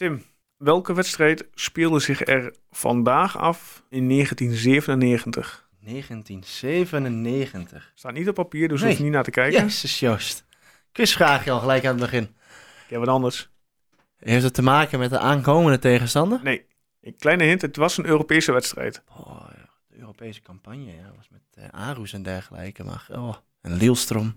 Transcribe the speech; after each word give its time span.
Tim, 0.00 0.24
welke 0.56 0.94
wedstrijd 0.94 1.48
speelde 1.54 2.00
zich 2.00 2.26
er 2.26 2.54
vandaag 2.70 3.38
af 3.38 3.84
in 3.88 4.08
1997? 4.08 5.68
1997. 5.80 7.92
Staat 7.94 8.12
niet 8.12 8.28
op 8.28 8.34
papier, 8.34 8.68
dus 8.68 8.80
Nee. 8.80 8.88
hoef 8.88 8.98
je 8.98 9.04
niet 9.04 9.12
naar 9.12 9.24
te 9.24 9.30
kijken. 9.30 9.62
Jezus, 9.62 10.00
Joost. 10.00 10.44
Quizvraagje 10.92 11.50
al 11.50 11.60
gelijk 11.60 11.84
aan 11.84 11.90
het 11.90 12.00
begin. 12.00 12.36
Ja, 12.88 12.98
wat 12.98 13.08
anders. 13.08 13.50
Heeft 14.16 14.44
het 14.44 14.54
te 14.54 14.62
maken 14.62 14.98
met 14.98 15.10
de 15.10 15.18
aankomende 15.18 15.78
tegenstander? 15.78 16.40
Nee. 16.42 16.66
Een 17.00 17.16
kleine 17.16 17.44
hint, 17.44 17.62
het 17.62 17.76
was 17.76 17.98
een 17.98 18.06
Europese 18.06 18.52
wedstrijd. 18.52 19.02
Oh, 19.08 19.48
ja, 19.56 19.68
de 19.88 19.98
Europese 19.98 20.42
campagne, 20.42 20.94
ja. 20.94 21.12
was 21.16 21.28
met 21.28 21.72
Arus 21.72 22.12
en 22.12 22.22
dergelijke. 22.22 22.84
Maar, 22.84 23.06
oh, 23.10 23.34
en 23.60 23.72
Lielstrom. 23.72 24.34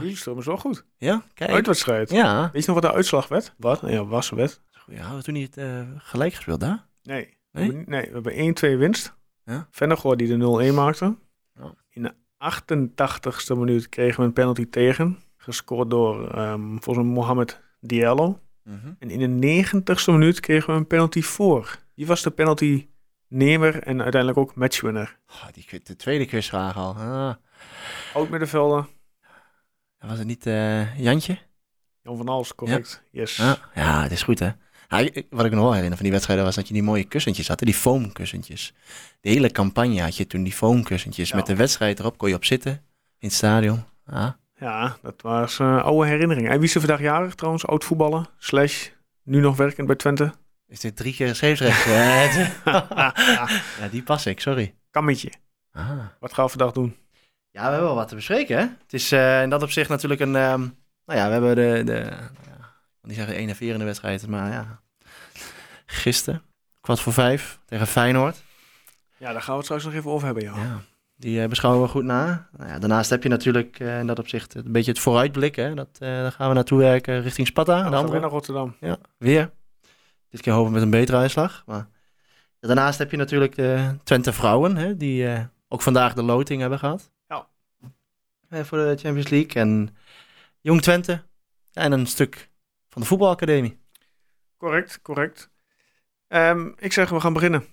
Lielstrom 0.00 0.38
is 0.38 0.46
wel 0.46 0.56
goed. 0.56 0.84
Ja, 0.96 1.22
kijk. 1.34 1.50
Uitwedstrijd. 1.50 2.10
Ja. 2.10 2.50
Weet 2.52 2.64
je 2.64 2.72
nog 2.72 2.80
wat 2.80 2.90
de 2.90 2.96
uitslag 2.96 3.28
werd? 3.28 3.54
Wat? 3.56 3.80
Ja, 3.86 4.04
was 4.04 4.30
werd. 4.30 4.60
Goeie, 4.72 5.00
hadden 5.00 5.18
we 5.18 5.24
toen 5.24 5.34
niet 5.34 5.56
eh, 5.56 5.80
gelijk 5.96 6.34
gespeeld 6.34 6.60
daar? 6.60 6.86
Nee. 7.02 7.36
Nee? 7.52 7.70
We 7.70 7.76
hebben, 7.76 7.84
nee, 7.90 8.22
we 8.22 8.30
hebben 8.32 8.76
1-2 8.76 8.78
winst. 8.78 9.16
Ja. 9.44 9.68
Vennegoor 9.70 10.16
die 10.16 10.38
de 10.38 10.70
0-1 10.70 10.74
maakte. 10.74 11.16
Ja. 11.54 11.74
In 11.90 12.02
de 12.02 12.14
88ste 12.38 13.58
minuut 13.58 13.88
kregen 13.88 14.20
we 14.20 14.26
een 14.26 14.32
penalty 14.32 14.66
tegen. 14.70 15.18
Gescoord 15.36 15.90
door 15.90 16.30
ehm 16.30 16.78
volgens 16.78 17.06
mij 17.06 17.14
Mohamed 17.14 17.60
Diallo. 17.80 18.40
Mhm. 18.64 18.92
En 18.98 19.10
in 19.10 19.40
de 19.40 19.64
90ste 19.64 20.12
minuut 20.12 20.40
kregen 20.40 20.72
we 20.72 20.78
een 20.78 20.86
penalty 20.86 21.22
voor. 21.22 21.78
Wie 21.94 22.06
was 22.06 22.22
de 22.22 22.30
penalty 22.30 22.88
nemer 23.28 23.82
en 23.82 24.02
uiteindelijk 24.02 24.38
ook 24.38 24.54
matchwinner? 24.54 25.18
Oh, 25.28 25.46
die, 25.52 25.80
de 25.82 25.96
tweede 25.96 26.26
quizvraag 26.26 26.76
al. 26.76 26.94
Ah. 26.94 27.34
Oud 28.14 28.28
middenvelder. 28.28 28.86
Was 29.98 30.18
het 30.18 30.26
niet 30.26 30.46
eh, 30.46 30.98
Jantje? 30.98 31.38
Jan 32.02 32.16
van 32.16 32.28
Als, 32.28 32.54
correct. 32.54 33.02
Yes. 33.10 33.36
Ja, 33.36 33.58
ja, 33.74 34.02
het 34.02 34.12
is 34.12 34.22
goed 34.22 34.38
hè. 34.38 34.50
Ja, 34.88 35.08
wat 35.30 35.44
ik 35.44 35.52
nog 35.52 35.62
wel 35.62 35.72
herinner 35.72 35.96
van 35.96 36.02
die 36.02 36.12
wedstrijden 36.12 36.44
was 36.44 36.54
dat 36.54 36.68
je 36.68 36.74
die 36.74 36.82
mooie 36.82 37.04
kussentjes 37.04 37.48
had, 37.48 37.60
hè, 37.60 37.66
die 37.66 37.74
foamkussentjes. 37.74 38.72
De 39.20 39.28
hele 39.28 39.50
campagne 39.50 40.02
had 40.02 40.16
je 40.16 40.26
toen 40.26 40.42
die 40.42 40.52
foamkussentjes. 40.52 41.28
Ja. 41.28 41.36
Met 41.36 41.46
de 41.46 41.56
wedstrijd 41.56 41.98
erop 41.98 42.18
kon 42.18 42.28
je 42.28 42.34
op 42.34 42.44
zitten 42.44 42.72
in 43.18 43.28
het 43.28 43.32
stadion. 43.32 43.84
Ah. 44.06 44.30
Ja, 44.54 44.96
dat 45.02 45.22
was 45.22 45.58
een 45.58 45.80
oude 45.80 46.08
herinnering. 46.08 46.48
En 46.48 46.58
wie 46.58 46.68
is 46.68 46.74
er 46.74 46.80
vandaag 46.80 47.00
jarig 47.00 47.34
trouwens? 47.34 47.66
Oud 47.66 47.84
voetballer. 47.84 48.30
Slash 48.38 48.88
nu 49.22 49.40
nog 49.40 49.56
werkend 49.56 49.86
bij 49.86 49.96
Twente. 49.96 50.32
Is 50.66 50.80
dit 50.80 50.96
drie 50.96 51.14
keer 51.14 51.34
scheepsrecht? 51.34 51.84
ja, 52.64 53.88
die 53.90 54.02
pas 54.02 54.26
ik, 54.26 54.40
sorry. 54.40 54.74
Kammetje. 54.90 55.32
Ah. 55.72 55.90
Wat 56.20 56.32
gaan 56.32 56.44
we 56.44 56.50
vandaag 56.50 56.72
doen? 56.72 56.96
Ja, 57.58 57.64
we 57.64 57.70
hebben 57.70 57.88
wel 57.88 57.94
wat 57.94 58.08
te 58.08 58.14
bespreken, 58.14 58.56
hè? 58.58 58.62
Het 58.62 58.92
is 58.92 59.12
eh, 59.12 59.42
in 59.42 59.50
dat 59.50 59.62
opzicht 59.62 59.88
natuurlijk 59.88 60.20
een... 60.20 60.36
ehm, 60.36 60.60
nou 61.04 61.18
ja, 61.18 61.26
we 61.26 61.32
hebben 61.32 61.54
de... 61.54 61.84
de 61.84 61.92
ja, 61.92 62.56
ik 62.56 63.00
wil 63.00 63.10
niet 63.10 63.16
zeggen 63.16 63.34
enerverende 63.34 63.84
wedstrijd, 63.84 64.26
maar 64.26 64.52
ja... 64.52 64.80
Gisteren, 65.86 66.42
kwart 66.80 67.00
voor 67.00 67.12
vijf, 67.12 67.58
tegen 67.64 67.86
Feyenoord. 67.86 68.42
Ja, 69.16 69.32
daar 69.32 69.42
gaan 69.42 69.50
we 69.50 69.56
het 69.56 69.64
straks 69.64 69.84
nog 69.84 69.94
even 69.94 70.10
over 70.10 70.26
hebben, 70.26 70.42
ja. 70.42 70.54
Ja, 70.56 70.80
die 71.16 71.42
eh, 71.42 71.48
beschouwen 71.48 71.82
we 71.82 71.88
goed 71.88 72.04
na. 72.04 72.48
Nou 72.56 72.70
ja, 72.70 72.78
daarnaast 72.78 73.10
heb 73.10 73.22
je 73.22 73.28
natuurlijk 73.28 73.80
eh, 73.80 73.98
in 73.98 74.06
dat 74.06 74.18
opzicht 74.18 74.54
een 74.54 74.72
beetje 74.72 74.90
het 74.90 75.00
vooruitblik. 75.00 75.56
Hè? 75.56 75.74
Dat, 75.74 75.88
daar 75.98 76.32
gaan 76.32 76.48
we 76.48 76.54
naartoe 76.54 76.78
werken 76.78 77.22
richting 77.22 77.46
Sparta. 77.46 77.88
Nou, 77.88 78.04
de 78.04 78.12
weer 78.12 78.20
naar 78.20 78.30
Rotterdam. 78.30 78.76
Ja, 78.80 78.96
weer. 79.16 79.50
Dit 80.28 80.40
keer 80.40 80.52
hopen 80.52 80.68
we 80.68 80.74
met 80.74 80.82
een 80.82 80.90
betere 80.90 81.18
uitslag. 81.18 81.62
Maar 81.66 81.88
daarnaast 82.60 82.98
heb 82.98 83.10
je 83.10 83.16
natuurlijk 83.16 83.54
de 83.54 83.96
Twente 84.02 84.32
vrouwen, 84.32 84.76
hè, 84.76 84.96
die 84.96 85.48
ook 85.68 85.82
vandaag 85.82 86.14
de 86.14 86.22
loting 86.22 86.60
hebben 86.60 86.78
gehad. 86.78 87.10
Eh, 88.48 88.60
voor 88.64 88.78
de 88.78 88.96
Champions 89.00 89.28
League. 89.28 89.62
En 89.62 89.96
Jong 90.60 90.82
Twente. 90.82 91.22
En 91.72 91.92
een 91.92 92.06
stuk 92.06 92.48
van 92.88 93.02
de 93.02 93.08
voetbalacademie. 93.08 93.78
Correct, 94.58 95.02
correct. 95.02 95.50
Ehm, 96.28 96.68
ik 96.78 96.92
zeg, 96.92 97.10
we 97.10 97.20
gaan 97.20 97.32
beginnen. 97.32 97.64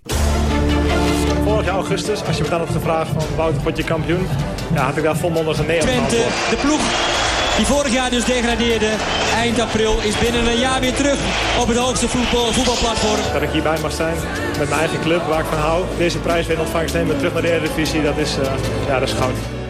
Vorig 1.43 1.65
jaar 1.65 1.75
augustus, 1.75 2.23
als 2.23 2.37
je 2.37 2.43
me 2.43 2.49
dan 2.49 2.61
op 2.61 2.71
de 2.71 2.79
vraag 2.79 3.07
van 3.07 3.35
Wouter, 3.35 3.61
word 3.61 3.77
je 3.77 3.83
kampioen? 3.83 4.27
Ja, 4.73 4.85
had 4.85 4.97
ik 4.97 5.03
daar 5.03 5.17
volmondig 5.17 5.57
een 5.59 5.65
nee 5.65 5.81
op 5.81 5.87
Twente, 5.87 6.15
de 6.49 6.57
ploeg 6.61 7.13
die 7.57 7.65
vorig 7.65 7.93
jaar 7.93 8.09
dus 8.09 8.25
degradeerde, 8.25 8.95
eind 9.33 9.59
april, 9.59 10.01
is 10.01 10.19
binnen 10.19 10.47
een 10.47 10.59
jaar 10.59 10.79
weer 10.79 10.93
terug 10.93 11.19
op 11.61 11.67
het 11.67 11.77
hoogste 11.77 12.07
voetbal, 12.07 12.51
voetbalplatform. 12.51 13.33
Dat 13.33 13.41
ik 13.41 13.49
hierbij 13.49 13.79
mag 13.79 13.91
zijn 13.91 14.15
met 14.57 14.69
mijn 14.69 14.79
eigen 14.79 14.99
club 14.99 15.21
waar 15.21 15.39
ik 15.39 15.45
van 15.45 15.57
hou. 15.57 15.85
Deze 15.97 16.19
prijs 16.19 16.47
weer 16.47 16.55
in 16.55 16.61
ontvangst 16.61 16.93
nemen, 16.93 17.17
terug 17.17 17.33
naar 17.33 17.41
de 17.41 17.51
Eredivisie, 17.51 18.01
dat 18.03 18.17
is, 18.17 18.37
eh, 18.37 18.53
ja, 18.87 18.99
dat 18.99 19.07
is 19.07 19.13
goud. 19.13 19.64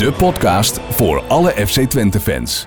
De 0.00 0.12
podcast 0.12 0.80
voor 0.80 1.22
alle 1.22 1.50
FC 1.66 1.80
Twente 1.80 2.20
fans. 2.20 2.66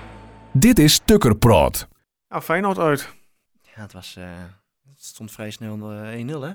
Dit 0.52 0.78
is 0.78 1.00
Tukker 1.04 1.36
Praat. 1.36 1.88
Ja, 2.28 2.40
Feyenoord 2.42 2.78
uit. 2.78 3.08
Ja, 3.62 3.80
het, 3.82 3.92
was, 3.92 4.16
eh, 4.16 4.24
het 4.88 5.04
stond 5.04 5.32
vrij 5.32 5.50
snel 5.50 5.92
eh, 5.92 6.26
1-0 6.26 6.40
hè? 6.40 6.50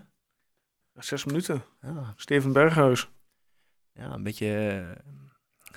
Zes 0.93 1.25
minuten. 1.25 1.63
Ja, 1.81 2.13
Steven 2.15 2.53
Berghuis. 2.53 3.09
ja, 3.93 4.11
een 4.13 4.23
beetje 4.23 4.69
eh, 4.69 5.13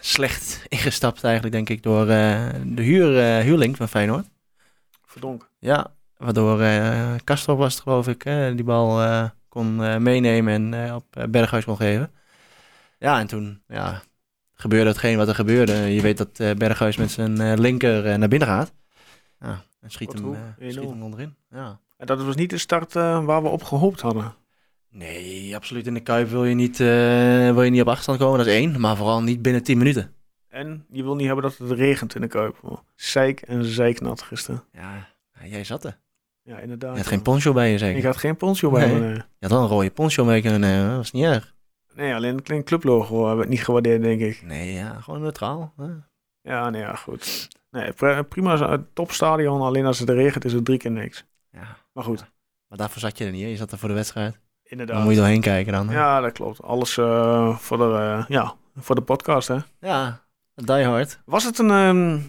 slecht 0.00 0.62
ingestapt 0.68 1.24
eigenlijk, 1.24 1.54
denk 1.54 1.68
ik, 1.68 1.82
door 1.82 2.08
eh, 2.08 2.48
de 2.64 2.82
huur, 2.82 3.18
eh, 3.18 3.44
huurling 3.44 3.76
van 3.76 3.88
Feyenoord. 3.88 4.26
Verdonk. 5.06 5.48
Ja, 5.58 5.94
waardoor 6.16 6.60
eh 6.60 7.14
Castro 7.24 7.56
was 7.56 7.74
het, 7.74 7.82
geloof 7.82 8.08
ik, 8.08 8.22
hè, 8.22 8.54
die 8.54 8.64
bal 8.64 9.02
eh, 9.02 9.28
kon 9.48 9.84
eh, 9.84 9.96
meenemen 9.96 10.52
en 10.54 10.86
eh, 10.86 10.94
op 10.94 11.16
eh, 11.16 11.24
Berghuis 11.28 11.64
kon 11.64 11.76
geven. 11.76 12.12
Ja, 12.98 13.18
en 13.18 13.26
toen 13.26 13.62
ja, 13.66 14.02
gebeurde 14.62 14.88
hetgeen 14.90 15.16
wat 15.16 15.28
er 15.28 15.34
gebeurde. 15.34 15.72
Je 15.72 16.00
weet 16.00 16.18
dat 16.18 16.28
eh, 16.40 16.50
Berghuis 16.50 16.96
met 16.96 17.10
zijn 17.10 17.40
eh, 17.40 17.52
linker 17.58 18.06
eh, 18.06 18.18
naar 18.18 18.28
binnen 18.28 18.48
gaat. 18.48 18.72
Ja, 19.40 19.64
en 19.80 19.90
schiet 19.90 20.12
hem, 20.12 20.22
hoe? 20.22 20.36
1-0. 20.36 20.66
schiet 20.68 20.74
hem 20.88 21.02
onderin. 21.02 21.34
Ja. 21.50 21.80
En 21.96 22.06
dat 22.06 22.22
was 22.22 22.34
niet 22.34 22.50
de 22.50 22.58
start 22.58 22.92
waar 22.92 23.42
we 23.42 23.48
op 23.48 23.62
gehoopt 23.62 24.00
hadden. 24.00 24.34
Nee, 24.90 25.56
absoluut 25.56 25.86
in 25.86 25.94
de 25.94 26.00
Kuip 26.00 26.28
wil 26.28 26.44
je, 26.44 26.54
niet, 26.54 26.76
wil 26.78 27.62
je 27.62 27.70
niet 27.70 27.80
op 27.80 27.86
achterstand 27.88 28.18
komen, 28.18 28.38
dat 28.38 28.46
is 28.46 28.52
één. 28.52 28.80
Maar 28.80 28.96
vooral 28.96 29.22
niet 29.22 29.42
binnen 29.42 29.62
10 29.62 29.78
minuten. 29.78 30.12
En 30.48 30.84
je 30.90 31.02
wil 31.02 31.14
niet 31.14 31.26
hebben 31.26 31.44
dat 31.44 31.56
het 31.58 31.70
regent 31.70 32.14
in 32.14 32.20
de 32.20 32.26
Kuip. 32.26 32.58
Oh, 32.62 32.78
Zeik 32.94 33.40
en 33.40 33.64
zeiknat 33.64 34.22
gisteren. 34.22 34.64
Ja, 34.72 35.08
jij 35.44 35.64
zat 35.64 35.84
er. 35.84 35.98
Ja, 36.42 36.58
inderdaad. 36.58 36.90
Je 36.92 36.98
had 36.98 37.06
geen 37.06 37.22
poncho 37.22 37.52
bij 37.52 37.70
je 37.70 37.78
zeker? 37.78 37.98
Ik 37.98 38.04
had 38.04 38.16
geen 38.16 38.36
poncho 38.36 38.70
bij 38.70 38.86
Nee. 38.86 38.94
me. 38.94 39.00
Nee. 39.00 39.14
Je 39.14 39.22
had 39.40 39.50
wel 39.50 39.62
een 39.62 39.68
rode 39.68 39.90
poncho 39.90 40.24
mee 40.24 40.40
kunnen 40.40 40.60
nemen, 40.60 40.88
dat 40.88 40.96
was 40.96 41.12
niet 41.12 41.24
erg. 41.24 41.54
Nee, 41.94 42.14
alleen 42.14 42.34
een 42.34 42.42
klein 42.42 42.64
clublogo 42.64 43.20
hebben 43.26 43.40
het 43.40 43.48
niet 43.48 43.64
gewaardeerd, 43.64 44.02
denk 44.02 44.20
ik. 44.20 44.42
Nee, 44.42 44.72
ja, 44.72 45.00
gewoon 45.00 45.20
neutraal. 45.20 45.72
hè. 45.76 45.84
Ja, 46.42 46.70
nee, 46.70 46.80
ja, 46.80 46.94
goed. 46.94 47.48
Nee, 47.70 47.92
pri- 47.92 48.22
prima, 48.22 48.78
topstadion. 48.92 49.60
Alleen 49.60 49.86
als 49.86 49.98
het 49.98 50.08
regent 50.10 50.44
is 50.44 50.52
het 50.52 50.64
drie 50.64 50.78
keer 50.78 50.90
niks. 50.90 51.24
Ja. 51.50 51.76
Maar 51.92 52.04
goed, 52.04 52.24
Maar 52.68 52.78
daarvoor 52.78 53.00
zat 53.00 53.18
je 53.18 53.24
er 53.24 53.30
niet, 53.30 53.42
hè? 53.42 53.48
je 53.48 53.56
zat 53.56 53.72
er 53.72 53.78
voor 53.78 53.88
de 53.88 53.94
wedstrijd. 53.94 54.38
inderdaad. 54.62 54.94
Dan 54.96 55.04
moet 55.04 55.14
je 55.14 55.18
doorheen 55.20 55.40
kijken 55.40 55.72
dan. 55.72 55.88
hè? 55.88 55.94
Ja, 55.94 56.20
dat 56.20 56.32
klopt. 56.32 56.62
Alles 56.62 56.96
eh, 56.98 57.56
voor, 57.56 57.76
de, 57.78 57.84
eh, 57.84 58.24
ja, 58.28 58.54
voor 58.76 58.94
de 58.94 59.00
podcast, 59.02 59.48
hè. 59.48 59.56
ja 59.80 60.20
die 60.54 60.84
hard. 60.84 61.20
Was 61.24 61.44
het 61.44 61.58
een, 61.58 61.70
ehm, 61.70 62.20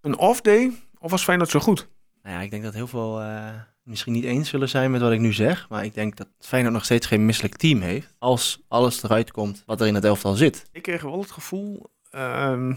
een 0.00 0.16
off-day 0.18 0.72
of 0.98 1.10
was 1.10 1.24
Feyenoord 1.24 1.50
zo 1.50 1.60
goed? 1.60 1.88
Nou 2.22 2.36
ja, 2.36 2.42
ik 2.42 2.50
denk 2.50 2.62
dat 2.62 2.74
heel 2.74 2.86
veel 2.86 3.20
eh, 3.20 3.48
misschien 3.86 4.12
niet 4.12 4.24
eens 4.24 4.48
zullen 4.48 4.68
zijn 4.68 4.90
met 4.90 5.00
wat 5.00 5.12
ik 5.12 5.20
nu 5.20 5.32
zeg. 5.32 5.66
Maar 5.68 5.84
ik 5.84 5.94
denk 5.94 6.16
dat 6.16 6.28
Feyenoord 6.38 6.74
nog 6.74 6.84
steeds 6.84 7.06
geen 7.06 7.26
misselijk 7.26 7.56
team 7.56 7.80
heeft. 7.80 8.14
Als 8.18 8.62
alles 8.68 9.02
eruit 9.02 9.30
komt 9.32 9.62
wat 9.66 9.80
er 9.80 9.86
in 9.86 9.94
het 9.94 10.04
elftal 10.04 10.34
zit. 10.34 10.68
Ik 10.72 10.82
kreeg 10.82 11.02
wel 11.02 11.18
het 11.20 11.30
gevoel, 11.30 11.90
ehm, 12.10 12.74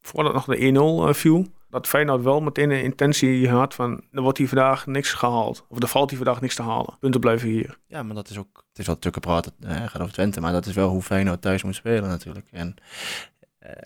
voordat 0.00 0.32
nog 0.32 0.44
de 0.44 0.60
1-0 0.64 1.08
eh, 1.08 1.14
viel, 1.14 1.46
dat 1.70 1.86
Feyenoord 1.86 2.22
wel 2.22 2.40
meteen 2.40 2.70
een 2.70 2.82
intentie 2.82 3.48
had 3.48 3.74
van, 3.74 4.00
er 4.10 4.22
wordt 4.22 4.38
hier 4.38 4.48
vandaag 4.48 4.86
niks 4.86 5.12
gehaald. 5.12 5.64
Of 5.68 5.82
er 5.82 5.88
valt 5.88 6.10
hier 6.10 6.18
vandaag 6.18 6.40
niks 6.40 6.54
te 6.54 6.62
halen. 6.62 6.96
Punten 7.00 7.20
blijven 7.20 7.48
hier. 7.48 7.78
Ja, 7.86 8.02
maar 8.02 8.14
dat 8.14 8.30
is 8.30 8.38
ook... 8.38 8.64
Het 8.68 8.78
is 8.78 8.86
wel 8.86 8.98
tukken 8.98 9.20
praten, 9.20 9.52
eh, 9.60 9.76
gaat 9.86 10.00
over 10.00 10.12
Twente. 10.12 10.40
Maar 10.40 10.52
dat 10.52 10.66
is 10.66 10.74
wel 10.74 10.88
hoe 10.88 11.02
Feyenoord 11.02 11.42
thuis 11.42 11.62
moet 11.62 11.74
spelen 11.74 12.08
natuurlijk. 12.08 12.46
En 12.50 12.74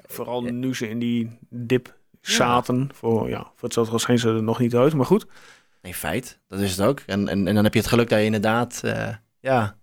Vooral 0.06 0.44
Ja. 0.44 0.50
nu 0.50 0.74
ze 0.74 0.88
in 0.88 0.98
die 0.98 1.38
dip 1.48 1.96
zaten. 2.20 2.88
Voor, 2.94 3.28
ja, 3.28 3.42
voor 3.42 3.52
hetzelfde 3.60 3.98
zijn 3.98 4.18
ze 4.18 4.28
er 4.28 4.42
nog 4.42 4.58
niet 4.58 4.74
uit, 4.76 4.94
maar 4.94 5.06
goed. 5.06 5.26
Nee, 5.86 5.94
feit. 5.94 6.40
Dat 6.48 6.60
is 6.60 6.76
het 6.76 6.86
ook. 6.86 7.00
En, 7.06 7.28
en, 7.28 7.48
en 7.48 7.54
dan 7.54 7.64
heb 7.64 7.72
je 7.74 7.80
het 7.80 7.88
geluk 7.88 8.08
dat 8.08 8.18
je 8.18 8.24
inderdaad... 8.24 8.80
eh, 8.84 9.08
ja, 9.40 9.76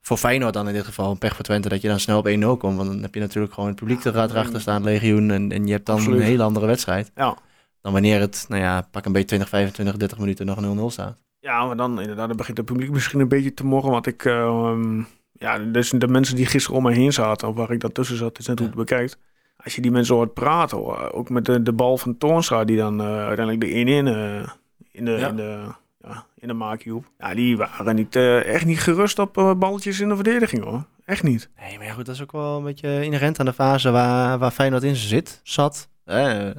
voor 0.00 0.16
Feyenoord 0.16 0.54
dan 0.54 0.68
in 0.68 0.74
dit 0.74 0.84
geval, 0.84 1.10
een 1.10 1.18
pech 1.18 1.34
voor 1.34 1.44
Twente, 1.44 1.68
dat 1.68 1.80
je 1.82 1.88
dan 1.88 2.00
snel 2.00 2.18
op 2.18 2.28
1-0 2.28 2.30
komt. 2.58 2.76
Want 2.76 2.88
dan 2.88 3.02
heb 3.02 3.14
je 3.14 3.20
natuurlijk 3.20 3.54
gewoon 3.54 3.68
het 3.68 3.78
publiek 3.78 4.04
er 4.04 4.12
gaat 4.12 4.30
erachter 4.30 4.60
staan, 4.60 4.82
legioen. 4.84 5.30
En, 5.30 5.52
en 5.52 5.66
je 5.66 5.72
hebt 5.72 5.86
dan 5.86 5.96
Absoluut. 5.96 6.20
een 6.20 6.26
hele 6.26 6.42
andere 6.42 6.66
wedstrijd. 6.66 7.10
Ja. 7.14 7.36
Dan 7.80 7.92
wanneer 7.92 8.20
het, 8.20 8.44
nou 8.48 8.62
ja, 8.62 8.88
pak 8.90 9.04
een 9.04 9.12
beetje 9.12 9.26
20, 9.28 9.48
25, 9.48 9.96
30 9.96 10.18
minuten 10.18 10.46
nog 10.46 10.90
0-0 10.90 10.92
staat. 10.92 11.18
Ja, 11.38 11.66
maar 11.66 11.76
dan 11.76 12.00
inderdaad, 12.00 12.28
dan 12.28 12.36
begint 12.36 12.56
het 12.56 12.66
publiek 12.66 12.90
misschien 12.90 13.20
een 13.20 13.28
beetje 13.28 13.54
te 13.54 13.66
morren. 13.66 13.90
Want 13.90 14.06
ik, 14.06 14.24
ehm, 14.24 15.02
ja, 15.32 15.58
dus 15.58 15.90
de 15.90 16.08
mensen 16.08 16.36
die 16.36 16.46
gisteren 16.46 16.76
om 16.78 16.82
me 16.84 16.92
heen 16.92 17.12
zaten, 17.12 17.48
of 17.48 17.54
waar 17.54 17.70
ik 17.70 17.80
dan 17.80 17.92
tussen 17.92 18.16
zat, 18.16 18.38
is 18.38 18.46
net 18.46 18.58
hoe 18.58 18.68
het 18.68 18.76
bekijkt. 18.76 19.18
als 19.56 19.74
je 19.74 19.80
die 19.82 19.90
mensen 19.90 20.14
hoort 20.14 20.34
praten, 20.34 20.78
hoor, 20.78 21.12
ook 21.12 21.28
met 21.28 21.44
de, 21.44 21.62
de 21.62 21.72
bal 21.72 21.96
van 21.98 22.18
Toornstra, 22.18 22.64
die 22.64 22.76
dan 22.76 23.00
eh, 23.00 23.06
uiteindelijk 23.26 23.60
de 23.60 24.02
1-1 24.02 24.06
eh, 24.06 24.50
in 24.90 25.04
de, 25.04 25.10
Ja. 25.10 25.28
in 25.28 25.36
de, 25.36 25.72
ja, 26.00 26.26
in 26.34 26.48
de. 26.48 27.00
Ja, 27.18 27.34
die 27.34 27.56
waren 27.56 27.94
niet, 27.94 28.16
eh, 28.16 28.54
echt 28.54 28.64
niet 28.64 28.80
gerust 28.80 29.18
op 29.18 29.38
eh, 29.38 29.54
balletjes 29.54 30.00
in 30.00 30.08
de 30.08 30.14
verdediging 30.14 30.64
hoor. 30.64 30.84
Echt 31.04 31.22
niet. 31.22 31.50
Nee, 31.60 31.76
maar 31.76 31.86
ja, 31.86 31.92
goed, 31.92 32.06
dat 32.06 32.14
is 32.14 32.22
ook 32.22 32.32
wel 32.32 32.56
een 32.56 32.64
beetje 32.64 33.04
inherent 33.04 33.38
aan 33.40 33.46
de 33.46 33.52
fase 33.52 33.90
waar, 33.90 34.38
waar 34.38 34.50
Feyenoord 34.50 34.82
in 34.82 34.96
zit, 34.96 35.40
zat. 35.42 35.88
Eh, 36.04 36.50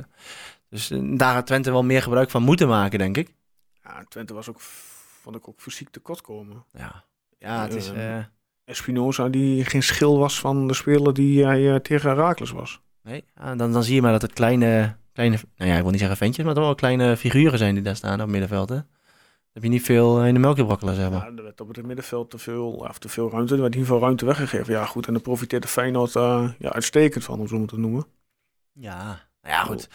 dus 0.69 0.91
eh, 0.91 0.99
daar 1.17 1.33
had 1.33 1.45
Twente 1.45 1.71
wel 1.71 1.83
meer 1.83 2.01
gebruik 2.01 2.29
van 2.29 2.43
moeten 2.43 2.67
maken, 2.67 2.99
denk 2.99 3.17
ik. 3.17 3.33
Ja, 3.83 4.03
Twente 4.09 4.33
was 4.33 4.49
ook, 4.49 4.59
vond 5.21 5.35
ik 5.35 5.47
ook 5.47 5.59
fysiek 5.59 5.89
tekort 5.89 6.21
komen. 6.21 6.63
Ja, 6.71 7.03
ja 7.39 7.61
het 7.61 7.73
is... 7.73 7.91
Eh, 7.91 8.17
Espinoza 8.65 9.29
die 9.29 9.65
geen 9.65 9.83
schil 9.83 10.17
was 10.17 10.39
van 10.39 10.67
de 10.67 10.73
speler 10.73 11.13
die 11.13 11.45
hij 11.45 11.79
tegen 11.79 12.09
Herakles 12.09 12.51
was. 12.51 12.81
nee, 13.03 13.23
dan, 13.55 13.71
dan 13.71 13.83
zie 13.83 13.95
je 13.95 14.01
maar 14.01 14.11
dat 14.11 14.21
het 14.21 14.33
kleine, 14.33 14.95
kleine... 15.21 15.37
Nou 15.57 15.69
ja, 15.69 15.75
ik 15.75 15.81
wil 15.81 15.91
niet 15.91 15.99
zeggen 15.99 16.17
ventjes, 16.17 16.45
maar 16.45 16.53
toch 16.53 16.63
wel 16.63 16.75
kleine 16.75 17.17
figuren 17.17 17.57
zijn 17.57 17.73
die 17.73 17.83
daar 17.83 17.95
staan 17.95 18.13
op 18.13 18.19
het 18.19 18.29
middenveld, 18.29 18.69
hè. 18.69 18.79
Heb 19.53 19.63
je 19.63 19.69
niet 19.69 19.83
veel 19.83 20.21
eh, 20.21 20.27
in 20.27 20.33
de 20.33 20.39
melk 20.39 20.55
te 20.55 20.65
brokkelen, 20.65 20.95
zeg 20.95 21.09
maar. 21.09 21.31
Ja, 21.31 21.37
er 21.37 21.43
werd 21.43 21.61
op 21.61 21.67
het 21.67 21.85
middenveld 21.85 22.29
te 22.29 22.37
veel, 22.37 22.71
of 22.71 22.99
te 22.99 23.09
veel 23.09 23.31
ruimte. 23.31 23.55
Er 23.55 23.61
werd 23.61 23.75
niet 23.75 23.85
veel 23.85 23.99
ruimte 23.99 24.25
weggegeven. 24.25 24.73
Ja, 24.73 24.85
goed. 24.85 25.07
En 25.07 25.13
daar 25.13 25.21
profiteerde 25.21 25.67
Feyenoord 25.67 26.15
eh, 26.15 26.49
ja, 26.59 26.71
uitstekend 26.71 27.23
van, 27.23 27.39
om 27.39 27.47
zo 27.47 27.57
maar 27.57 27.67
te 27.67 27.79
noemen. 27.79 28.05
Ja, 28.73 29.03
nou 29.41 29.55
ja, 29.55 29.63
goed. 29.63 29.89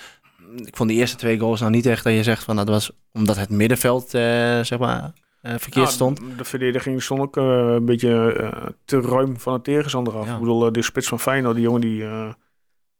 Ik 0.56 0.76
vond 0.76 0.88
die 0.88 0.98
eerste 0.98 1.16
twee 1.16 1.38
goals 1.38 1.60
nou 1.60 1.72
niet 1.72 1.86
echt 1.86 2.04
dat 2.04 2.12
je 2.12 2.22
zegt 2.22 2.44
van 2.44 2.56
dat 2.56 2.68
was 2.68 2.90
omdat 3.12 3.36
het 3.36 3.50
middenveld 3.50 4.14
eh, 4.14 4.60
zeg 4.60 4.78
maar 4.78 5.12
verkeerd 5.42 5.86
Ja, 5.86 5.92
stond. 5.92 6.20
De 6.36 6.44
verdediging 6.44 7.02
stond 7.02 7.20
ook 7.20 7.36
een 7.36 7.84
beetje 7.84 8.74
te 8.84 9.00
ruim 9.00 9.38
van 9.38 9.52
het 9.52 9.64
tegenstander 9.64 10.16
af. 10.16 10.26
Ja. 10.26 10.32
Ik 10.32 10.38
bedoel, 10.38 10.72
de 10.72 10.82
spits 10.82 11.08
van 11.08 11.20
Feyenoord, 11.20 11.54
die 11.54 11.64
jongen 11.64 11.80
die, 11.80 12.04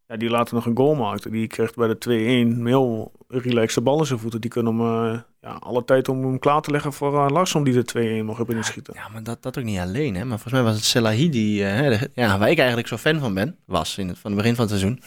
ja, 0.08 0.16
die 0.16 0.30
later 0.30 0.54
nog 0.54 0.66
een 0.66 0.76
goal 0.76 0.94
maakte. 0.94 1.30
Die 1.30 1.46
kreeg 1.46 1.74
bij 1.74 1.88
de 1.88 1.94
2-1 1.94 2.10
een 2.10 2.66
heel 2.66 3.12
relaxed 3.28 3.74
de 3.74 3.80
bal 3.80 3.98
in 3.98 4.06
zijn 4.06 4.18
voeten. 4.18 4.40
Die 4.40 4.50
kunnen 4.50 4.76
hem 4.78 5.12
eh, 5.12 5.18
ja, 5.40 5.50
alle 5.52 5.84
tijd 5.84 6.08
om 6.08 6.22
hem 6.22 6.38
klaar 6.38 6.60
te 6.60 6.70
leggen 6.70 6.92
voor 6.92 7.12
uh, 7.14 7.26
Larsson 7.28 7.64
die 7.64 7.82
de 7.82 8.18
2-1 8.20 8.24
mocht 8.24 8.36
hebben 8.38 8.56
inschieten. 8.56 8.94
Ja, 8.96 9.08
maar 9.12 9.22
dat, 9.22 9.42
dat 9.42 9.58
ook 9.58 9.64
niet 9.64 9.78
alleen, 9.78 10.14
hè. 10.14 10.20
Maar 10.24 10.38
volgens 10.38 10.52
mij 10.52 10.62
was 10.62 10.74
het 10.74 10.84
Selahi 10.84 11.28
die, 11.30 11.64
eh, 11.64 11.74
hè, 11.74 11.88
de- 11.98 12.10
ja, 12.14 12.38
waar 12.38 12.50
ik 12.50 12.58
eigenlijk 12.58 12.88
zo 12.88 12.96
fan 12.96 13.18
van 13.20 13.34
ben, 13.34 13.56
was 13.66 13.98
in 13.98 14.08
het, 14.08 14.18
van 14.18 14.30
het 14.30 14.40
begin 14.40 14.54
van 14.56 14.66
het 14.66 14.78
seizoen. 14.78 15.00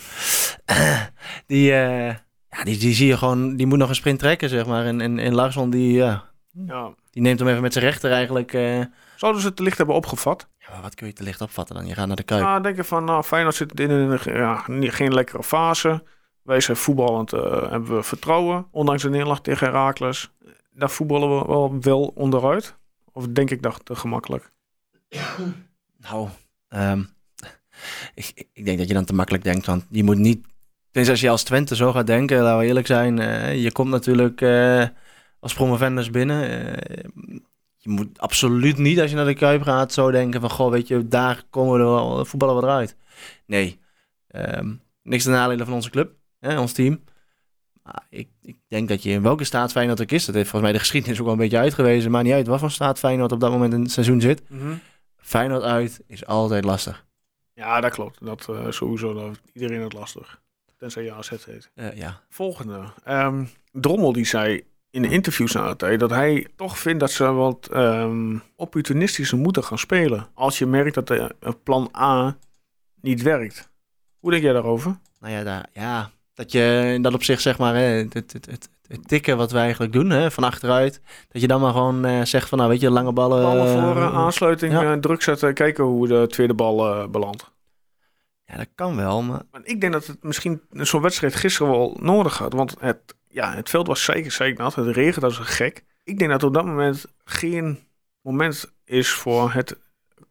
die, 1.47 1.63
ja, 1.71 2.19
die, 2.63 2.77
die 2.77 2.93
zie 2.93 3.07
je 3.07 3.17
gewoon, 3.17 3.55
die 3.55 3.65
moet 3.67 3.77
nog 3.77 3.89
een 3.89 3.95
sprint 3.95 4.19
trekken, 4.19 4.49
zeg 4.49 4.65
maar. 4.65 4.85
En, 4.85 5.01
en, 5.01 5.19
en 5.19 5.35
Larsson, 5.35 5.69
die, 5.69 5.93
ja, 5.93 6.23
Ja. 6.67 6.93
die 7.11 7.21
neemt 7.21 7.39
hem 7.39 7.47
even 7.47 7.61
met 7.61 7.73
zijn 7.73 7.85
rechter 7.85 8.11
eigenlijk. 8.11 8.51
Zouden 9.15 9.41
ze 9.41 9.47
het 9.47 9.55
te 9.55 9.63
licht 9.63 9.77
hebben 9.77 9.95
opgevat? 9.95 10.47
Wat 10.81 10.95
kun 10.95 11.07
je 11.07 11.13
te 11.13 11.23
licht 11.23 11.41
opvatten 11.41 11.75
dan? 11.75 11.85
Je 11.85 11.93
gaat 11.93 12.07
naar 12.07 12.15
de 12.15 12.23
Kuip. 12.23 12.41
Ja, 12.41 12.59
denken 12.59 12.85
van, 12.85 13.03
nou, 13.03 13.23
Feyenoord 13.23 13.55
zit 13.55 13.79
in 13.79 13.89
een 13.89 14.19
ja, 14.23 14.55
geen 14.67 15.13
lekkere 15.13 15.43
fase. 15.43 16.03
Wij 16.41 16.59
zijn 16.59 16.77
voetballend, 16.77 17.33
eh, 17.33 17.69
hebben 17.69 17.95
we 17.95 18.03
vertrouwen. 18.03 18.67
Ondanks 18.71 19.01
de 19.01 19.09
neerlag 19.09 19.41
tegen 19.41 19.67
Herakles. 19.67 20.31
Daar 20.73 20.89
voetballen 20.89 21.39
we 21.39 21.45
wel, 21.45 21.77
wel 21.81 22.11
onderuit. 22.15 22.77
Of 23.11 23.27
denk 23.27 23.49
ik 23.49 23.61
dat 23.61 23.81
te 23.85 23.95
gemakkelijk? 23.95 24.51
Nou, 25.97 26.27
ehm, 26.67 27.03
ik, 28.13 28.47
ik 28.53 28.65
denk 28.65 28.77
dat 28.77 28.87
je 28.87 28.93
dan 28.93 29.05
te 29.05 29.13
makkelijk 29.13 29.43
denkt, 29.43 29.65
want 29.65 29.85
je 29.89 30.03
moet 30.03 30.17
niet... 30.17 30.47
Tenzij 30.91 31.13
als 31.13 31.21
je 31.21 31.29
als 31.29 31.43
Twente 31.43 31.75
zo 31.75 31.91
gaat 31.91 32.07
denken, 32.07 32.41
laten 32.41 32.59
we 32.59 32.65
eerlijk 32.65 32.87
zijn. 32.87 33.19
eh, 33.19 33.63
je 33.63 33.71
komt 33.71 33.89
natuurlijk 33.89 34.41
eh, 34.41 34.85
als 35.39 35.53
promovendus 35.53 36.09
binnen. 36.09 36.49
eh, 36.87 37.05
je 37.81 37.89
moet 37.89 38.19
absoluut 38.19 38.77
niet, 38.77 38.99
als 38.99 39.09
je 39.09 39.15
naar 39.15 39.25
de 39.25 39.33
Kuip 39.33 39.61
gaat, 39.61 39.93
zo 39.93 40.11
denken 40.11 40.41
van... 40.41 40.49
Goh, 40.49 40.71
weet 40.71 40.87
je, 40.87 41.07
daar 41.07 41.43
komen 41.49 41.73
we 41.73 41.79
er 41.79 41.85
wel, 41.85 42.25
voetballen 42.25 42.55
we 42.55 42.61
eruit. 42.61 42.95
Nee, 43.45 43.79
Ehm, 44.29 44.73
niks 45.01 45.23
ten 45.23 45.31
nadele 45.31 45.65
van 45.65 45.73
onze 45.73 45.89
club, 45.89 46.15
hè, 46.39 46.59
ons 46.59 46.73
team. 46.73 47.03
Maar 47.83 48.05
ik, 48.09 48.29
ik 48.41 48.57
denk 48.67 48.89
dat 48.89 49.03
je 49.03 49.09
in 49.09 49.21
welke 49.21 49.43
staat 49.43 49.71
Feyenoord 49.71 50.01
ook 50.01 50.11
is, 50.11 50.25
dat 50.25 50.35
heeft 50.35 50.49
volgens 50.49 50.71
mij 50.71 50.79
de 50.79 50.85
geschiedenis 50.85 51.19
ook 51.19 51.25
wel 51.25 51.33
een 51.33 51.39
beetje 51.39 51.57
uitgewezen. 51.57 52.11
Maar 52.11 52.23
niet 52.23 52.33
uit 52.33 52.47
wat 52.47 52.59
voor 52.59 52.71
staat 52.71 52.99
Feyenoord 52.99 53.31
op 53.31 53.39
dat 53.39 53.51
moment 53.51 53.73
in 53.73 53.81
het 53.81 53.91
seizoen 53.91 54.21
zit. 54.21 54.41
Feyenoord 55.17 55.63
uit 55.63 56.01
is 56.07 56.25
altijd 56.25 56.65
lastig. 56.65 57.05
Ja, 57.53 57.81
dat 57.81 57.91
klopt. 57.91 58.25
Dat 58.25 58.49
eh, 58.49 58.71
sowieso. 58.71 59.13
Dat 59.13 59.39
iedereen 59.53 59.81
het 59.81 59.93
lastig. 59.93 60.41
Tenzij 60.77 61.03
je 61.03 61.13
AZ 61.13 61.29
heet. 61.29 61.71
Eh, 61.75 61.93
ja. 61.93 62.21
Volgende. 62.29 62.83
Ehm, 63.03 63.45
Drommel 63.71 64.13
die 64.13 64.25
zei 64.25 64.63
in 64.91 65.01
de 65.01 65.09
interviews 65.09 65.55
tijd 65.77 65.99
dat 65.99 66.09
hij 66.09 66.47
toch 66.55 66.77
vindt 66.77 66.99
dat 66.99 67.11
ze 67.11 67.31
wat 67.31 67.69
ehm, 67.71 68.37
opportunistischer 68.55 69.37
moeten 69.37 69.63
gaan 69.63 69.77
spelen. 69.77 70.27
Als 70.33 70.57
je 70.57 70.65
merkt 70.65 70.95
dat 70.95 71.07
de 71.07 71.35
eh, 71.39 71.51
plan 71.63 71.91
A 71.97 72.37
niet 73.01 73.21
werkt. 73.21 73.69
Hoe 74.19 74.31
denk 74.31 74.43
jij 74.43 74.53
daarover? 74.53 74.97
Nou 75.19 75.33
ja, 75.33 75.43
daar, 75.43 75.65
ja, 75.73 76.11
dat 76.33 76.51
je 76.51 76.91
in 76.93 77.01
dat 77.01 77.13
opzicht 77.13 77.41
zeg 77.41 77.57
maar, 77.57 77.75
hè, 77.75 77.81
het, 77.81 78.13
het, 78.13 78.45
het, 78.45 78.69
tikken 79.07 79.37
wat 79.37 79.51
wij 79.51 79.61
eigenlijk 79.61 79.93
doen, 79.93 80.09
hè, 80.09 80.31
van 80.31 80.43
achteruit, 80.43 81.01
dat 81.29 81.41
je 81.41 81.47
dan 81.47 81.61
maar 81.61 81.71
gewoon 81.71 82.05
eh, 82.05 82.21
zegt 82.23 82.49
van, 82.49 82.57
nou 82.57 82.69
weet 82.69 82.81
je, 82.81 82.89
lange 82.89 83.11
ballen. 83.11 83.41
Ballen 83.41 83.67
eh, 83.67 83.83
voor 83.83 84.01
eh, 84.01 84.15
aansluiting, 84.15 84.73
ja. 84.73 84.93
eh, 84.93 84.99
druk 84.99 85.21
zetten, 85.21 85.53
kijken 85.53 85.83
hoe 85.83 86.07
de 86.07 86.25
tweede 86.27 86.53
bal 86.53 86.87
eh, 86.87 87.07
belandt. 87.07 87.51
Ja, 88.49 88.57
dat 88.57 88.67
kan 88.75 88.95
wel, 88.95 89.23
maar 89.23 89.41
ik 89.63 89.81
denk 89.81 89.93
dat 89.93 90.07
het 90.07 90.23
misschien 90.23 90.61
zo'n 90.71 91.01
wedstrijd 91.01 91.35
gisteren 91.35 91.71
wel 91.71 91.97
nodig 92.01 92.37
had. 92.37 92.53
Want 92.53 92.75
het, 92.79 93.15
ja, 93.27 93.53
het 93.55 93.69
veld 93.69 93.87
was 93.87 94.03
zeker, 94.03 94.31
zeker 94.31 94.63
nat. 94.63 94.75
Het 94.75 94.95
regent 94.95 95.23
als 95.23 95.39
een 95.39 95.45
gek. 95.45 95.83
Ik 96.03 96.19
denk 96.19 96.31
dat 96.31 96.43
op 96.43 96.53
dat 96.53 96.65
moment 96.65 97.05
geen 97.23 97.79
moment 98.21 98.71
is 98.85 99.09
voor 99.09 99.51
het 99.51 99.77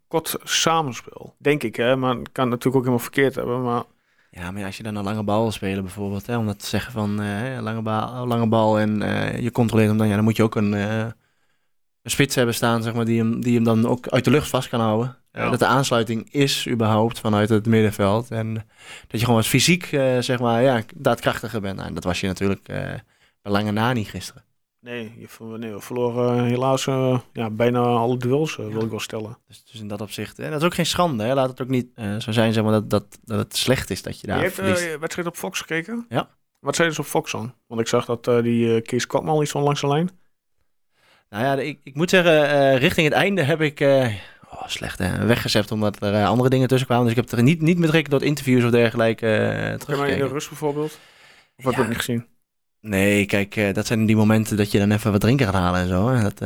kort 0.08 0.36
samenspel. 0.42 1.34
Denk 1.38 1.62
ik, 1.62 1.76
hè. 1.76 1.96
Maar 1.96 2.16
het 2.16 2.32
kan 2.32 2.48
natuurlijk 2.48 2.76
ook 2.76 2.82
helemaal 2.82 3.04
verkeerd 3.04 3.34
hebben. 3.34 3.62
Maar 3.62 3.82
Ja, 4.30 4.50
maar 4.50 4.64
als 4.64 4.76
je 4.76 4.82
dan 4.82 4.96
een 4.96 5.04
lange 5.04 5.22
bal 5.22 5.42
wil 5.42 5.52
spelen 5.52 5.82
bijvoorbeeld, 5.82 6.26
hè, 6.26 6.36
om 6.36 6.46
dat 6.46 6.58
te 6.58 6.66
zeggen 6.66 6.92
van 6.92 7.20
eh, 7.22 7.60
lange, 7.60 7.82
bal, 7.82 8.26
lange 8.26 8.48
bal 8.48 8.78
en 8.78 9.02
eh, 9.02 9.40
je 9.40 9.50
controleert 9.50 9.88
hem 9.88 9.98
dan, 9.98 10.08
ja, 10.08 10.14
dan 10.14 10.24
moet 10.24 10.36
je 10.36 10.42
ook 10.42 10.54
een, 10.54 10.74
eh, 10.74 10.98
een 12.02 12.10
spits 12.10 12.34
hebben 12.34 12.54
staan, 12.54 12.82
zeg 12.82 12.94
maar, 12.94 13.04
die 13.04 13.18
hem, 13.18 13.40
die 13.40 13.54
hem 13.54 13.64
dan 13.64 13.86
ook 13.86 14.08
uit 14.08 14.24
de 14.24 14.30
lucht 14.30 14.48
vast 14.48 14.68
kan 14.68 14.80
houden. 14.80 15.16
Ja. 15.38 15.50
dat 15.50 15.58
de 15.58 15.66
aansluiting 15.66 16.32
is 16.32 16.68
überhaupt 16.68 17.20
vanuit 17.20 17.48
het 17.48 17.66
middenveld 17.66 18.30
en 18.30 18.54
dat 19.06 19.10
je 19.10 19.18
gewoon 19.18 19.34
wat 19.34 19.46
fysiek, 19.46 19.92
eh, 19.92 20.18
zeg 20.18 20.40
maar, 20.40 20.62
ja, 20.62 20.82
daadkrachtiger 20.94 21.60
bent. 21.60 21.76
Nou, 21.76 21.88
en 21.88 21.94
dat 21.94 22.04
was 22.04 22.20
je 22.20 22.26
natuurlijk 22.26 22.68
eh 22.68 22.94
bij 23.42 23.52
lange 23.52 23.70
na 23.70 23.92
niet 23.92 24.08
gisteren. 24.08 24.44
nee, 24.80 25.12
je, 25.18 25.58
nee 25.58 25.72
we 25.72 25.80
verloren 25.80 26.44
helaas 26.44 26.86
eh, 26.86 27.18
ja, 27.32 27.50
bijna 27.50 27.80
alle 27.80 28.16
duels, 28.16 28.56
wil 28.56 28.82
ik 28.82 28.90
wel 28.90 29.00
stellen. 29.00 29.38
Dus, 29.46 29.64
dus 29.64 29.80
in 29.80 29.88
dat 29.88 30.00
opzicht, 30.00 30.38
en 30.38 30.50
dat 30.50 30.60
is 30.60 30.66
ook 30.66 30.74
geen 30.74 30.86
schande, 30.86 31.24
hè. 31.24 31.34
laat 31.34 31.48
het 31.48 31.60
ook 31.60 31.68
niet 31.68 31.88
zo 32.18 32.32
zijn, 32.32 32.52
zeg 32.52 32.62
maar, 32.62 32.72
dat, 32.72 32.90
dat, 32.90 33.18
dat 33.24 33.38
het 33.38 33.56
slecht 33.56 33.90
is 33.90 34.02
dat 34.02 34.20
je 34.20 34.26
je 34.26 34.32
daar 34.32 34.42
hebt 34.42 34.54
verliest. 34.54 34.82
de 34.82 34.98
wedstrijd 34.98 35.28
op 35.28 35.36
Fox 35.36 35.60
gekeken? 35.60 36.06
Ja. 36.08 36.28
Wat 36.60 36.76
zeiden 36.76 36.96
ze 36.96 37.02
op 37.02 37.08
Fox 37.08 37.32
dan? 37.32 37.54
Want 37.66 37.80
ik 37.80 37.88
zag 37.88 38.04
dat 38.04 38.24
die 38.24 38.74
eh, 38.74 38.82
Kees 38.82 39.06
Kopman 39.06 39.42
iets 39.42 39.50
van 39.50 39.62
langs 39.62 39.80
de 39.80 39.88
lijn. 39.88 40.10
Nou 41.30 41.44
ja, 41.44 41.54
ik, 41.54 41.80
ik 41.82 41.94
moet 41.94 42.10
zeggen, 42.10 42.76
richting 42.76 43.06
het 43.06 43.16
einde 43.16 43.42
heb 43.42 43.60
ik 43.60 43.80
oh, 44.50 44.66
slecht 44.66 44.98
hè, 44.98 45.26
weggezept 45.26 45.70
omdat 45.70 46.02
er 46.02 46.14
eh, 46.14 46.26
andere 46.26 46.48
dingen 46.48 46.68
tussen 46.68 46.86
kwamen. 46.86 47.06
Dus 47.06 47.16
ik 47.16 47.20
heb 47.28 47.38
er 47.38 47.44
niet, 47.44 47.60
niet 47.60 47.78
met 47.78 47.90
rekenen 47.90 48.18
tot 48.18 48.28
interviews 48.28 48.64
of 48.64 48.70
dergelijke 48.70 49.26
Zeg 49.86 49.96
maar 49.96 50.08
in 50.08 50.18
de 50.18 50.28
rust 50.28 50.48
bijvoorbeeld? 50.48 50.98
Of 51.56 51.64
heb 51.64 51.64
je 51.64 51.70
Ja. 51.70 51.78
het 51.78 51.88
niet 51.88 51.96
gezien? 51.96 52.26
Nee, 52.80 53.26
kijk, 53.26 53.56
eh, 53.56 53.74
dat 53.74 53.86
zijn 53.86 54.06
die 54.06 54.16
momenten 54.16 54.56
dat 54.56 54.70
je 54.70 54.78
dan 54.78 54.90
even 54.90 55.12
wat 55.12 55.20
drinken 55.20 55.46
gaat 55.46 55.54
halen 55.54 55.80
en 55.80 55.88
zo. 55.88 56.08
Hè. 56.08 56.22
Dat, 56.22 56.38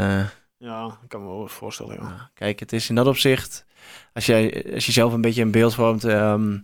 Ja, 0.58 0.98
ik 1.02 1.08
kan 1.08 1.20
me 1.22 1.26
wel 1.26 1.48
voorstellen, 1.48 1.94
ja. 1.94 2.02
nou, 2.02 2.20
kijk, 2.34 2.60
het 2.60 2.72
is 2.72 2.88
in 2.88 2.94
dat 2.94 3.06
opzicht, 3.06 3.64
als, 4.12 4.26
jij, 4.26 4.64
als 4.74 4.86
je 4.86 4.92
zelf 4.92 5.12
een 5.12 5.20
beetje 5.20 5.42
een 5.42 5.50
beeld 5.50 5.74
vormt 5.74 6.04
ehm, 6.04 6.58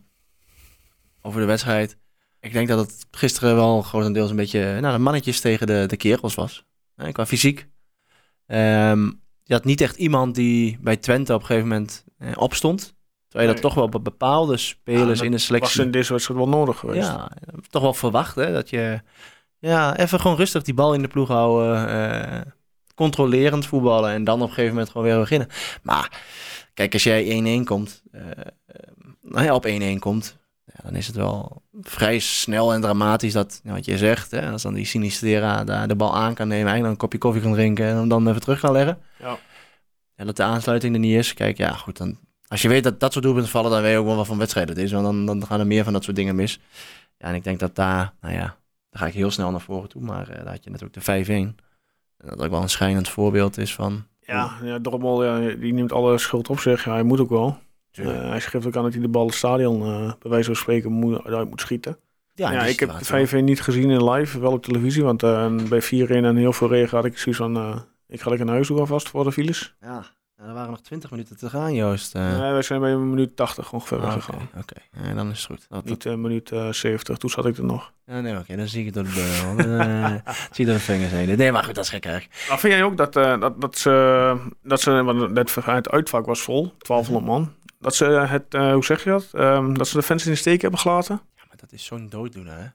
over 1.22 1.40
de 1.40 1.46
wedstrijd. 1.46 1.96
Ik 2.40 2.52
denk 2.52 2.68
dat 2.68 2.78
het 2.78 3.06
gisteren 3.10 3.54
wel 3.54 3.82
grotendeels 3.82 4.30
een 4.30 4.36
beetje 4.36 4.80
nou, 4.80 4.92
de 4.96 5.02
mannetjes 5.02 5.40
tegen 5.40 5.66
de, 5.66 5.84
de 5.86 5.96
kerels 5.96 6.34
was. 6.34 6.64
Hè, 6.96 7.12
qua 7.12 7.26
fysiek. 7.26 7.68
Ehm, 8.46 9.10
je 9.48 9.54
had 9.54 9.64
niet 9.64 9.80
echt 9.80 9.96
iemand 9.96 10.34
die 10.34 10.78
bij 10.80 10.96
Twente 10.96 11.34
op 11.34 11.40
een 11.40 11.46
gegeven 11.46 11.68
moment 11.68 12.04
eh, 12.18 12.28
opstond. 12.34 12.94
Terwijl 13.28 13.48
je 13.48 13.54
dat 13.54 13.62
Nee. 13.62 13.72
toch 13.72 13.74
wel 13.74 13.88
bij 13.88 14.00
bepaalde 14.02 14.56
spelers 14.56 15.18
Ja, 15.18 15.24
in 15.24 15.30
de 15.30 15.36
Was 15.36 15.46
selectie... 15.46 15.82
in 15.82 15.90
deze 15.90 16.12
wedstrijd 16.12 16.40
wel 16.40 16.48
nodig 16.48 16.78
geweest. 16.78 17.06
Ja, 17.08 17.30
toch 17.70 17.82
wel 17.82 17.94
verwacht 17.94 18.34
hè, 18.34 18.52
dat 18.52 18.70
je 18.70 19.00
ja, 19.58 19.96
even 19.96 20.20
gewoon 20.20 20.36
rustig 20.36 20.62
die 20.62 20.74
bal 20.74 20.94
in 20.94 21.02
de 21.02 21.08
ploeg 21.08 21.28
houden. 21.28 21.88
eh, 21.88 22.40
controlerend 22.94 23.66
voetballen 23.66 24.10
en 24.10 24.24
dan 24.24 24.34
op 24.36 24.48
een 24.48 24.48
gegeven 24.54 24.72
moment 24.72 24.90
gewoon 24.90 25.06
weer 25.06 25.18
beginnen. 25.18 25.48
Maar 25.82 26.20
kijk, 26.74 26.92
als 26.92 27.02
jij 27.02 27.24
1-1 27.60 27.64
komt, 27.64 28.02
eh, 28.12 28.20
eh, 28.30 28.36
nou 29.22 29.44
ja, 29.44 29.54
op 29.54 29.64
1-1 29.66 29.98
komt, 29.98 30.38
ja, 30.74 30.80
dan 30.82 30.94
is 30.94 31.06
het 31.06 31.16
wel 31.16 31.62
vrij 31.80 32.18
snel 32.18 32.72
en 32.72 32.80
dramatisch 32.80 33.32
dat, 33.32 33.60
wat 33.64 33.84
je 33.84 33.98
zegt, 33.98 34.30
hè, 34.30 34.50
als 34.50 34.62
dan 34.62 34.74
die 34.74 34.84
Sinistera 34.84 35.64
daar 35.64 35.88
de 35.88 35.96
bal 35.96 36.16
aan 36.16 36.34
kan 36.34 36.48
nemen, 36.48 36.64
eigenlijk 36.64 36.92
een 36.92 37.00
kopje 37.00 37.18
koffie 37.18 37.42
kan 37.42 37.52
drinken 37.52 37.86
en 37.86 37.96
hem 37.96 38.08
dan 38.08 38.28
even 38.28 38.40
terug 38.40 38.60
kan 38.60 38.72
leggen. 38.72 38.98
Ja. 39.18 39.38
En 40.14 40.26
dat 40.26 40.36
de 40.36 40.42
aansluiting 40.42 40.94
er 40.94 41.00
niet 41.00 41.16
is. 41.16 41.34
Kijk, 41.34 41.56
ja, 41.56 41.72
goed, 41.72 41.96
dan, 41.96 42.18
als 42.48 42.62
je 42.62 42.68
weet 42.68 42.84
dat 42.84 43.00
dat 43.00 43.12
soort 43.12 43.24
doelpunten 43.24 43.50
vallen, 43.50 43.70
dan 43.70 43.82
weet 43.82 43.92
je 43.92 43.98
ook 43.98 44.06
wel 44.06 44.16
wat 44.16 44.28
een 44.28 44.38
wedstrijd 44.38 44.68
het 44.68 44.78
is. 44.78 44.92
Want 44.92 45.04
dan, 45.04 45.26
dan 45.26 45.46
gaan 45.46 45.60
er 45.60 45.66
meer 45.66 45.84
van 45.84 45.92
dat 45.92 46.04
soort 46.04 46.16
dingen 46.16 46.36
mis. 46.36 46.60
Ja, 47.18 47.28
en 47.28 47.34
ik 47.34 47.44
denk 47.44 47.58
dat 47.58 47.74
daar, 47.74 48.12
nou 48.20 48.34
ja, 48.34 48.56
daar 48.90 49.00
ga 49.00 49.06
ik 49.06 49.14
heel 49.14 49.30
snel 49.30 49.50
naar 49.50 49.60
voren 49.60 49.88
toe. 49.88 50.02
Maar 50.02 50.28
eh, 50.28 50.36
daar 50.36 50.52
had 50.52 50.64
je 50.64 50.70
natuurlijk 50.70 51.04
de 51.04 51.24
5-1. 51.26 51.28
En 51.28 51.56
dat 52.28 52.42
ook 52.42 52.50
wel 52.50 52.62
een 52.62 52.68
schijnend 52.68 53.08
voorbeeld 53.08 53.58
is 53.58 53.74
van... 53.74 54.06
Ja, 54.20 54.58
ja 54.62 54.78
Drommel 54.82 55.24
ja, 55.24 55.54
die 55.54 55.72
neemt 55.72 55.92
alle 55.92 56.18
schuld 56.18 56.48
op 56.48 56.58
zich. 56.58 56.84
Ja, 56.84 56.92
hij 56.92 57.02
moet 57.02 57.20
ook 57.20 57.28
wel. 57.28 57.58
Eh, 57.92 58.28
hij 58.28 58.40
schreef 58.40 58.66
ook 58.66 58.76
aan 58.76 58.82
dat 58.82 58.92
hij 58.92 59.02
de 59.02 59.08
bal 59.08 59.26
het 59.26 59.34
stadion, 59.34 59.82
eh, 59.82 60.12
bij 60.18 60.30
wijze 60.30 60.46
van 60.46 60.56
spreken, 60.56 60.92
moet, 60.92 61.24
uit 61.24 61.48
moet 61.48 61.60
schieten. 61.60 61.98
ja, 62.34 62.52
Ja, 62.52 62.62
die 62.62 62.72
ik 62.72 62.80
heb 62.80 62.98
de. 62.98 63.04
5 63.04 63.32
niet 63.32 63.60
gezien 63.60 63.90
in 63.90 64.10
live, 64.10 64.40
wel 64.40 64.52
op 64.52 64.62
televisie. 64.62 65.04
Want 65.04 65.22
eh, 65.22 65.56
bij 65.68 65.82
4 65.82 66.10
en 66.24 66.36
heel 66.36 66.52
veel 66.52 66.68
regen 66.68 66.96
had 66.96 67.06
ik 67.06 67.18
zoiets 67.18 67.40
van... 67.40 67.84
ik 68.06 68.20
ga 68.20 68.28
lekker 68.28 68.46
naar 68.46 68.54
huis 68.54 68.66
toe 68.66 68.78
alvast 68.78 69.08
voor 69.08 69.24
de 69.24 69.32
files. 69.32 69.76
Ja, 69.80 70.04
er 70.46 70.54
waren 70.54 70.70
nog 70.70 70.80
20 70.80 71.10
minuten 71.10 71.36
te 71.36 71.50
gaan, 71.50 71.74
Joost. 71.74 72.14
Nee, 72.14 72.52
wij 72.52 72.62
zijn 72.62 72.80
bij 72.80 72.90
een 72.90 73.10
minuut 73.10 73.36
80 73.36 73.72
ongeveer 73.72 73.98
ah, 73.98 74.28
Oké. 74.58 74.74
Ja, 75.02 75.14
dan 75.14 75.30
is 75.30 75.38
het 75.38 75.46
goed. 75.46 75.66
Dat, 75.68 75.84
Niet 75.84 76.04
een 76.04 76.20
minuut 76.20 76.52
eh 76.52 76.72
70, 76.72 77.16
toen 77.16 77.30
zat 77.30 77.46
ik 77.46 77.56
er 77.56 77.64
nog. 77.64 77.92
ja, 78.06 78.20
nee, 78.20 78.38
oké, 78.38 78.56
dan 78.56 78.68
zie 78.68 78.80
ik 78.80 78.94
het 78.94 78.94
door 78.94 79.04
de 79.04 79.54
eh, 80.24 80.34
zie 80.52 80.64
je 80.64 80.64
door 80.64 80.74
de 80.74 80.80
vingers 80.80 81.10
heen. 81.10 81.36
Nee, 81.36 81.52
maar 81.52 81.64
goed, 81.64 81.74
dat 81.74 81.84
is 81.84 81.90
gek 81.90 82.04
eigenlijk. 82.04 82.46
Maar 82.48 82.58
vind 82.58 82.72
jij 82.72 82.82
ook 82.82 82.96
dat, 82.96 83.12
dat, 83.12 83.60
dat 83.60 83.78
ze, 83.78 84.36
dat 84.62 84.80
ze 84.80 85.02
want 85.02 85.36
het, 85.36 85.54
het 85.64 85.90
uitvak 85.90 86.26
was 86.26 86.40
vol, 86.40 86.72
1200 86.78 87.26
man. 87.26 87.54
Dat 87.78 87.94
ze 87.94 88.04
het, 88.04 88.54
eh, 88.54 88.72
hoe 88.72 88.84
zeg 88.84 89.04
je 89.04 89.10
dat? 89.10 89.28
Ehm, 89.32 89.74
dat 89.74 89.88
ze 89.88 89.96
de 89.96 90.02
fans 90.02 90.24
in 90.24 90.30
de 90.30 90.36
steek 90.36 90.60
hebben 90.62 90.80
gelaten? 90.80 91.20
Ja, 91.36 91.42
maar 91.48 91.56
dat 91.56 91.72
is 91.72 91.84
zo'n 91.84 92.08
dooddoener, 92.08 92.56
hè? 92.58 92.66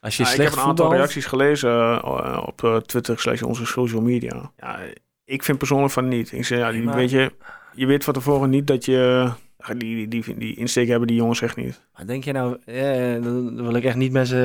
Als 0.00 0.16
je 0.16 0.22
Ja, 0.22 0.28
ik 0.28 0.34
slecht 0.34 0.50
heb 0.50 0.58
een 0.58 0.68
aantal 0.68 0.84
voetbalt... 0.86 0.94
reacties 0.94 1.26
gelezen 1.26 1.70
eh, 2.02 2.42
op 2.46 2.64
eh, 2.64 2.76
Twitter 2.76 3.18
slash 3.18 3.42
onze 3.42 3.66
social 3.66 4.00
media. 4.02 4.50
Ja, 4.56 4.78
ik 5.24 5.42
vind 5.42 5.58
persoonlijk 5.58 5.92
van 5.92 6.08
niet. 6.08 6.32
Ik 6.32 6.44
zeg, 6.44 6.58
ja, 6.58 6.70
die, 6.72 6.82
Maar- 6.82 6.94
weet 6.94 7.10
je, 7.10 7.32
je 7.74 7.86
weet 7.86 8.04
van 8.04 8.14
tevoren 8.14 8.50
niet 8.50 8.66
dat 8.66 8.84
je... 8.84 9.30
Die, 9.76 10.08
die, 10.08 10.22
die, 10.22 10.38
die 10.38 10.56
insteek 10.56 10.88
hebben 10.88 11.08
die 11.08 11.16
jongens 11.16 11.42
echt 11.42 11.56
niet. 11.56 11.80
Maar 11.96 12.06
denk 12.06 12.24
je 12.24 12.32
nou, 12.32 12.56
eh, 12.64 13.22
dan 13.22 13.62
wil 13.62 13.74
ik 13.74 13.84
echt 13.84 13.96
niet 13.96 14.12
mensen 14.12 14.38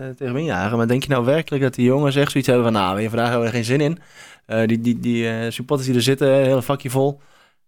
eh, 0.00 0.08
tegen 0.16 0.32
me 0.32 0.40
injagen, 0.40 0.76
maar 0.76 0.86
denk 0.88 1.02
je 1.02 1.08
nou 1.08 1.24
werkelijk 1.24 1.62
dat 1.62 1.74
die 1.74 1.84
jongens 1.84 2.16
echt 2.16 2.30
zoiets 2.30 2.48
hebben 2.48 2.72
van, 2.72 2.80
nou, 2.80 2.94
weet 2.94 3.02
je, 3.02 3.08
vandaag 3.08 3.28
hebben 3.28 3.46
we 3.46 3.52
er 3.52 3.64
geen 3.64 3.78
zin 3.78 3.80
in. 3.80 3.98
Die 4.66 4.80
die, 4.80 5.00
die 5.00 5.50
supporters 5.50 5.88
die 5.88 5.96
er 5.96 6.02
zitten, 6.02 6.28
hele 6.28 6.62
vakje 6.62 6.90
vol. 6.90 7.20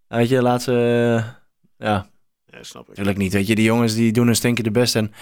Weet 0.08 0.28
je, 0.28 0.42
laat 0.42 0.62
ze, 0.62 1.22
ja, 1.82 2.06
Ja, 2.46 2.62
snap 2.62 2.82
ik. 2.82 2.88
natuurlijk 2.88 3.18
niet. 3.18 3.32
Weet 3.32 3.46
je, 3.46 3.54
die 3.54 3.64
jongens 3.64 3.94
die 3.94 4.12
doen 4.12 4.26
hun 4.26 4.36
stinken 4.36 4.64
de 4.64 4.70
best. 4.70 4.96
En 4.96 5.12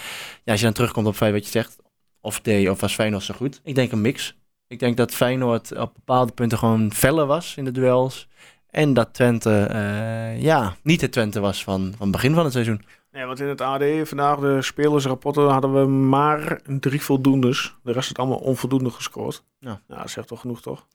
ja, 0.43 0.51
als 0.51 0.59
je 0.59 0.65
dan 0.65 0.75
terugkomt 0.75 1.07
op 1.07 1.17
wat 1.17 1.45
je 1.45 1.51
zegt, 1.51 1.75
of 2.21 2.39
D 2.39 2.47
of 2.47 2.79
was 2.79 2.93
Feyenoord 2.93 3.23
zo 3.23 3.33
goed. 3.33 3.61
Ik 3.63 3.75
denk 3.75 3.91
een 3.91 4.01
mix. 4.01 4.35
Ik 4.67 4.79
denk 4.79 4.97
dat 4.97 5.13
Feyenoord 5.13 5.77
op 5.77 5.93
bepaalde 5.93 6.31
punten 6.31 6.57
gewoon 6.57 6.93
feller 6.93 7.25
was 7.25 7.55
in 7.57 7.65
de 7.65 7.71
duels. 7.71 8.27
En 8.69 8.93
dat 8.93 9.13
Twente, 9.13 9.63
eh, 9.63 10.41
ja, 10.41 10.75
niet 10.83 11.01
het 11.01 11.11
Twente 11.11 11.39
was 11.39 11.63
van, 11.63 11.81
van 11.97 12.07
het 12.07 12.11
begin 12.11 12.33
van 12.33 12.43
het 12.43 12.53
seizoen. 12.53 12.81
Nee, 13.11 13.25
want 13.25 13.39
in 13.39 13.47
het 13.47 13.61
AD 13.61 13.83
vandaag 14.03 14.39
de 14.39 14.61
spelersrapporten 14.61 15.49
hadden 15.49 15.73
we 15.73 15.87
maar 15.87 16.61
drie 16.79 17.01
voldoendes. 17.01 17.75
De 17.83 17.91
rest 17.91 18.07
had 18.07 18.17
allemaal 18.17 18.37
onvoldoende 18.37 18.89
gescoord. 18.89 19.43
Ja. 19.59 19.81
ja 19.87 19.97
dat 19.97 20.09
zegt 20.09 20.27
toch 20.27 20.39
genoeg, 20.39 20.61
toch? 20.61 20.87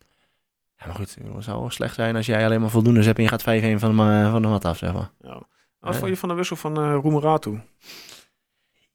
Ja, 0.76 0.86
maar 0.86 0.94
goed, 0.94 1.14
het 1.34 1.44
zou 1.44 1.60
wel 1.60 1.70
slecht 1.70 1.94
zijn 1.94 2.16
als 2.16 2.26
jij 2.26 2.44
alleen 2.44 2.60
maar 2.60 2.70
voldoendes 2.70 3.06
hebt 3.06 3.18
en 3.18 3.24
je 3.24 3.28
gaat 3.30 3.42
5-1 3.42 3.44
van, 3.80 3.96
de 3.96 4.28
van 4.30 4.42
de 4.42 4.48
mat 4.48 4.64
af, 4.64 4.76
zeg 4.78 4.92
maar. 4.92 5.10
Ja. 5.20 5.32
Wat 5.78 5.92
Ja. 5.94 5.98
vond 5.98 6.10
je 6.10 6.16
van 6.16 6.28
de 6.28 6.34
wissel 6.34 6.56
van 6.56 6.80
uh, 6.80 6.98
Roemeratu? 7.02 7.60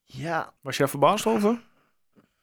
Ja. 0.06 0.54
Was 0.62 0.78
jij 0.78 0.88
verbaasd 0.88 1.26
over? 1.26 1.60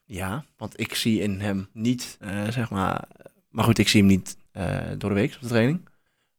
Ja, 0.03 0.43
want 0.57 0.79
ik 0.79 0.95
zie 0.95 1.21
in 1.21 1.39
hem 1.39 1.69
niet, 1.73 2.17
eh, 2.19 2.47
zeg 2.47 2.69
maar... 2.69 3.03
Maar 3.49 3.63
goed, 3.63 3.77
ik 3.77 3.87
zie 3.87 3.99
hem 3.99 4.09
niet 4.09 4.37
eh, 4.51 4.77
door 4.97 5.09
de 5.09 5.15
week 5.15 5.33
op 5.35 5.41
de 5.41 5.47
training. 5.47 5.89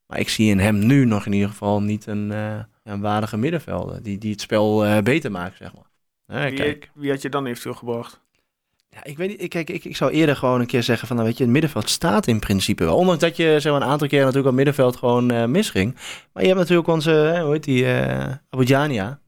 Maar 0.07 0.19
ik 0.19 0.29
zie 0.29 0.51
in 0.51 0.59
hem 0.59 0.87
nu 0.87 1.05
nog 1.05 1.27
in 1.27 1.33
ieder 1.33 1.49
geval 1.49 1.83
niet 1.83 2.07
een, 2.07 2.31
een 2.83 3.01
waardige 3.01 3.37
middenvelder. 3.37 4.03
Die, 4.03 4.19
die 4.19 4.31
het 4.31 4.41
spel 4.41 5.03
beter 5.03 5.31
maakt, 5.31 5.57
zeg 5.57 5.73
maar. 5.75 5.91
Wie, 6.47 6.55
kijk, 6.55 6.91
wie 6.95 7.11
had 7.11 7.23
je 7.23 7.29
dan 7.29 7.47
eventueel 7.47 7.75
gebracht? 7.75 8.21
Ja, 8.91 9.05
ik 9.05 9.17
weet 9.17 9.29
niet. 9.29 9.43
Ik, 9.43 9.51
kijk, 9.51 9.71
ik, 9.71 9.85
ik 9.85 9.97
zou 9.97 10.11
eerder 10.11 10.37
gewoon 10.37 10.61
een 10.61 10.67
keer 10.67 10.83
zeggen 10.83 11.07
van, 11.07 11.17
nou 11.17 11.29
weet 11.29 11.39
je, 11.39 11.45
het 11.45 11.53
middenveld 11.53 11.89
staat 11.89 12.27
in 12.27 12.39
principe 12.39 12.85
wel. 12.85 12.97
Ondanks 12.97 13.21
dat 13.21 13.37
je 13.37 13.61
zeg 13.61 13.73
maar, 13.73 13.83
een 13.83 13.89
aantal 13.89 14.09
keer 14.09 14.21
natuurlijk 14.21 14.49
op 14.49 14.55
middenveld 14.55 14.97
gewoon 14.97 15.31
eh, 15.31 15.45
misging. 15.45 15.95
Maar 16.33 16.43
je 16.43 16.49
hebt 16.49 16.61
natuurlijk 16.61 16.89
onze, 16.89 17.29
eh, 17.29 17.43
hoe 17.43 17.53
heet 17.53 17.65
die, 17.65 17.87
eh 17.87 18.35
Abudjania. 18.51 19.21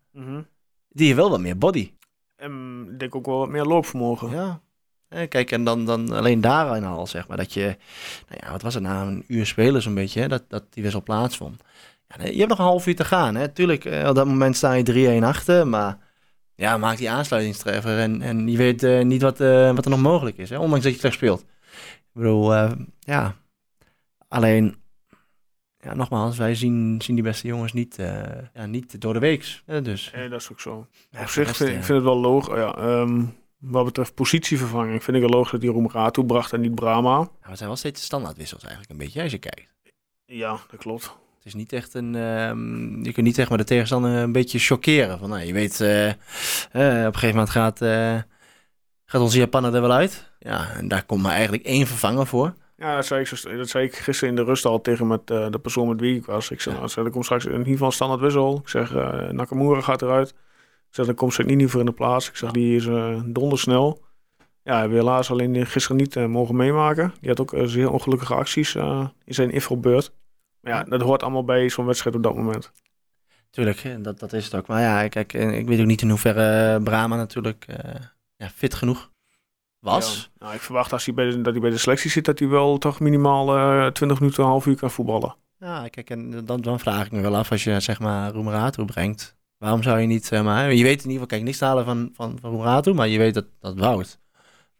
Die 0.89 1.07
heeft 1.07 1.19
wel 1.19 1.31
wat 1.31 1.41
meer 1.41 1.59
body. 1.59 1.93
En 2.37 2.87
ik 2.93 2.99
denk 2.99 3.15
ook 3.15 3.27
wel 3.27 3.39
wat 3.39 3.49
meer 3.49 3.65
loopvermogen. 3.65 4.31
Ja. 4.31 4.61
Eh, 5.09 5.29
kijk, 5.29 5.51
en 5.51 5.65
dan, 5.65 5.87
dan 5.87 6.13
alleen 6.13 6.41
daarin 6.41 6.85
al, 6.85 7.07
zeg 7.07 7.29
maar, 7.29 7.37
dat 7.37 7.53
je, 7.53 7.77
nou 8.29 8.41
ja, 8.41 8.51
wat 8.51 8.63
was 8.63 8.75
het 8.75 8.83
nou, 8.83 9.09
een 9.09 9.25
uur 9.27 9.47
spelen 9.47 9.83
zo'n 9.83 9.95
beetje, 9.95 10.21
hè, 10.21 10.29
dat, 10.29 10.45
dat 10.49 10.65
die 10.71 10.83
wissel 10.83 11.03
plaatsvond. 11.03 11.63
Ja, 12.09 12.25
je 12.25 12.37
hebt 12.37 12.49
nog 12.49 12.59
een 12.59 12.65
half 12.65 12.87
uur 12.87 12.97
te 12.97 13.05
gaan, 13.05 13.35
hè. 13.35 13.49
Tuurlijk, 13.49 13.85
op 13.85 14.15
dat 14.15 14.27
moment 14.27 14.57
sta 14.57 14.73
je 14.73 15.21
3-1 15.21 15.25
achter, 15.25 15.67
maar 15.67 15.99
ja, 16.63 16.77
maak 16.77 16.97
die 16.97 17.11
aansluitingstreffer 17.11 17.99
en, 17.99 18.23
en 18.23 18.49
je 18.49 18.57
weet 18.57 18.83
eh, 18.83 19.05
niet 19.05 19.23
wat, 19.23 19.41
eh, 19.41 19.75
wat 19.75 19.85
er 19.85 19.91
nog 19.91 20.01
mogelijk 20.01 20.37
is, 20.37 20.51
hè, 20.51 20.59
ondanks 20.59 20.85
dat 20.85 20.93
je 20.93 20.99
slecht 20.99 21.15
speelt. 21.15 21.41
Ik 21.41 22.13
bedoel, 22.13 22.55
eh, 22.55 22.73
ja, 22.99 23.37
alleen, 24.29 24.77
ja, 25.79 25.95
nogmaals, 25.95 26.37
wij 26.37 26.55
zien, 26.55 27.01
zien 27.03 27.15
die 27.15 27.25
beste 27.25 27.47
jongens 27.47 27.73
niet, 27.73 27.97
ja, 28.55 28.67
niet 28.67 29.01
door 29.01 29.13
de 29.13 29.19
weeks. 29.19 29.63
hè, 29.67 29.83
dus, 29.83 30.13
Nee, 30.15 30.29
dat 30.29 30.41
is 30.41 30.51
ook 30.51 30.61
zo. 30.61 30.87
ja, 31.11 31.21
Op 31.21 31.29
zich 31.29 31.57
vind 31.57 31.71
ik 31.71 31.75
vind 31.75 31.89
het 31.89 32.03
wel 32.03 32.21
logisch. 32.21 32.57
Ja, 32.57 32.75
ehm, 32.77 33.25
wat 33.59 33.85
betreft 33.85 34.15
positievervanging 34.15 35.05
vind 35.05 35.17
ik 35.17 35.23
het 35.23 35.33
logisch 35.33 35.51
dat 35.51 35.61
die 35.61 35.71
Roemeratu 35.71 36.25
bracht 36.25 36.53
en 36.53 36.61
niet 36.61 36.75
Brahma. 36.75 37.19
ja, 37.19 37.49
het 37.49 37.57
zijn 37.57 37.69
wel 37.69 37.79
steeds 37.79 38.03
standaardwissels 38.03 38.63
eigenlijk 38.63 38.93
een 38.93 38.99
beetje, 38.99 39.23
als 39.23 39.33
je 39.33 39.39
kijkt. 39.39 39.75
Ja, 40.25 40.59
dat 40.71 40.81
klopt. 40.81 41.17
Het 41.43 41.53
is 41.53 41.59
niet 41.59 41.73
echt 41.73 41.95
een. 41.95 42.15
ehm, 42.15 43.05
je 43.05 43.13
kunt 43.13 43.27
niet 43.27 43.35
zeg 43.35 43.49
maar 43.49 43.59
de 43.59 43.65
tegenstander 43.65 44.11
een 44.11 44.33
beetje 44.33 44.59
chockeren. 44.59 45.19
Van, 45.19 45.29
nou, 45.29 45.43
je 45.43 45.53
weet, 45.53 45.81
eh, 45.81 46.09
eh, 46.09 46.15
op 46.73 46.75
een 46.75 47.15
gegeven 47.15 47.29
moment 47.29 47.51
gaat, 47.51 47.81
eh, 47.81 48.19
gaat 49.05 49.21
onze 49.21 49.39
Japaner 49.39 49.75
er 49.75 49.81
wel 49.81 49.93
uit. 49.93 50.33
Ja, 50.39 50.71
en 50.71 50.89
daar 50.89 51.05
komt 51.05 51.23
maar 51.23 51.33
eigenlijk 51.33 51.65
één 51.65 51.87
vervanger 51.87 52.27
voor. 52.27 52.55
Ja, 52.77 52.95
dat 52.95 53.07
zei 53.07 53.21
ik, 53.21 53.57
dat 53.57 53.69
zei 53.69 53.85
ik 53.85 53.97
gisteren 53.97 54.29
in 54.29 54.37
de 54.37 54.45
rust 54.45 54.65
al 54.65 54.81
tegen 54.81 55.07
met, 55.07 55.27
de 55.27 55.59
persoon 55.63 55.89
met 55.89 56.01
wie 56.01 56.17
ik 56.17 56.25
was. 56.25 56.51
Ik 56.51 56.61
zei, 56.61 56.77
nou, 56.77 57.05
er 57.05 57.11
komt 57.11 57.25
straks 57.25 57.45
in 57.45 57.53
ieder 57.53 57.73
geval 57.73 57.91
standaard 57.91 58.21
wissel. 58.21 58.59
Ik 58.63 58.69
zeg, 58.69 58.93
Nakamura 59.31 59.81
gaat 59.81 60.03
eruit. 60.03 60.29
Ik 60.29 60.95
zeg, 60.95 61.07
dan 61.07 61.15
komt 61.15 61.47
Nini 61.47 61.69
voor 61.69 61.81
in 61.81 61.87
de 61.87 61.93
plaats. 61.93 62.29
Ik 62.29 62.37
zeg, 62.37 62.51
die 62.51 62.77
is 62.77 62.85
dondersnel. 63.25 64.05
Ja, 64.63 64.79
hebben 64.79 64.99
we 64.99 65.05
helaas 65.05 65.31
alleen 65.31 65.67
gisteren 65.67 65.97
niet 65.97 66.15
mogen 66.15 66.57
meemaken. 66.57 67.13
Die 67.21 67.29
had 67.29 67.41
ook 67.41 67.55
zeer 67.65 67.91
ongelukkige 67.91 68.35
acties 68.35 68.75
in 69.25 69.35
zijn 69.35 69.51
invalbeurt. 69.51 70.13
Ja, 70.63 70.83
dat 70.83 71.01
hoort 71.01 71.23
allemaal 71.23 71.45
bij 71.45 71.69
zo'n 71.69 71.87
wedstrijd 71.87 72.17
op 72.17 72.23
dat 72.23 72.37
moment. 72.37 72.73
Tuurlijk, 73.51 74.05
dat, 74.05 74.19
dat 74.19 74.33
is 74.33 74.45
het 74.45 74.55
ook. 74.55 74.67
Maar 74.67 74.81
ja, 74.81 75.09
kijk, 75.09 75.33
eh, 75.33 75.59
ik 75.59 75.67
weet 75.67 75.81
ook 75.81 75.87
niet 75.87 76.03
in 76.03 76.09
hoeverre 76.09 76.75
eh, 76.75 76.83
Brahma 76.83 77.17
natuurlijk 77.17 77.65
eh, 77.67 78.01
ja, 78.37 78.49
fit 78.49 78.75
genoeg 78.75 79.11
was. 79.79 80.31
Ja. 80.35 80.45
Nou, 80.45 80.55
ik 80.55 80.61
verwacht 80.61 80.93
als 80.93 81.05
hij 81.05 81.15
bij 81.15 81.31
de, 81.31 81.41
dat 81.41 81.53
hij 81.53 81.63
bij 81.63 81.71
de 81.71 81.79
selectie 81.79 82.11
zit, 82.11 82.25
dat 82.25 82.39
hij 82.39 82.49
wel 82.49 82.79
toch 82.79 83.01
minimaal 83.01 83.57
eh 83.57 83.87
20 83.87 84.21
minuten, 84.21 84.43
een 84.43 84.49
half 84.49 84.67
uur 84.67 84.77
kan 84.77 84.91
voetballen. 84.91 85.35
Ja, 85.59 85.89
kijk, 85.89 86.11
en 86.11 86.45
dan, 86.45 86.61
dan 86.61 86.81
vraag 86.81 87.07
ik 87.07 87.13
me 87.13 87.21
wel 87.21 87.37
af 87.37 87.51
als 87.51 87.65
je 87.65 87.81
zeg 87.81 88.01
maar 88.01 88.33
Roemerato 88.33 88.85
brengt. 88.85 89.37
Waarom 89.59 89.83
zou 89.83 89.99
je 90.01 90.07
niet, 90.07 90.27
zeg 90.27 90.43
maar, 90.43 90.73
je 90.73 90.83
weet 90.83 91.05
in 91.05 91.11
ieder 91.11 91.13
geval, 91.13 91.27
kijk, 91.27 91.43
niks 91.43 91.59
te 91.59 91.65
halen 91.65 91.85
van, 91.85 92.11
van, 92.15 92.39
van 92.41 92.51
Roemerato, 92.51 92.95
maar 92.95 93.09
je 93.09 93.19
weet 93.19 93.35
dat, 93.35 93.47
dat 93.61 93.79
Wout 93.79 94.21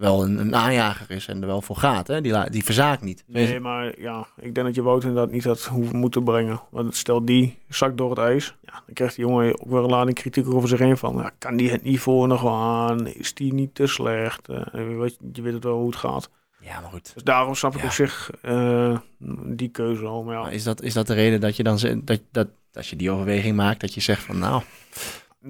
wel 0.03 0.23
een, 0.25 0.39
een 0.39 0.55
aanjager 0.57 1.11
is 1.11 1.27
en 1.27 1.41
er 1.41 1.47
wel 1.47 1.63
voor 1.63 1.77
gaat. 1.77 2.07
Hè? 2.07 2.21
Die, 2.21 2.51
die 2.51 2.65
verzaakt 2.65 3.03
niet. 3.03 3.25
Nee, 3.27 3.61
maar 3.61 4.01
ja, 4.01 4.27
ik 4.37 4.55
denk 4.55 4.67
dat 4.67 4.75
je 4.75 4.83
Wout 4.83 5.05
inderdaad 5.05 5.31
niet 5.33 5.45
had 5.45 5.65
hoeven 5.65 5.97
moeten 5.97 6.25
brengen. 6.25 6.61
Want 6.71 6.97
stel 6.97 7.25
die 7.25 7.59
zakt 7.69 7.97
door 7.97 8.11
het 8.11 8.19
ijs, 8.19 8.55
ja, 8.63 8.73
dan 8.73 8.95
krijgt 8.95 9.17
die 9.17 9.25
jongen 9.27 9.61
ook 9.61 9.71
weer 9.71 9.79
een 9.83 9.91
lading 9.91 10.17
kritiek 10.17 10.55
over 10.55 10.69
zich 10.69 10.79
heen 10.79 10.97
van, 10.97 11.17
ja, 11.17 11.31
kan 11.39 11.57
die 11.57 11.71
het 11.71 11.83
niveau 11.83 12.27
nog 12.27 12.47
aan? 12.47 13.07
Is 13.07 13.35
die 13.35 13.53
niet 13.55 13.75
te 13.75 13.87
slecht? 13.87 14.47
Je, 14.73 14.97
weet, 14.99 15.17
je 15.33 15.43
weet 15.43 15.53
het 15.55 15.65
wel 15.65 15.77
hoe 15.77 15.87
het 15.87 15.97
gaat. 15.97 16.31
Ja, 16.61 16.81
maar 16.81 16.91
goed. 16.91 17.11
Dus 17.15 17.23
daarom 17.25 17.55
snap 17.55 17.75
ik 17.75 17.81
Ja. 17.81 17.87
op 17.87 17.93
zich 17.93 18.31
eh, 18.43 18.99
die 19.45 19.69
keuze 19.69 20.05
al. 20.05 20.23
Maar 20.23 20.35
ja, 20.35 20.43
Maar 20.43 20.53
is 20.53 20.65
dat, 20.65 20.83
is 20.83 20.95
dat 20.95 21.07
de 21.07 21.15
reden 21.15 21.41
dat 21.41 21.57
je 21.57 21.63
dan 21.63 21.79
dat, 22.05 22.21
dat 22.31 22.49
als 22.73 22.91
je 22.91 22.97
die 22.97 23.11
overweging 23.11 23.57
maakt, 23.57 23.81
dat 23.81 23.95
je 23.95 24.01
zegt 24.01 24.23
van 24.23 24.39
nou, 24.39 24.63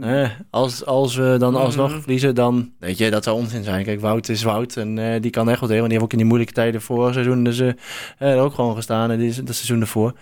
eh, 0.01 0.31
als, 0.51 0.85
als 0.85 1.17
we 1.17 1.37
dan 1.39 1.55
alsnog 1.55 1.91
Mhm. 1.91 2.01
verliezen, 2.01 2.35
dan 2.35 2.73
weet 2.79 2.99
je, 2.99 3.11
dat 3.11 3.25
zou 3.25 3.37
onzin 3.37 3.65
zijn. 3.65 3.85
Kijk, 3.85 4.01
Wout 4.01 4.29
is 4.29 4.43
Wout 4.43 4.77
en 4.77 4.99
eh, 4.99 5.21
die 5.21 5.31
kan 5.31 5.49
echt 5.49 5.61
wat. 5.61 5.69
Want 5.69 5.83
die 5.83 5.91
heeft 5.91 6.03
ook 6.03 6.13
in 6.13 6.19
die 6.19 6.27
moeilijke 6.27 6.55
tijden 6.55 6.83
vorig 6.83 7.13
seizoen 7.13 7.45
dus, 7.45 7.59
eh, 7.61 7.73
eh, 8.19 8.43
ook 8.43 8.55
gewoon 8.55 8.75
gestaan. 8.75 9.11
En 9.11 9.19
dit 9.19 9.37
het 9.37 9.55
seizoen 9.55 9.81
ervoor. 9.81 10.13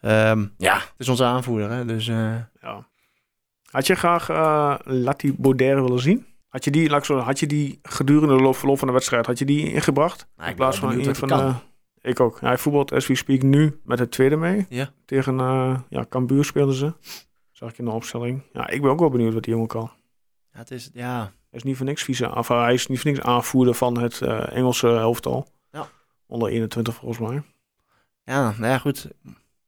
Ehm, 0.00 0.44
ja, 0.58 0.74
het 0.74 0.92
is 0.98 1.08
onze 1.08 1.24
aanvoerder. 1.24 1.70
Hè? 1.70 1.84
Dus 1.84 2.08
eh, 2.08 2.34
ja. 2.62 2.86
Had 3.70 3.86
je 3.86 3.94
graag 3.94 4.28
eh 4.28 4.74
Lati 4.84 5.34
Baudet 5.38 5.74
willen 5.74 6.00
zien? 6.00 6.26
Had 6.48 6.64
je 6.64 6.70
die, 6.70 6.88
laat 6.88 6.98
ik 6.98 7.04
zo, 7.04 7.18
had 7.18 7.38
je 7.40 7.46
die 7.46 7.78
gedurende 7.82 8.36
de 8.36 8.42
loop, 8.42 8.56
verloop 8.56 8.78
van 8.78 8.88
de 8.88 8.94
wedstrijd, 8.94 9.26
had 9.26 9.38
je 9.38 9.44
die 9.44 9.72
ingebracht? 9.72 10.26
nou, 10.36 10.50
In 10.50 10.56
plaats 10.56 10.78
van 10.78 10.92
een 11.00 11.14
van 11.16 11.28
de... 11.28 11.52
Ik 12.00 12.20
ook. 12.20 12.40
Hij 12.40 12.58
voetbalt 12.58 12.92
as 12.92 13.06
we 13.06 13.14
speak 13.14 13.42
nu 13.42 13.80
met 13.84 13.98
het 13.98 14.10
tweede 14.10 14.36
mee. 14.36 14.66
Ja. 14.68 14.90
Tegen 15.04 15.34
uh, 15.34 15.78
ja, 15.88 16.06
Cambuur 16.08 16.44
speelden 16.44 16.74
ze. 16.74 16.92
Zag 17.64 17.72
ik 17.72 17.78
in 17.78 17.84
de 17.84 17.90
opstelling. 17.90 18.42
Ja, 18.52 18.68
ik 18.68 18.82
ben 18.82 18.90
ook 18.90 18.98
wel 18.98 19.10
benieuwd 19.10 19.34
wat 19.34 19.42
die 19.42 19.52
jongen 19.52 19.68
kan. 19.68 19.90
Ja, 20.52 20.58
het 20.58 20.70
is, 20.70 20.90
ja, 20.92 21.18
Hij 21.20 21.32
is 21.50 21.62
niet 21.62 21.76
voor 21.76 21.86
niks 21.86 22.02
vieze, 22.02 22.34
of 22.34 22.48
hij 22.48 22.74
is 22.74 22.86
niet 22.86 23.00
voor 23.00 23.10
niks 23.10 23.24
aanvoerder 23.24 23.74
van 23.74 23.98
het 23.98 24.20
eh, 24.20 24.56
Engelse 24.56 24.88
elftal. 24.88 25.48
Ja. 25.70 25.88
Onder 26.26 26.48
21 26.48 26.94
volgens 26.94 27.28
mij. 27.28 27.42
ja, 28.24 28.50
nou 28.50 28.66
ja, 28.66 28.78
goed. 28.78 29.08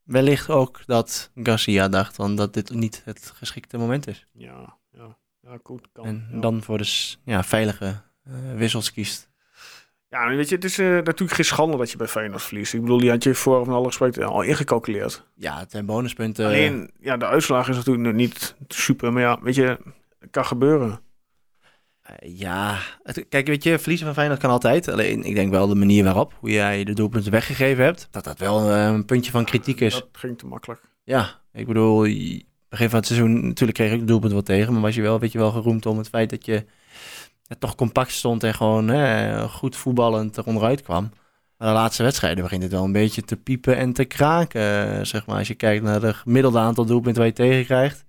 Wellicht 0.03 0.51
ook 0.51 0.83
dat 0.87 1.31
Garcia 1.35 1.89
dacht 1.89 2.15
van 2.15 2.37
dat 2.37 2.55
dit 2.55 2.71
niet 2.71 3.03
het 3.05 3.33
geschikte 3.35 3.79
moment 3.79 4.07
is. 4.07 4.27
Ja, 4.33 4.79
ja. 4.93 5.17
Ja, 5.41 5.59
goed. 5.63 5.89
Kan. 5.93 6.05
En 6.05 6.29
ja. 6.33 6.41
dan 6.41 6.63
voor 6.63 6.79
de 6.79 7.15
ja, 7.25 7.45
veilige 7.45 8.03
eh, 8.23 8.33
wissels 8.55 8.93
kiest. 8.93 9.31
Ja, 10.17 10.29
weet 10.37 10.49
je, 10.49 10.55
het 10.55 10.65
is 10.65 10.79
eh, 10.79 10.87
natuurlijk 10.87 11.33
geen 11.33 11.45
schande 11.45 11.77
dat 11.77 11.91
je 11.91 11.97
bij 11.97 12.07
Feyenoord 12.07 12.43
verliest. 12.43 12.75
Ik 12.75 12.81
bedoel, 12.81 12.99
die 12.99 13.11
had 13.11 13.23
je 13.23 13.35
voor 13.35 13.65
van 13.65 13.75
alle 13.75 13.87
respect 13.87 14.23
al 14.23 14.43
ingecalculeerd. 14.43 15.27
Ja, 15.35 15.59
het 15.59 15.71
zijn 15.71 15.87
bonuspunten. 15.87 16.47
Alleen, 16.47 16.91
ja, 17.01 17.17
de 17.17 17.27
uitslag 17.27 17.69
is 17.69 17.77
natuurlijk 17.77 18.15
niet 18.15 18.55
super. 18.69 19.13
Maar 19.13 19.23
ja, 19.23 19.39
weet 19.43 19.55
je, 19.55 19.79
het 20.19 20.31
kan 20.31 20.45
gebeuren. 20.47 21.01
Eh, 22.03 22.39
ja, 22.39 22.79
het- 23.03 23.27
kijk, 23.29 23.47
weet 23.47 23.63
je, 23.63 23.79
verliezen 23.79 24.07
van 24.07 24.15
Feyenoord 24.15 24.41
kan 24.41 24.51
altijd. 24.51 24.89
Alleen, 24.89 25.23
ik 25.25 25.35
denk 25.35 25.51
wel 25.51 25.67
de 25.67 25.75
manier 25.75 26.05
waarop, 26.05 26.33
hoe 26.41 26.51
jij 26.51 26.85
de 26.85 26.93
doelpunten 26.93 27.31
weggegeven 27.33 27.85
hebt, 27.85 28.09
dat 28.11 28.25
dat 28.25 28.39
wel 28.39 28.71
eh, 28.71 28.85
een 28.87 29.05
puntje 29.05 29.31
van 29.31 29.45
kritiek 29.45 29.81
is. 29.81 29.93
Dat 29.95 30.09
ging 30.13 30.39
te 30.39 30.47
makkelijk. 30.47 30.81
Ja, 31.05 31.41
ik 31.53 31.67
bedoel, 31.67 32.01
begin 32.69 32.89
van 32.91 32.99
het 32.99 33.07
seizoen, 33.07 33.47
natuurlijk 33.47 33.79
kreeg 33.79 33.93
ik 33.93 33.99
de 33.99 34.05
doelpunt 34.05 34.33
wel 34.33 34.43
tegen, 34.43 34.73
maar 34.73 34.83
was 34.83 34.95
je 34.95 35.03
wel, 35.03 35.21
weet 35.21 35.33
je 35.33 35.39
wel, 35.39 35.51
geroemd 35.51 35.87
om 35.87 35.99
het 35.99 36.09
feit 36.09 36.31
dat 36.31 36.45
je 36.47 36.65
ja, 37.49 37.57
toch 37.59 37.75
compact 37.75 38.11
stond 38.11 38.43
en 38.43 38.55
gewoon 38.55 38.89
hè, 38.89 39.49
goed 39.49 39.77
voetballend 39.77 40.37
er 40.37 40.45
onderuit 40.45 40.83
kwam. 40.83 41.11
Maar 41.57 41.69
de 41.69 41.75
laatste 41.75 42.03
wedstrijden 42.03 42.43
begint 42.43 42.63
het 42.63 42.73
wel 42.73 42.85
een 42.85 42.93
beetje 42.93 43.23
te 43.23 43.37
piepen 43.37 43.77
en 43.77 43.93
te 43.93 44.05
kraken, 44.05 44.91
eh, 44.99 45.05
zeg 45.05 45.27
maar. 45.27 45.39
Als 45.39 45.49
je 45.49 45.55
kijkt 45.55 45.85
naar 45.85 46.03
het 46.03 46.17
gemiddelde 46.17 46.59
aantal 46.59 46.85
doelpunten 46.85 47.19
waar 47.23 47.31
je 47.31 47.37
tegenkrijgt. 47.37 48.05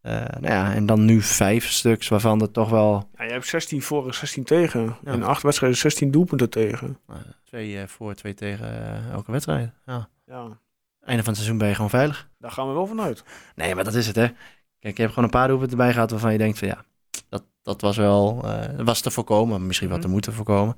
Eh 0.00 0.12
nou 0.12 0.46
ja, 0.46 0.74
en 0.74 0.86
dan 0.86 1.04
nu 1.04 1.20
vijf 1.20 1.70
stuks, 1.70 2.08
waarvan 2.08 2.40
er 2.40 2.50
toch 2.50 2.70
wel 2.70 3.08
Ja, 3.16 3.24
je 3.24 3.30
hebt 3.30 3.46
16 3.46 3.82
voor 3.82 4.06
en 4.06 4.14
16 4.14 4.44
tegen. 4.44 4.96
Ja. 5.04 5.12
In 5.12 5.22
acht 5.22 5.42
wedstrijden 5.42 5.78
16 5.78 6.10
doelpunten 6.10 6.50
tegen. 6.50 6.98
eh, 7.08 7.16
twee 7.44 7.86
voor, 7.86 8.14
twee 8.14 8.34
tegen 8.34 8.68
elke 9.12 9.32
wedstrijd. 9.32 9.70
Ja. 9.86 10.08
Ja, 10.26 10.58
Einde 11.00 11.22
van 11.22 11.32
het 11.32 11.36
seizoen 11.42 11.58
ben 11.58 11.68
je 11.68 11.74
gewoon 11.74 11.90
veilig. 11.90 12.28
daar 12.38 12.50
gaan 12.50 12.68
we 12.68 12.72
wel 12.72 12.86
vanuit. 12.86 13.24
Nee, 13.54 13.74
maar 13.74 13.84
dat 13.84 13.94
is 13.94 14.06
het, 14.06 14.16
hè. 14.16 14.26
Kijk, 14.78 14.96
je 14.96 15.02
hebt 15.02 15.08
gewoon 15.08 15.24
een 15.24 15.30
paar 15.38 15.48
doelpunten 15.48 15.78
erbij 15.78 15.92
gehad 15.92 16.10
waarvan 16.10 16.32
je 16.32 16.38
denkt 16.38 16.58
van 16.58 16.68
ja, 16.68 16.84
dat, 17.32 17.44
dat 17.62 17.80
was 17.80 17.96
wel, 17.96 18.40
eh, 18.44 18.84
was 18.84 19.00
te 19.00 19.10
voorkomen, 19.10 19.66
misschien 19.66 19.88
wat 19.88 19.96
te 19.96 20.02
Mhm. 20.04 20.12
moeten 20.12 20.32
voorkomen. 20.32 20.76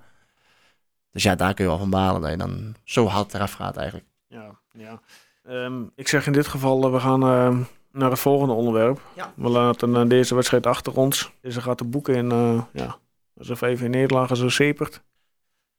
Dus 1.11 1.23
ja, 1.23 1.34
daar 1.34 1.54
kun 1.54 1.64
je 1.64 1.70
wel 1.70 1.78
van 1.80 1.90
balen 1.90 2.20
dat 2.20 2.30
je 2.30 2.37
dan 2.37 2.75
zo 2.84 3.06
hard 3.06 3.34
eraf 3.34 3.52
gaat 3.52 3.76
eigenlijk. 3.76 4.06
Ja, 4.28 4.50
ja. 4.73 5.00
Ehm, 5.44 5.82
ik 5.94 6.08
zeg 6.08 6.26
in 6.26 6.32
dit 6.32 6.46
geval, 6.46 6.84
eh, 6.84 6.92
we 6.92 7.00
gaan 7.00 7.23
eh, 7.23 7.56
naar 7.92 8.11
het 8.11 8.18
volgende 8.18 8.54
onderwerp. 8.54 9.00
Ja. 9.16 9.32
We 9.37 9.49
laten 9.49 9.96
eh, 9.96 10.08
deze 10.08 10.34
wedstrijd 10.34 10.66
achter 10.66 10.96
ons. 10.96 11.32
Deze 11.40 11.61
gaat 11.61 11.78
de 11.78 11.84
boeken 11.84 12.14
in, 12.14 12.30
eh 12.30 12.62
ja, 12.73 12.96
alsof 13.38 13.62
even 13.62 13.94
in 13.94 14.37
zo 14.37 14.49
sepert. 14.49 15.02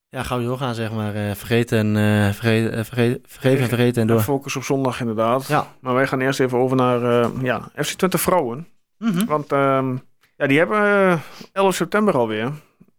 Ja, 0.10 0.24
gauw 0.24 0.41
doorgaan 0.41 0.75
zeg 0.75 0.91
maar. 0.91 1.15
eh 1.15 1.36
vergeten 1.36 1.77
en 1.77 1.96
uh, 1.96 2.34
vergeten, 2.34 2.77
uh, 2.77 2.84
vergeten, 2.84 3.22
vergeven 3.27 3.62
en 3.63 3.67
vergeten 3.70 4.01
en 4.01 4.08
door. 4.08 4.20
Focus 4.22 4.55
op 4.55 4.63
zondag 4.63 5.00
inderdaad. 5.00 5.48
Ja. 5.48 5.67
Maar 5.79 5.94
wij 5.94 6.08
gaan 6.08 6.22
eerst 6.22 6.39
even 6.39 6.58
over 6.58 6.77
naar 6.77 7.01
uh, 7.01 7.29
ja, 7.41 7.70
FC 7.75 7.91
Twente 7.98 8.17
Vrouwen. 8.17 8.67
Mhm. 8.98 9.25
Want 9.25 9.51
um, 9.51 10.01
ja, 10.38 10.48
die 10.48 10.58
hebben 10.58 10.80
uh, 10.80 11.20
11 11.51 11.75
september 11.75 12.18
alweer 12.18 12.51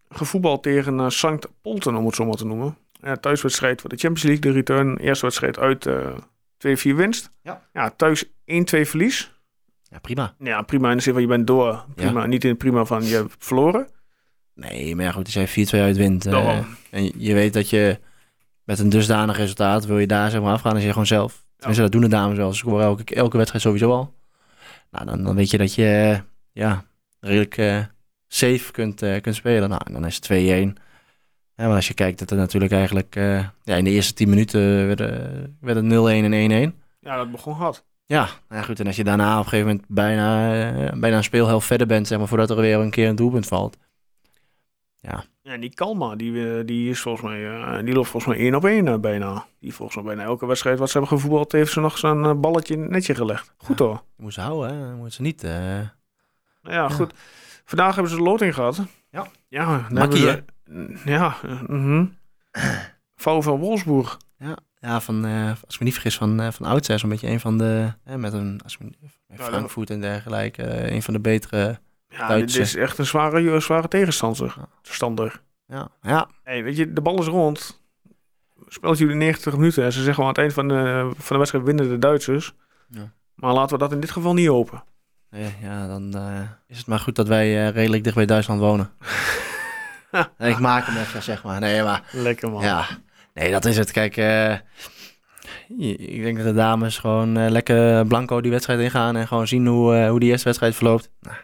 gevoetbald 0.09 0.62
tegen 0.62 0.99
uh, 0.99 1.09
Sankt 1.09 1.49
Polten, 1.62 1.95
om 1.95 2.07
het 2.07 2.14
zo 2.14 2.25
maar 2.25 2.37
te 2.37 2.47
noemen. 2.47 2.76
Ja, 3.00 3.16
thuiswedstrijd 3.16 3.81
voor 3.81 3.90
de 3.90 3.97
Champions 3.97 4.23
League, 4.23 4.40
de 4.40 4.59
return. 4.59 4.97
Eerste 4.97 5.25
wedstrijd 5.25 5.59
uit 5.59 5.87
uh, 5.87 6.07
2-4 6.93 6.97
winst. 6.97 7.31
Ja. 7.43 7.62
ja 7.73 7.90
thuis 7.90 8.25
1-2 8.25 8.28
verlies. 8.64 9.35
Ja, 9.83 9.99
prima. 9.99 10.35
Ja, 10.38 10.62
prima 10.62 10.90
in 10.90 10.97
de 10.97 11.02
zin 11.02 11.12
van 11.12 11.23
je 11.23 11.28
bent 11.28 11.47
door. 11.47 11.85
Prima. 11.95 12.21
Ja. 12.21 12.26
Niet 12.26 12.45
in 12.45 12.50
het 12.50 12.59
prima 12.59 12.85
van 12.85 13.05
je 13.05 13.14
hebt 13.14 13.35
verloren. 13.38 13.88
Nee, 14.55 14.97
maar 14.97 15.05
ja, 15.05 15.12
goed, 15.12 15.25
als 15.25 15.52
jij 15.55 15.66
4-2 15.66 15.81
uitwint 15.81 16.26
uh, 16.26 16.59
en 16.90 17.05
je, 17.05 17.12
je 17.16 17.35
weet 17.35 17.52
dat 17.52 17.71
je 17.71 17.99
met 18.64 18.78
een 18.78 18.88
dusdanig 18.88 19.37
resultaat 19.37 19.87
wil 19.87 19.99
je 19.99 20.07
daar 20.07 20.31
zeg 20.31 20.40
maar 20.40 20.52
afgaan 20.52 20.75
als 20.75 20.83
je 20.83 20.88
gewoon 20.88 21.07
zelf. 21.07 21.43
Tenminste, 21.57 21.85
ja. 21.85 21.90
dat 21.90 22.00
doen 22.00 22.11
de 22.11 22.16
dames 22.16 22.37
wel. 22.37 22.52
Ze 22.52 22.59
scoren 22.59 22.85
elke, 22.85 23.14
elke 23.14 23.37
wedstrijd 23.37 23.64
sowieso 23.64 23.90
al. 23.90 24.14
Nou, 24.90 25.07
dan, 25.07 25.25
dan 25.25 25.35
weet 25.35 25.50
je 25.50 25.59
dat 25.59 25.75
je 25.75 26.21
ja, 26.52 26.85
redelijk 27.20 27.56
uh, 27.56 27.85
safe 28.28 28.73
kunt, 28.73 29.02
uh, 29.02 29.20
kunt 29.20 29.35
spelen. 29.35 29.68
Nou, 29.68 29.80
en 29.85 29.92
dan 29.92 30.06
is 30.06 30.14
het 30.14 30.26
2-1. 30.26 30.82
Ja, 31.54 31.66
maar 31.66 31.75
als 31.75 31.88
je 31.88 31.94
kijkt 31.94 32.18
dat 32.18 32.30
er 32.30 32.37
natuurlijk 32.37 32.73
eigenlijk 32.73 33.16
uh, 33.16 33.46
ja, 33.62 33.76
in 33.76 33.85
de 33.85 33.90
eerste 33.90 34.14
10 34.14 34.28
minuten 34.28 34.87
werden, 34.87 35.56
werden 35.61 35.85
0-1 35.85 35.88
en 36.32 36.73
1-1. 36.73 36.76
Ja, 37.00 37.16
dat 37.16 37.30
begon 37.30 37.54
hard. 37.54 37.85
Ja, 38.04 38.25
nou 38.25 38.61
ja, 38.61 38.62
goed. 38.62 38.80
En 38.80 38.87
als 38.87 38.96
je 38.96 39.04
daarna 39.04 39.32
op 39.32 39.44
een 39.44 39.50
gegeven 39.50 39.66
moment 39.66 39.87
bijna, 39.88 40.96
bijna 40.96 41.16
een 41.16 41.25
speelhelft 41.25 41.66
verder 41.66 41.87
bent, 41.87 42.06
zeg 42.06 42.18
maar, 42.18 42.28
voordat 42.28 42.50
er 42.50 42.56
weer 42.56 42.78
een 42.78 42.90
keer 42.90 43.08
een 43.08 43.16
doelpunt 43.16 43.46
valt. 43.46 43.76
Ja. 45.00 45.25
Ja, 45.42 45.56
die 45.56 45.75
Kalma, 45.75 46.16
die, 46.16 46.64
die 46.64 46.90
is 46.90 47.00
volgens 47.00 47.25
mij, 47.25 47.82
die 47.82 47.94
loopt 47.94 48.08
volgens 48.08 48.35
mij 48.35 48.44
één 48.44 48.54
op 48.54 48.64
één 48.64 49.00
bijna. 49.00 49.46
Die 49.61 49.75
volgens 49.75 49.96
mij 49.96 50.14
bijna 50.14 50.23
elke 50.23 50.46
wedstrijd 50.46 50.79
wat 50.79 50.90
ze 50.90 50.98
hebben 50.98 51.18
gevoetbald, 51.18 51.52
heeft 51.52 51.72
ze 51.72 51.81
nog 51.81 51.98
zo'n 51.98 52.40
balletje 52.40 52.79
het 52.79 52.90
netje 52.90 53.14
gelegd. 53.14 53.55
Goed 53.57 53.79
hoor. 53.79 54.02
Je 54.16 54.22
moet 54.22 54.35
ze 54.35 54.40
houden, 54.40 54.79
hè? 54.79 54.94
Moet 54.94 55.12
ze 55.12 55.22
niet. 55.22 55.46
Ja, 56.68 56.88
goed. 56.88 57.14
Vandaag 57.64 57.94
hebben 57.94 58.12
ze 58.12 58.18
de 58.18 58.22
loting 58.22 58.55
gehad. 58.55 58.83
Ja. 59.11 59.26
Ja, 59.48 59.87
Makkie, 59.90 60.18
ze, 60.18 60.44
Ja. 61.05 61.37
-huh. 61.66 62.07
VfL 63.16 63.50
Wolfsburg. 63.50 64.18
Ja. 64.38 64.57
Ja, 64.81 65.00
van, 65.00 65.26
uh, 65.26 65.48
als 65.48 65.74
ik 65.74 65.79
me 65.79 65.85
niet 65.85 65.92
vergis, 65.92 66.16
van, 66.16 66.40
uh, 66.40 66.50
van 66.50 66.66
oudsher 66.66 66.98
zo'n 66.98 67.09
beetje 67.09 67.29
een 67.29 67.40
van 67.40 67.59
de, 67.59 67.92
eh, 68.05 68.14
met 68.14 68.33
een, 68.33 68.61
als 68.64 68.76
ik, 68.79 68.88
met 69.26 69.40
Frankfurt 69.40 69.90
en 69.90 70.00
dergelijke, 70.00 70.62
uh, 70.62 70.92
een 70.92 71.02
van 71.02 71.14
de 71.14 71.20
betere 71.20 71.79
ja, 72.09 72.29
Duitse. 72.29 72.59
dit 72.59 72.66
is 72.66 72.74
echt 72.74 72.98
een 72.98 73.07
zware, 73.07 73.61
zware 73.61 73.88
tegenstander. 73.88 74.55
Ja. 74.57 74.68
Stander. 74.83 75.40
Ja, 75.66 75.88
ja. 76.02 76.29
Hey, 76.42 76.62
weet 76.62 76.76
je, 76.76 76.92
de 76.92 77.00
bal 77.00 77.18
is 77.18 77.26
rond. 77.26 77.81
Speelt 78.66 78.98
jullie 78.98 79.16
90 79.16 79.57
minuten. 79.57 79.85
En 79.85 79.92
ze 79.92 80.02
zeggen 80.02 80.16
wel 80.16 80.26
aan 80.26 80.29
het 80.29 80.38
eind 80.38 80.52
van 80.52 80.68
de, 80.68 81.11
van 81.16 81.26
de 81.29 81.37
wedstrijd 81.37 81.64
winnen 81.64 81.88
de 81.88 81.98
Duitsers. 81.98 82.55
Ja. 82.88 83.12
Maar 83.35 83.52
laten 83.52 83.72
we 83.72 83.83
dat 83.83 83.92
in 83.92 84.00
dit 84.00 84.11
geval 84.11 84.35
niet 84.35 84.48
open. 84.48 84.85
Nee, 85.37 85.55
ja, 85.62 85.87
dan 85.87 86.12
uh, 86.16 86.40
is 86.66 86.79
het 86.79 86.87
maar 86.87 86.99
goed 86.99 87.14
dat 87.14 87.29
wij 87.29 87.66
uh, 87.66 87.75
redelijk 87.75 88.05
dicht 88.05 88.16
bij 88.16 88.27
Duitsland 88.27 88.61
wonen. 88.61 88.90
ik 90.38 90.59
maak 90.59 90.87
hem 90.87 90.96
even, 90.96 91.22
zeg 91.22 91.42
maar. 91.42 91.61
Nee, 91.61 91.83
maar... 91.83 92.03
Lekker 92.12 92.51
man. 92.51 92.62
Ja, 92.62 92.87
nee, 93.35 93.51
dat 93.51 93.64
is 93.64 93.77
het. 93.77 93.90
Kijk, 93.90 94.16
ik 95.99 96.22
denk 96.22 96.37
dat 96.37 96.46
de 96.46 96.53
dames 96.53 96.99
gewoon 96.99 97.51
lekker 97.51 98.07
blanco 98.07 98.40
die 98.40 98.51
wedstrijd 98.51 98.81
ingaan 98.81 99.16
en 99.16 99.27
gewoon 99.27 99.49
zien 99.49 99.66
hoe, 99.66 100.07
hoe 100.07 100.20
die 100.20 100.31
eerste 100.31 100.44
wedstrijd 100.44 100.75
verloopt. 100.75 101.11
Nou, 101.20 101.37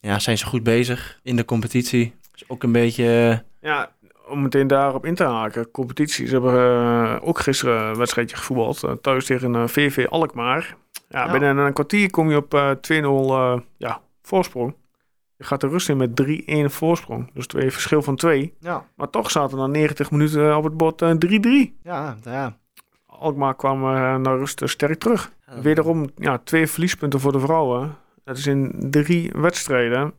ja, 0.00 0.18
zijn 0.18 0.38
ze 0.38 0.46
goed 0.46 0.62
bezig 0.62 1.20
in 1.22 1.36
de 1.36 1.44
competitie. 1.44 2.14
Is 2.34 2.48
ook 2.48 2.62
een 2.62 2.72
beetje. 2.72 3.42
Ja, 3.60 3.90
om 4.28 4.42
meteen 4.42 4.66
daarop 4.66 5.06
in 5.06 5.14
te 5.14 5.24
haken. 5.24 5.70
Competitie. 5.70 6.26
Ze 6.26 6.32
hebben 6.32 6.54
uh, 6.54 7.16
ook 7.20 7.38
gisteren 7.38 7.82
een 7.82 7.96
wedstrijdje 7.96 8.36
gevoetbald. 8.36 8.84
Uh, 8.84 8.92
thuis 8.92 9.24
tegen 9.24 9.54
uh, 9.54 9.66
VV 9.66 10.06
Alkmaar. 10.08 10.76
Ja, 11.12 11.24
ja, 11.24 11.32
binnen 11.32 11.56
een 11.56 11.72
kwartier 11.72 12.10
kom 12.10 12.30
je 12.30 12.36
op 12.36 12.54
uh, 12.54 13.60
2-0 13.60 13.64
ja, 13.76 14.00
voorsprong. 14.22 14.74
Je 15.36 15.44
gaat 15.44 15.60
de 15.60 15.68
rust 15.68 15.88
in 15.88 15.96
met 15.96 16.22
3-1 16.22 16.64
voorsprong. 16.64 17.30
Dus 17.34 17.46
twee 17.46 17.70
verschil 17.70 18.02
van 18.02 18.16
2. 18.16 18.54
Ja. 18.60 18.84
Maar 18.94 19.10
toch 19.10 19.30
zaten 19.30 19.58
er 19.58 19.68
90 19.68 20.10
minuten 20.10 20.56
op 20.56 20.64
het 20.64 20.76
bord 20.76 21.02
3-3. 21.02 21.08
Ja, 21.82 22.16
ja. 22.22 22.56
Alkmaar 23.06 23.56
kwam 23.56 23.80
naar 24.22 24.38
rust 24.38 24.62
sterk 24.64 24.98
terug. 24.98 25.32
Ja, 25.46 25.60
Wederom 25.60 26.10
ja, 26.16 26.38
twee 26.38 26.66
verliespunten 26.66 27.20
voor 27.20 27.32
de 27.32 27.40
vrouwen. 27.40 27.96
Dat 28.24 28.36
is 28.36 28.46
in 28.46 28.86
drie 28.90 29.32
wedstrijden. 29.32 30.12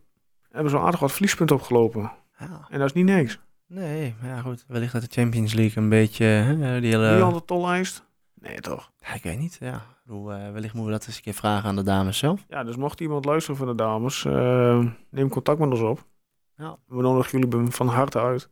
Hebben 0.51 0.71
ze 0.71 0.79
aardig 0.79 0.99
wat 0.99 1.11
verliespunten 1.11 1.55
opgelopen. 1.55 2.11
Ja. 2.39 2.67
En 2.69 2.79
dat 2.79 2.87
is 2.87 2.93
niet 2.93 3.05
niks. 3.05 3.39
Nee, 3.67 4.15
maar 4.21 4.29
ja 4.29 4.41
goed. 4.41 4.65
Wellicht 4.67 4.93
dat 4.93 5.01
de 5.01 5.07
Champions 5.11 5.53
League 5.53 5.83
een 5.83 5.89
beetje... 5.89 6.25
Hè, 6.25 6.79
die 6.79 6.89
hele... 6.89 7.23
Die 7.23 7.33
de 7.33 7.45
tollijst? 7.45 8.09
Nee, 8.41 8.59
toch? 8.59 8.91
Ja, 8.99 9.13
ik 9.13 9.23
weet 9.23 9.37
niet, 9.37 9.57
ja. 9.59 9.75
Ik 9.75 9.81
bedoel, 10.05 10.31
uh, 10.31 10.51
wellicht 10.51 10.73
moeten 10.73 10.91
we 10.91 10.97
dat 10.97 11.07
eens 11.07 11.15
een 11.15 11.21
keer 11.21 11.33
vragen 11.33 11.69
aan 11.69 11.75
de 11.75 11.83
dames 11.83 12.17
zelf. 12.17 12.45
Ja, 12.47 12.63
dus 12.63 12.75
mocht 12.75 13.01
iemand 13.01 13.25
luisteren 13.25 13.57
van 13.57 13.67
de 13.67 13.75
dames, 13.75 14.23
uh, 14.23 14.85
neem 15.09 15.29
contact 15.29 15.59
met 15.59 15.69
ons 15.69 15.79
op. 15.79 16.05
Ja. 16.57 16.77
We 16.87 17.01
nodigen 17.01 17.39
jullie 17.39 17.71
van 17.71 17.87
harte 17.87 18.19
uit. 18.19 18.49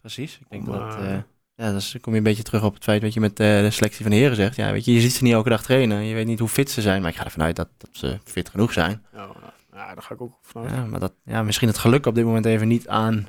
Precies. 0.00 0.38
Ik 0.38 0.46
denk 0.48 0.66
Om, 0.66 0.72
dat... 0.72 0.98
Uh, 0.98 1.18
ja, 1.54 1.72
dus 1.72 1.96
kom 2.00 2.12
je 2.12 2.18
een 2.18 2.24
beetje 2.24 2.42
terug 2.42 2.64
op 2.64 2.74
het 2.74 2.84
feit 2.84 3.02
wat 3.02 3.14
je 3.14 3.20
met 3.20 3.40
uh, 3.40 3.60
de 3.60 3.70
selectie 3.70 4.02
van 4.02 4.10
de 4.10 4.16
heren 4.16 4.36
zegt. 4.36 4.56
Ja, 4.56 4.72
weet 4.72 4.84
je, 4.84 4.92
je 4.92 5.00
ziet 5.00 5.12
ze 5.12 5.22
niet 5.22 5.32
elke 5.32 5.48
dag 5.48 5.62
trainen. 5.62 6.04
Je 6.04 6.14
weet 6.14 6.26
niet 6.26 6.38
hoe 6.38 6.48
fit 6.48 6.70
ze 6.70 6.80
zijn, 6.80 7.00
maar 7.00 7.10
ik 7.10 7.16
ga 7.16 7.24
ervan 7.24 7.42
uit 7.42 7.56
dat, 7.56 7.68
dat 7.76 7.90
ze 7.92 8.18
fit 8.24 8.48
genoeg 8.48 8.72
zijn. 8.72 9.04
Ja, 9.12 9.28
ja, 9.72 9.94
daar 9.94 10.02
ga 10.02 10.14
ik 10.14 10.20
ook 10.20 10.38
vanuit. 10.42 10.74
Ja, 10.74 10.84
maar 10.84 11.00
dat, 11.00 11.14
ja, 11.24 11.42
misschien 11.42 11.68
het 11.68 11.78
geluk 11.78 12.06
op 12.06 12.14
dit 12.14 12.24
moment 12.24 12.46
even 12.46 12.68
niet 12.68 12.88
aan... 12.88 13.28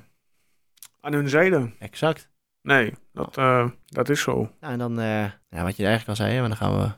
Aan 1.02 1.14
hun 1.14 1.30
zijde. 1.30 1.72
Exact. 1.80 2.30
Nee, 2.68 2.94
dat, 3.14 3.38
uh, 3.38 3.70
dat 3.86 4.10
is 4.10 4.22
zo. 4.22 4.52
Ja, 4.62 4.70
en 4.70 4.80
dan, 4.80 5.00
uh, 5.00 5.24
ja, 5.50 5.64
wat 5.64 5.78
je 5.78 5.86
eigenlijk 5.86 6.08
al 6.08 6.16
zei, 6.16 6.34
hè, 6.34 6.40
maar 6.40 6.50
dan 6.50 6.58
gaan 6.58 6.80
we 6.80 6.92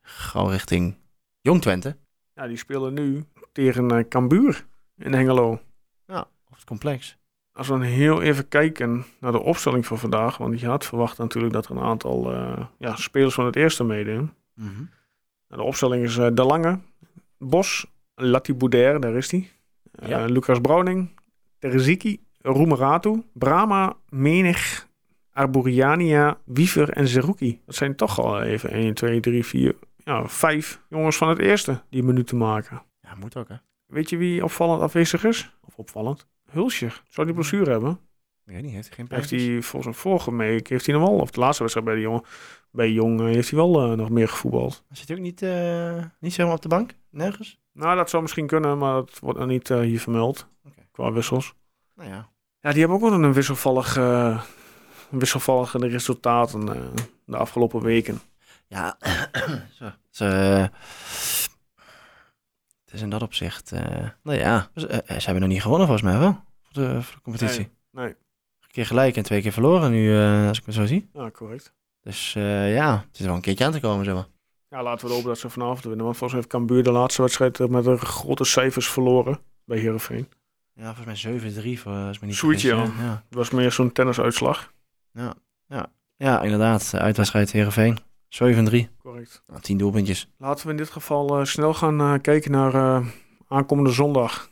gauw 0.00 0.46
richting 0.46 0.96
Jong 1.40 1.60
Twente. 1.60 1.96
Ja, 2.34 2.46
die 2.46 2.56
spelen 2.56 2.94
nu 2.94 3.24
tegen 3.52 3.92
uh, 3.92 4.08
Cambuur 4.08 4.66
in 4.96 5.12
Hengelo. 5.12 5.60
Ja, 6.06 6.26
of 6.50 6.56
het 6.56 6.64
complex. 6.64 7.18
Als 7.52 7.66
we 7.66 7.72
dan 7.72 7.82
heel 7.82 8.22
even 8.22 8.48
kijken 8.48 9.04
naar 9.20 9.32
de 9.32 9.40
opstelling 9.40 9.86
van 9.86 9.98
vandaag, 9.98 10.36
want 10.36 10.60
je 10.60 10.66
had 10.66 10.86
verwacht 10.86 11.18
natuurlijk 11.18 11.52
dat 11.52 11.64
er 11.64 11.70
een 11.70 11.82
aantal 11.82 12.32
ja, 12.78 12.96
spelers 12.96 13.34
van 13.34 13.44
het 13.44 13.56
eerste 13.56 13.84
meedoen. 13.84 14.32
Mm 14.54 14.68
-hmm. 14.74 14.90
De 15.46 15.62
opstelling 15.62 16.04
is 16.04 16.14
De 16.14 16.44
Lange, 16.44 16.78
Bos, 17.38 17.86
Lati 18.14 18.54
Bouder, 18.54 19.00
daar 19.00 19.14
is 19.14 19.30
hij. 19.30 19.50
Ja. 19.92 20.24
Lucas 20.24 20.60
Browning, 20.60 21.10
Terziki, 21.58 22.20
Roemeratu, 22.40 23.22
Brahma, 23.32 23.96
Menig, 24.08 24.88
Arboriania, 25.40 26.38
Wiever 26.44 26.90
en 26.90 27.08
Zerouki. 27.08 27.60
Dat 27.66 27.74
zijn 27.74 27.96
toch 27.96 28.20
al 28.20 28.42
even 28.42 28.70
1, 28.70 28.94
2, 28.94 29.20
3, 29.20 29.44
4, 29.44 29.74
ja, 29.96 30.28
5 30.28 30.82
jongens 30.88 31.16
van 31.16 31.28
het 31.28 31.38
eerste 31.38 31.82
die 31.90 32.02
minuten 32.02 32.36
maken. 32.36 32.82
Ja, 33.00 33.14
moet 33.14 33.36
ook 33.36 33.48
hè. 33.48 33.54
Weet 33.86 34.10
je 34.10 34.16
wie 34.16 34.44
opvallend 34.44 34.82
afwezig 34.82 35.24
is? 35.24 35.56
Of 35.64 35.76
opvallend? 35.76 36.26
Hulsje. 36.50 36.88
Zou 37.08 37.26
die 37.26 37.34
blessure 37.34 37.70
hebben? 37.70 37.98
Weet 38.44 38.62
niet, 38.62 38.72
heeft 38.72 38.86
hij 38.86 38.96
geen 38.96 39.06
Heeft 39.08 39.28
pijntjes? 39.28 39.50
hij 39.52 39.62
volgens 39.62 39.96
een 39.96 40.00
vorige 40.02 40.36
week, 40.36 40.68
heeft 40.68 40.86
hij 40.86 40.94
nog 40.94 41.08
wel, 41.08 41.18
of 41.18 41.30
de 41.30 41.40
laatste 41.40 41.62
wedstrijd 41.62 41.88
bij 41.88 41.96
de 41.96 42.02
jongen, 42.02 42.22
bij 42.70 42.90
Jong, 42.90 43.20
heeft 43.20 43.50
hij 43.50 43.58
wel 43.58 43.82
eh, 43.82 43.96
nog 43.96 44.10
meer 44.10 44.28
gevoetbald. 44.28 44.84
Zit 44.90 45.08
hij 45.08 45.16
ook 45.16 45.22
niet, 45.22 45.42
eh 45.42 46.04
niet 46.20 46.32
zomaar 46.32 46.54
op 46.54 46.62
de 46.62 46.68
bank? 46.68 46.90
Nergens? 47.10 47.60
Nou, 47.72 47.96
dat 47.96 48.10
zou 48.10 48.22
misschien 48.22 48.46
kunnen, 48.46 48.78
maar 48.78 48.94
dat 48.94 49.18
wordt 49.18 49.38
nog 49.38 49.48
niet 49.48 49.70
eh, 49.70 49.80
hier 49.80 50.00
vermeld. 50.00 50.48
Oké. 50.66 50.82
Qua 50.92 51.12
wissels. 51.12 51.54
Nou 51.94 52.08
ja. 52.10 52.28
Ja, 52.60 52.70
die 52.70 52.78
hebben 52.80 52.96
ook 52.96 53.10
wel 53.10 53.22
een 53.22 53.32
wisselvallig, 53.32 53.96
eh, 53.96 54.42
wisselvallige 55.10 55.78
resultaten 55.78 56.68
eh, 56.74 56.82
de 57.24 57.36
afgelopen 57.36 57.82
weken. 57.82 58.20
Ja, 58.66 58.96
zo. 60.10 60.24
Eh, 60.24 60.66
het 62.84 62.92
is 62.92 63.00
in 63.00 63.10
dat 63.10 63.22
opzicht. 63.22 63.72
eh, 63.72 64.08
nou 64.22 64.38
ja, 64.38 64.70
ze, 64.74 65.02
hebben 65.06 65.40
nog 65.40 65.48
niet 65.48 65.62
gewonnen 65.62 65.86
volgens 65.86 66.10
mij 66.10 66.18
wel. 66.18 66.42
Voor 66.62 66.82
de, 66.82 67.02
voor 67.02 67.14
de 67.14 67.22
competitie. 67.22 67.68
Nee, 67.90 68.04
nee. 68.04 68.14
Een 68.60 68.76
keer 68.76 68.86
gelijk 68.86 69.16
en 69.16 69.22
twee 69.22 69.42
keer 69.42 69.52
verloren 69.52 69.90
nu, 69.90 70.18
als 70.48 70.58
ik 70.58 70.66
het 70.66 70.74
zo 70.74 70.86
zie. 70.86 71.08
Ja, 71.12 71.30
correct. 71.30 71.72
Dus 72.02 72.32
ja, 72.32 73.04
het 73.08 73.18
is 73.20 73.26
wel 73.26 73.34
een 73.34 73.40
keertje 73.40 73.64
aan 73.64 73.72
te 73.72 73.80
komen, 73.80 74.04
zeg 74.04 74.14
maar. 74.14 74.26
Ja, 74.68 74.82
laten 74.82 75.06
we 75.06 75.12
hopen 75.12 75.28
dat 75.28 75.38
ze 75.38 75.50
vanavond 75.50 75.84
winnen. 75.84 76.04
Want 76.04 76.16
volgens 76.16 76.32
mij 76.32 76.40
heeft 76.40 76.66
Cambuur 76.66 76.82
de 76.82 76.98
laatste 76.98 77.22
wedstrijd 77.22 77.58
met 77.58 77.86
een 77.86 77.98
grote 77.98 78.44
cijfers 78.44 78.88
verloren 78.88 79.38
bij 79.64 79.78
Heerenveen. 79.78 80.28
Ja, 80.74 80.94
volgens 80.94 81.24
mij 81.24 81.40
7-3 81.76 81.80
voor, 81.80 81.92
als 81.92 82.16
ik 82.16 82.22
me 82.22 82.26
niet 82.26 82.36
Zoiets, 82.36 82.62
vergis, 82.64 82.88
ja. 82.98 83.04
ja. 83.04 83.24
Het 83.28 83.38
was 83.38 83.50
meer 83.50 83.72
zo'n 83.72 83.92
tennisuitslag. 83.92 84.72
Ja, 86.16 86.42
inderdaad. 86.42 86.94
Uitwedstrijd 86.94 87.52
Heerenveen. 87.52 87.98
7-3. 88.28 88.88
Correct. 89.02 89.42
Nou, 89.46 89.60
10 89.60 89.78
doelpuntjes. 89.78 90.28
Laten 90.38 90.64
we 90.66 90.70
in 90.70 90.76
dit 90.76 90.90
geval 90.90 91.38
eh, 91.38 91.44
snel 91.44 91.74
gaan 91.74 92.00
eh, 92.00 92.14
kijken 92.20 92.50
naar 92.50 92.74
eh, 92.74 93.06
aankomende 93.48 93.90
zondag. 93.90 94.50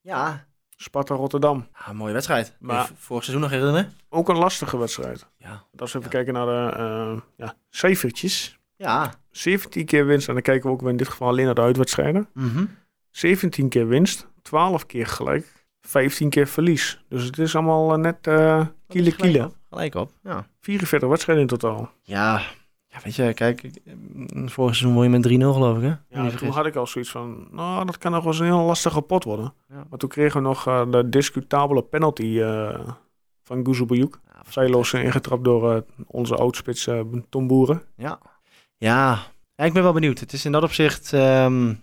Ja. 0.00 0.46
Sparta 0.76 1.14
Rotterdam. 1.14 1.66
Ah, 1.72 1.90
mooie 1.90 2.12
wedstrijd. 2.12 2.56
Maar-. 2.60 2.90
Vorig 2.94 3.24
seizoen 3.24 3.42
nog 3.48 3.50
herinneren? 3.58 3.92
Ook 4.08 4.28
een 4.28 4.36
lastige 4.36 4.78
wedstrijd. 4.78 5.26
Ja. 5.38 5.64
Als 5.76 5.92
we 5.92 5.98
even 5.98 6.10
Ja. 6.10 6.16
kijken 6.16 6.32
naar 6.34 6.46
de 6.46 6.76
eh, 6.76 7.20
ja, 7.36 7.54
cijfertjes. 7.70 8.58
Ja. 8.76 9.14
17 9.30 9.84
keer 9.86 10.06
winst. 10.06 10.28
En 10.28 10.34
dan 10.34 10.42
kijken 10.42 10.66
we 10.66 10.72
ook 10.74 10.80
weer 10.80 10.90
in 10.90 10.96
dit 10.96 11.08
geval 11.08 11.28
alleen 11.28 11.44
naar 11.44 11.54
de 11.54 11.60
uitwedstrijden. 11.60 12.28
Mhm. 12.34 12.64
17 13.10 13.68
keer 13.68 13.88
winst. 13.88 14.28
12 14.42 14.86
keer 14.86 15.06
gelijk. 15.06 15.66
15 15.80 16.30
keer 16.30 16.46
verlies. 16.46 17.04
Dus 17.08 17.24
het 17.24 17.38
is 17.38 17.54
allemaal 17.56 17.92
eh, 17.92 17.98
net 17.98 18.26
eh 18.26 18.66
kiele 18.88 19.16
kiele. 19.16 19.52
Gelijk 19.72 19.94
op, 19.94 20.12
ja. 20.22 20.46
44 20.60 21.08
wedstrijden 21.08 21.44
in 21.44 21.48
totaal. 21.48 21.90
Ja. 22.02 22.42
Ja, 22.88 22.98
weet 23.04 23.14
je, 23.14 23.34
kijk, 23.34 23.70
mm, 23.84 24.48
vorig 24.48 24.74
seizoen 24.74 24.94
won 24.94 25.02
je 25.02 25.10
met 25.10 25.22
3-0 25.22 25.52
geloof 25.52 25.76
ik, 25.76 25.82
hè? 25.82 26.20
Ja, 26.22 26.30
toen 26.30 26.48
had 26.48 26.66
ik 26.66 26.76
al 26.76 26.86
zoiets 26.86 27.10
van, 27.10 27.48
nou, 27.50 27.86
dat 27.86 27.98
kan 27.98 28.12
nog 28.12 28.22
wel 28.22 28.32
eens 28.32 28.40
een 28.40 28.46
heel 28.46 28.64
lastige 28.64 29.02
pot 29.02 29.24
worden. 29.24 29.54
Ja. 29.68 29.84
Maar 29.90 29.98
toen 29.98 30.08
kregen 30.08 30.42
we 30.42 30.48
nog 30.48 30.66
eh, 30.66 30.90
de 30.90 31.08
discutabele 31.08 31.82
penalty 31.82 32.40
eh, 32.40 32.88
van 33.42 33.64
Guzu 33.64 33.84
Bouyuk. 33.84 34.18
Zijloos 34.48 34.92
ingetrapt 34.92 35.44
door 35.44 35.74
eh, 35.74 35.82
onze 36.06 36.36
oudspits 36.36 36.88
Tom 37.28 37.46
Boeren. 37.46 37.82
Ja. 37.96 38.20
ja. 38.76 39.18
Ja, 39.54 39.64
ik 39.64 39.72
ben 39.72 39.82
wel 39.82 39.92
benieuwd. 39.92 40.20
Het 40.20 40.32
is 40.32 40.44
in 40.44 40.52
dat 40.52 40.62
opzicht... 40.62 41.12
ehm, 41.12 41.74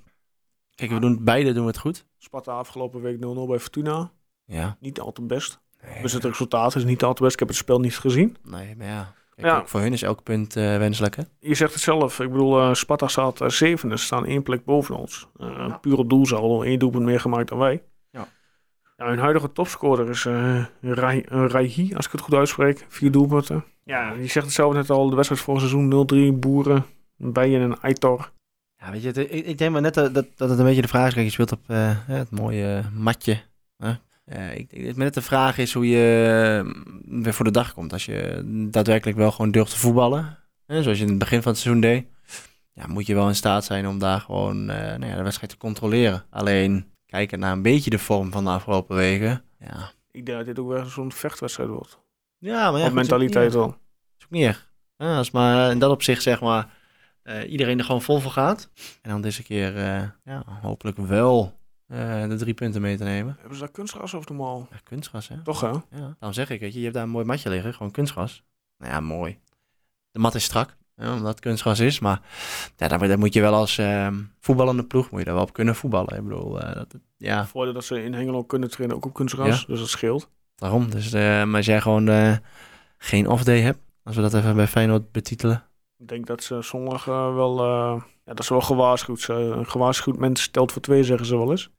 kijk, 0.75 0.91
we 0.91 0.99
doen 0.99 1.23
beide 1.23 1.53
doen 1.53 1.63
we 1.63 1.69
het 1.69 1.79
goed. 1.79 2.05
Sparta 2.17 2.51
afgelopen 2.51 3.01
week 3.01 3.17
0-0 3.17 3.19
bij 3.47 3.59
Fortuna. 3.59 4.11
Ja. 4.45 4.77
Niet 4.79 4.99
al 4.99 5.11
te 5.11 5.21
best. 5.21 5.59
Nee, 5.83 6.01
Dus 6.01 6.13
het 6.13 6.23
resultaat 6.23 6.75
is 6.75 6.83
niet 6.83 7.03
al 7.03 7.13
te 7.13 7.21
best. 7.21 7.33
Ik 7.33 7.39
heb 7.39 7.47
het 7.47 7.57
spel 7.57 7.79
niet 7.79 7.97
gezien. 7.97 8.37
nee 8.43 8.75
maar 8.75 8.87
ja. 8.87 9.13
Kijk, 9.35 9.47
Ja. 9.47 9.57
ook 9.59 9.67
voor 9.67 9.79
hun 9.79 9.93
is 9.93 10.01
elk 10.01 10.23
punt 10.23 10.55
eh, 10.55 10.77
wenselijk, 10.77 11.15
hè? 11.15 11.23
Je 11.39 11.55
zegt 11.55 11.73
het 11.73 11.81
zelf. 11.81 12.19
Ik 12.19 12.31
bedoel, 12.31 12.59
eh, 12.61 12.73
Sparta 12.73 13.07
staat 13.07 13.41
uh, 13.41 13.49
zevende. 13.49 13.97
Ze 13.97 14.03
staan 14.05 14.25
één 14.25 14.43
plek 14.43 14.65
boven 14.65 14.95
ons. 14.95 15.27
Eh, 15.39 15.75
Puur 15.81 15.97
op 15.97 16.09
doelsaldo. 16.09 16.61
één 16.61 16.79
doelpunt 16.79 17.03
meer 17.03 17.19
gemaakt 17.19 17.49
dan 17.49 17.57
wij. 17.57 17.83
Ja. 18.11 18.27
Ja, 18.97 19.07
hun 19.07 19.19
huidige 19.19 19.51
topscorer 19.51 20.09
is 20.09 20.23
Rai- 20.81 21.21
eh, 21.21 21.45
Raihi, 21.47 21.93
als 21.95 22.05
ik 22.05 22.11
het 22.11 22.21
goed 22.21 22.33
uitspreek. 22.33 22.85
Vier 22.87 23.11
doelpunten. 23.11 23.63
Ja, 23.83 24.11
je 24.11 24.27
zegt 24.27 24.45
het 24.45 24.55
zelf 24.55 24.73
net 24.73 24.89
al. 24.89 25.09
De 25.09 25.15
wedstrijd 25.15 25.41
vorig 25.43 25.59
seizoen 25.61 25.89
0-3. 25.89 26.39
Boeren, 26.39 26.85
Bijen 27.15 27.61
en 27.61 27.79
Aitor. 27.81 28.31
Ja, 28.77 28.91
weet 28.91 29.03
je, 29.03 29.29
ik, 29.29 29.45
ik 29.45 29.57
denk 29.57 29.71
maar 29.71 29.81
net 29.81 29.93
dat, 29.93 30.13
dat, 30.13 30.25
het 30.49 30.59
een 30.59 30.65
beetje 30.65 30.81
de 30.81 30.87
vraag 30.87 31.07
is. 31.07 31.13
Kijk, 31.13 31.25
je 31.25 31.31
speelt 31.31 31.51
op 31.51 31.61
het 31.67 32.31
mooie 32.31 32.83
matje. 32.93 33.41
Hè? 33.77 33.93
Eh, 34.29 34.57
ik 34.57 34.69
denk 34.69 34.85
dat 34.85 34.95
net 34.95 35.13
de 35.13 35.21
vraag 35.21 35.57
is 35.57 35.73
hoe 35.73 35.87
je 35.87 36.25
eh, 36.65 36.73
weer 37.21 37.33
voor 37.33 37.45
de 37.45 37.51
dag 37.51 37.73
komt. 37.73 37.93
Als 37.93 38.05
je 38.05 38.41
daadwerkelijk 38.71 39.17
wel 39.17 39.31
gewoon 39.31 39.51
durft 39.51 39.71
te 39.71 39.77
voetballen. 39.79 40.37
Hè, 40.65 40.83
zoals 40.83 40.97
je 40.97 41.03
in 41.03 41.09
het 41.09 41.19
begin 41.19 41.41
van 41.41 41.51
het 41.51 41.61
seizoen 41.61 41.81
deed. 41.81 42.05
Ja, 42.73 42.87
moet 42.87 43.05
je 43.05 43.13
wel 43.15 43.27
in 43.27 43.35
staat 43.35 43.65
zijn 43.65 43.87
om 43.87 43.99
daar 43.99 44.19
gewoon 44.19 44.69
eh, 44.69 44.77
nou 44.97 45.05
ja, 45.05 45.15
de 45.15 45.23
wedstrijd 45.23 45.51
te 45.51 45.57
controleren. 45.57 46.25
Alleen 46.29 46.91
kijken 47.05 47.39
naar 47.39 47.51
een 47.51 47.61
beetje 47.61 47.89
de 47.89 47.99
vorm 47.99 48.31
van 48.31 48.43
de 48.43 48.49
afgelopen 48.49 48.95
weken. 48.95 49.43
Ja, 49.59 49.91
Ik 50.11 50.25
denk 50.25 50.37
dat 50.37 50.47
dit 50.47 50.59
ook 50.59 50.69
weer 50.69 50.85
zo'n 50.85 51.11
vechtwedstrijd 51.11 51.69
wordt. 51.69 51.99
ja 52.37 52.71
maar 52.71 52.79
ja, 52.79 52.85
Op 52.85 52.91
goed, 52.91 52.93
mentaliteit 52.99 53.53
wel. 53.53 53.67
is 54.17 54.25
ook 54.25 54.31
niet. 54.31 54.67
Ja, 54.97 55.17
als 55.17 55.31
maar 55.31 55.71
in 55.71 55.79
dat 55.79 55.91
opzicht 55.91 56.21
zeg 56.21 56.41
maar 56.41 56.67
eh, 57.23 57.51
iedereen 57.51 57.77
er 57.79 57.85
gewoon 57.85 58.01
vol 58.01 58.19
voor 58.19 58.31
gaat. 58.31 58.69
En 59.01 59.09
dan 59.09 59.21
deze 59.21 59.43
keer 59.43 59.73
ja, 60.23 60.43
hopelijk 60.61 60.97
wel 60.97 61.58
de 62.29 62.35
drie 62.37 62.53
punten 62.53 62.81
mee 62.81 62.97
te 62.97 63.03
nemen. 63.03 63.35
Hebben 63.39 63.57
ze 63.57 63.63
daar 63.63 63.71
kunstgras 63.71 64.13
of 64.13 64.27
normaal? 64.27 64.67
Ja, 64.71 64.77
kunstgras 64.83 65.27
hè? 65.27 65.41
Toch 65.43 65.61
hè? 65.61 65.67
Ja, 65.67 65.81
daarom 65.91 66.33
zeg 66.33 66.49
ik, 66.49 66.59
weet 66.59 66.71
je, 66.71 66.77
je 66.77 66.83
hebt 66.83 66.95
daar 66.95 67.03
een 67.03 67.09
mooi 67.09 67.25
matje 67.25 67.49
liggen, 67.49 67.73
gewoon 67.73 67.91
kunstgras. 67.91 68.43
Nou 68.77 68.91
ja, 68.93 68.99
mooi. 68.99 69.39
De 70.11 70.19
mat 70.19 70.35
is 70.35 70.43
strak, 70.43 70.77
hè, 70.95 71.11
omdat 71.11 71.27
het 71.27 71.39
kunstgras 71.39 71.79
is. 71.79 71.99
Maar 71.99 72.21
ja, 72.77 72.87
daar, 72.87 73.07
daar 73.07 73.19
moet 73.19 73.33
je 73.33 73.41
wel 73.41 73.53
als 73.53 73.77
ehm, 73.77 74.15
voetballende 74.39 74.83
ploeg, 74.83 75.11
moet 75.11 75.19
je 75.19 75.25
daar 75.25 75.35
wel 75.35 75.43
op 75.43 75.53
kunnen 75.53 75.75
voetballen. 75.75 76.17
Ik 76.17 76.23
bedoel, 76.23 76.61
eh, 76.61 76.73
dat, 76.73 76.95
ja, 77.17 77.45
Voordeel 77.45 77.73
dat 77.73 77.85
ze 77.85 78.03
in 78.03 78.13
Hengelo 78.13 78.43
kunnen 78.43 78.69
trainen, 78.69 78.95
ook 78.95 79.05
op 79.05 79.13
kunstgras. 79.13 79.59
Ja. 79.59 79.65
Dus 79.67 79.79
dat 79.79 79.89
scheelt. 79.89 80.29
daarom. 80.55 80.89
Dus, 80.89 81.13
eh, 81.13 81.21
maar 81.21 81.55
als 81.55 81.65
jij 81.65 81.81
gewoon 81.81 82.07
eh, 82.07 82.37
geen 82.97 83.27
off-day 83.27 83.61
hebt, 83.61 83.79
als 84.03 84.15
we 84.15 84.21
dat 84.21 84.33
even 84.33 84.55
bij 84.55 84.67
Feyenoord 84.67 85.11
betitelen. 85.11 85.63
Ik 85.97 86.07
denk 86.07 86.27
dat 86.27 86.43
ze 86.43 86.61
zondag 86.61 87.07
eh, 87.07 87.35
wel, 87.35 87.59
eh, 87.59 88.01
ja, 88.25 88.33
dat 88.33 88.45
ze 88.45 88.53
wel 88.53 88.61
gewaarschuwd. 88.61 89.27
Een 89.27 89.65
gewaarschuwd 89.65 90.17
mens 90.17 90.41
stelt 90.41 90.71
voor 90.71 90.81
twee, 90.81 91.03
zeggen 91.03 91.25
ze 91.25 91.37
wel 91.37 91.51
eens. 91.51 91.69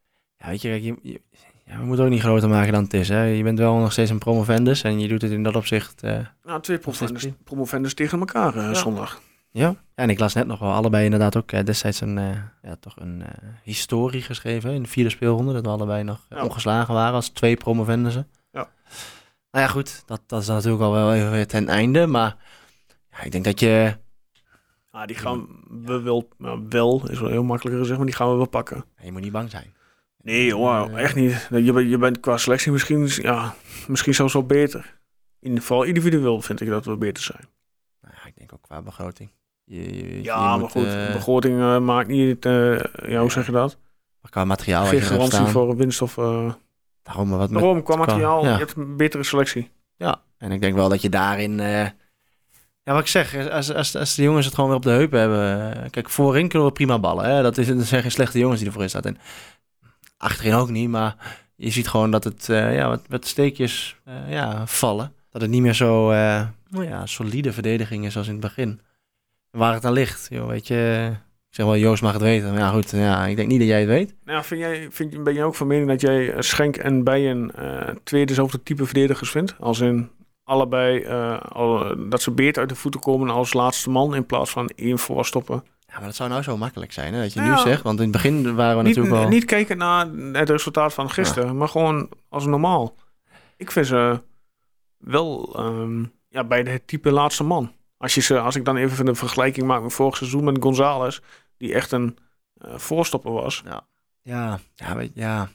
Ja, 0.41 0.47
weet 0.47 0.61
je, 0.61 0.67
kijk, 0.69 0.83
je, 0.83 0.95
je- 1.01 1.21
ja, 1.65 1.77
we 1.79 1.85
moeten 1.85 2.05
ook 2.05 2.11
niet 2.11 2.21
groter 2.21 2.49
maken 2.49 2.73
dan 2.73 2.83
het 2.83 2.93
is. 2.93 3.09
Hè. 3.09 3.23
Je 3.23 3.43
bent 3.43 3.57
wel 3.59 3.75
nog 3.77 3.91
steeds 3.91 4.09
een 4.09 4.17
promovendus 4.17 4.81
en 4.83 4.99
je 4.99 5.07
doet 5.07 5.21
het 5.21 5.31
in 5.31 5.43
dat 5.43 5.55
opzicht... 5.55 6.03
eh, 6.03 6.19
Nou, 6.43 6.61
twee 6.61 6.77
promovendus, 6.77 7.27
promovendus 7.43 7.93
tegen 7.93 8.19
elkaar 8.19 8.55
eh, 8.55 8.63
Ja. 8.63 8.73
zondag. 8.73 9.21
Ja. 9.51 9.67
ja, 9.67 9.75
en 9.95 10.09
ik 10.09 10.19
las 10.19 10.33
net 10.33 10.47
nog 10.47 10.59
wel 10.59 10.71
allebei 10.71 11.03
inderdaad 11.05 11.37
ook 11.37 11.51
eh, 11.51 11.63
destijds 11.63 12.01
een, 12.01 12.15
ja, 12.61 12.75
toch 12.79 12.95
een 12.99 13.23
historie 13.63 14.21
geschreven 14.21 14.71
in 14.73 14.83
de 14.83 14.89
vierde 14.89 15.09
speelronde. 15.09 15.53
Dat 15.53 15.65
we 15.65 15.69
allebei 15.71 16.03
nog 16.03 16.27
ongeslagen 16.43 16.93
waren 16.93 17.13
als 17.13 17.29
twee 17.29 17.55
promovendussen. 17.55 18.27
Ja. 18.51 18.69
Nou 19.51 19.65
ja, 19.65 19.67
goed, 19.71 20.03
dat, 20.05 20.21
dat 20.27 20.41
is 20.41 20.47
natuurlijk 20.47 20.83
al 20.83 20.91
wel 20.91 21.13
even 21.13 21.31
weer 21.31 21.47
ten 21.47 21.67
einde. 21.67 22.05
Maar 22.07 22.35
ja, 23.11 23.21
ik 23.23 23.31
denk 23.31 23.43
dat 23.43 23.59
je... 23.59 23.97
Ah, 24.91 25.07
die 25.07 25.15
gaan 25.15 25.47
we 25.85 26.01
wel, 26.01 26.27
nou, 26.37 26.65
wel, 26.69 27.09
is 27.09 27.19
wel 27.19 27.29
heel 27.29 27.43
makkelijker 27.43 27.79
gezegd, 27.81 27.97
maar 27.97 28.07
die 28.07 28.15
gaan 28.15 28.29
we 28.29 28.35
wel 28.35 28.47
pakken. 28.47 28.85
Je 29.01 29.11
moet 29.11 29.21
niet 29.21 29.31
bang 29.31 29.49
zijn. 29.49 29.73
Nee 30.23 30.53
hoor, 30.53 30.89
Eh, 30.89 31.03
echt 31.03 31.15
niet. 31.15 31.47
Je, 31.49 31.71
bent- 31.73 31.89
je 31.89 31.97
bent 31.97 32.19
qua 32.19 32.37
selectie 32.37 32.71
misschien, 32.71 33.09
ja, 33.15 33.55
misschien 33.87 34.13
zelfs 34.13 34.33
wel 34.33 34.45
beter. 34.45 34.99
In, 35.39 35.61
vooral 35.61 35.85
individueel 35.85 36.41
vind 36.41 36.61
ik 36.61 36.67
dat 36.69 36.85
we 36.85 36.97
beter 36.97 37.23
zijn. 37.23 37.45
Nou, 38.01 38.13
ja, 38.21 38.27
ik 38.27 38.37
denk 38.37 38.53
ook 38.53 38.61
qua 38.61 38.81
begroting. 38.81 39.29
Je, 39.63 39.95
je- 39.97 40.23
Ja, 40.23 40.53
je 40.53 40.59
maar 40.59 40.69
goed, 40.69 40.85
eh, 40.85 41.13
begroting 41.13 41.59
eh, 41.59 41.79
maakt 41.79 42.07
niet, 42.07 42.45
eh, 42.45 42.79
ja, 43.07 43.19
hoe 43.21 43.31
zeg 43.31 43.45
je 43.45 43.51
dat? 43.51 43.77
qua 44.29 44.45
materiaal 44.45 44.85
Geen 44.85 45.01
garantie 45.01 45.45
voor 45.45 45.75
winst 45.77 46.01
of... 46.01 46.15
Daarom, 47.03 47.27
maar 47.29 47.37
wat 47.37 47.49
met- 47.49 47.59
daarom, 47.61 47.83
qua 47.83 47.95
materiaal, 47.95 48.43
ja. 48.45 48.51
je 48.51 48.57
hebt 48.57 48.75
een 48.75 48.97
betere 48.97 49.23
selectie. 49.23 49.69
Ja, 49.95 50.21
en 50.37 50.51
ik 50.51 50.61
denk 50.61 50.75
wel 50.75 50.89
dat 50.89 51.01
je 51.01 51.09
daarin... 51.09 51.57
ja, 51.57 51.93
wat 52.83 52.99
ik 52.99 53.07
zeg, 53.07 53.49
als, 53.49 53.73
als, 53.73 53.95
als 53.95 54.15
de 54.15 54.23
jongens 54.23 54.45
het 54.45 54.55
gewoon 54.55 54.69
weer 54.69 54.79
op 54.79 54.83
de 54.85 54.89
heup 54.89 55.11
hebben... 55.11 55.89
kijk, 55.89 56.09
voorin 56.09 56.47
kunnen 56.47 56.67
we 56.67 56.73
prima 56.73 56.99
ballen. 56.99 57.25
Hè? 57.25 57.41
Dat, 57.41 57.57
is, 57.57 57.67
dat 57.67 57.85
zijn 57.85 58.01
geen 58.01 58.11
slechte 58.11 58.39
jongens 58.39 58.59
die 58.59 58.67
ervoor 58.67 58.83
in 58.83 58.89
staan. 58.89 59.01
En 59.01 59.17
achterin 60.21 60.53
ook 60.53 60.69
niet, 60.69 60.89
maar 60.89 61.15
je 61.55 61.69
ziet 61.69 61.87
gewoon 61.87 62.11
dat 62.11 62.23
het 62.23 62.49
eh, 62.49 62.75
ja, 62.75 62.87
wat, 62.87 63.01
wat 63.09 63.25
steekjes 63.25 63.95
eh, 64.05 64.13
ja, 64.29 64.67
vallen. 64.67 65.13
Dat 65.29 65.41
het 65.41 65.51
niet 65.51 65.61
meer 65.61 65.73
zo 65.73 66.11
eh, 66.11 66.41
nou 66.69 66.85
ja, 66.85 67.05
solide 67.05 67.53
verdediging 67.53 68.05
is 68.05 68.17
als 68.17 68.27
in 68.27 68.31
het 68.31 68.41
begin. 68.41 68.81
Waar 69.51 69.73
het 69.73 69.85
aan 69.85 69.93
ligt, 69.93 70.27
joh, 70.29 70.47
weet 70.47 70.67
je... 70.67 71.09
Ik 71.49 71.57
zeg 71.57 71.65
wel, 71.65 71.77
Joost 71.77 72.01
mag 72.01 72.13
het 72.13 72.21
weten. 72.21 72.49
Maar 72.49 72.59
ja, 72.59 72.69
goed, 72.69 72.91
ja, 72.91 73.25
ik 73.25 73.35
denk 73.35 73.47
niet 73.47 73.59
dat 73.59 73.67
jij 73.67 73.79
het 73.79 73.89
weet. 73.89 74.15
Nou, 74.23 74.43
vind 74.43 74.61
jij, 74.61 74.87
vind, 74.91 75.23
ben 75.23 75.33
je 75.33 75.43
ook 75.43 75.55
van 75.55 75.67
mening 75.67 75.87
dat 75.87 76.01
jij 76.01 76.33
Schenk 76.41 76.77
en 76.77 77.03
Bijen 77.03 77.51
twee 78.03 78.25
dezelfde 78.25 78.63
type 78.63 78.85
verdedigers 78.85 79.31
vindt? 79.31 79.55
Als 79.59 79.79
in 79.79 80.09
allebei 80.43 81.05
al, 81.39 81.95
dat 82.09 82.21
ze 82.21 82.31
beter 82.31 82.61
uit 82.61 82.69
de 82.69 82.75
voeten 82.75 83.01
komen 83.01 83.29
als 83.29 83.53
laatste 83.53 83.89
man 83.89 84.15
in 84.15 84.25
plaats 84.25 84.51
van 84.51 84.69
één 84.75 84.99
voorstoppen. 84.99 85.63
Ja, 85.91 85.97
maar 85.97 86.05
dat 86.05 86.15
zou 86.15 86.29
nou 86.29 86.41
zo 86.43 86.57
makkelijk 86.57 86.91
zijn, 86.91 87.13
hè, 87.13 87.21
dat 87.21 87.33
je 87.33 87.39
Nou 87.39 87.51
nu 87.51 87.57
ja. 87.57 87.63
zegt. 87.63 87.81
Want 87.81 87.97
in 87.97 88.03
het 88.03 88.11
begin 88.11 88.55
waren 88.55 88.77
we 88.77 88.83
Niet, 88.83 88.95
natuurlijk 88.95 89.23
wel... 89.23 89.31
niet 89.31 89.45
kijken 89.45 89.77
naar 89.77 90.07
het 90.31 90.49
resultaat 90.49 90.93
van 90.93 91.09
gisteren, 91.09 91.57
maar 91.57 91.67
gewoon 91.67 92.09
als 92.29 92.45
normaal. 92.45 92.95
Ik 93.57 93.71
vind 93.71 93.87
ze 93.87 94.21
wel 94.97 95.53
ehm, 95.55 96.03
ja, 96.27 96.43
bij 96.43 96.61
het 96.61 96.87
type 96.87 97.11
laatste 97.11 97.43
man. 97.43 97.71
Als, 97.97 98.15
je 98.15 98.21
ze, 98.21 98.39
als 98.39 98.55
ik 98.55 98.65
dan 98.65 98.77
even 98.77 99.07
een 99.07 99.15
vergelijking 99.15 99.67
maak 99.67 99.81
met 99.81 99.93
vorig 99.93 100.17
seizoen 100.17 100.43
met 100.43 100.57
González, 100.59 101.19
die 101.57 101.73
echt 101.73 101.91
een 101.91 102.17
eh, 102.57 102.77
voorstopper 102.77 103.31
was. 103.31 103.63
Ja, 104.23 104.59
ja, 104.75 104.95
weet, 104.95 105.11
ja. 105.13 105.49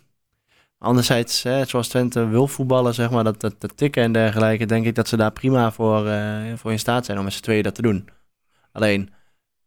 Anderzijds, 0.78 1.42
hè, 1.42 1.64
zoals 1.64 1.88
Twente 1.88 2.26
wil 2.26 2.48
voetballen, 2.48 2.94
zeg 2.94 3.10
maar, 3.10 3.24
dat, 3.24 3.40
dat, 3.40 3.60
dat 3.60 3.76
tikken 3.76 4.02
en 4.02 4.12
dergelijke, 4.12 4.66
denk 4.66 4.86
ik 4.86 4.94
dat 4.94 5.08
ze 5.08 5.16
daar 5.16 5.32
prima 5.32 5.72
voor, 5.72 6.06
eh, 6.06 6.54
voor 6.54 6.70
in 6.70 6.78
staat 6.78 7.04
zijn 7.04 7.18
om 7.18 7.24
met 7.24 7.32
z'n 7.32 7.42
tweeën 7.42 7.62
dat 7.62 7.74
te 7.74 7.82
doen. 7.82 8.08
Alleen, 8.72 9.14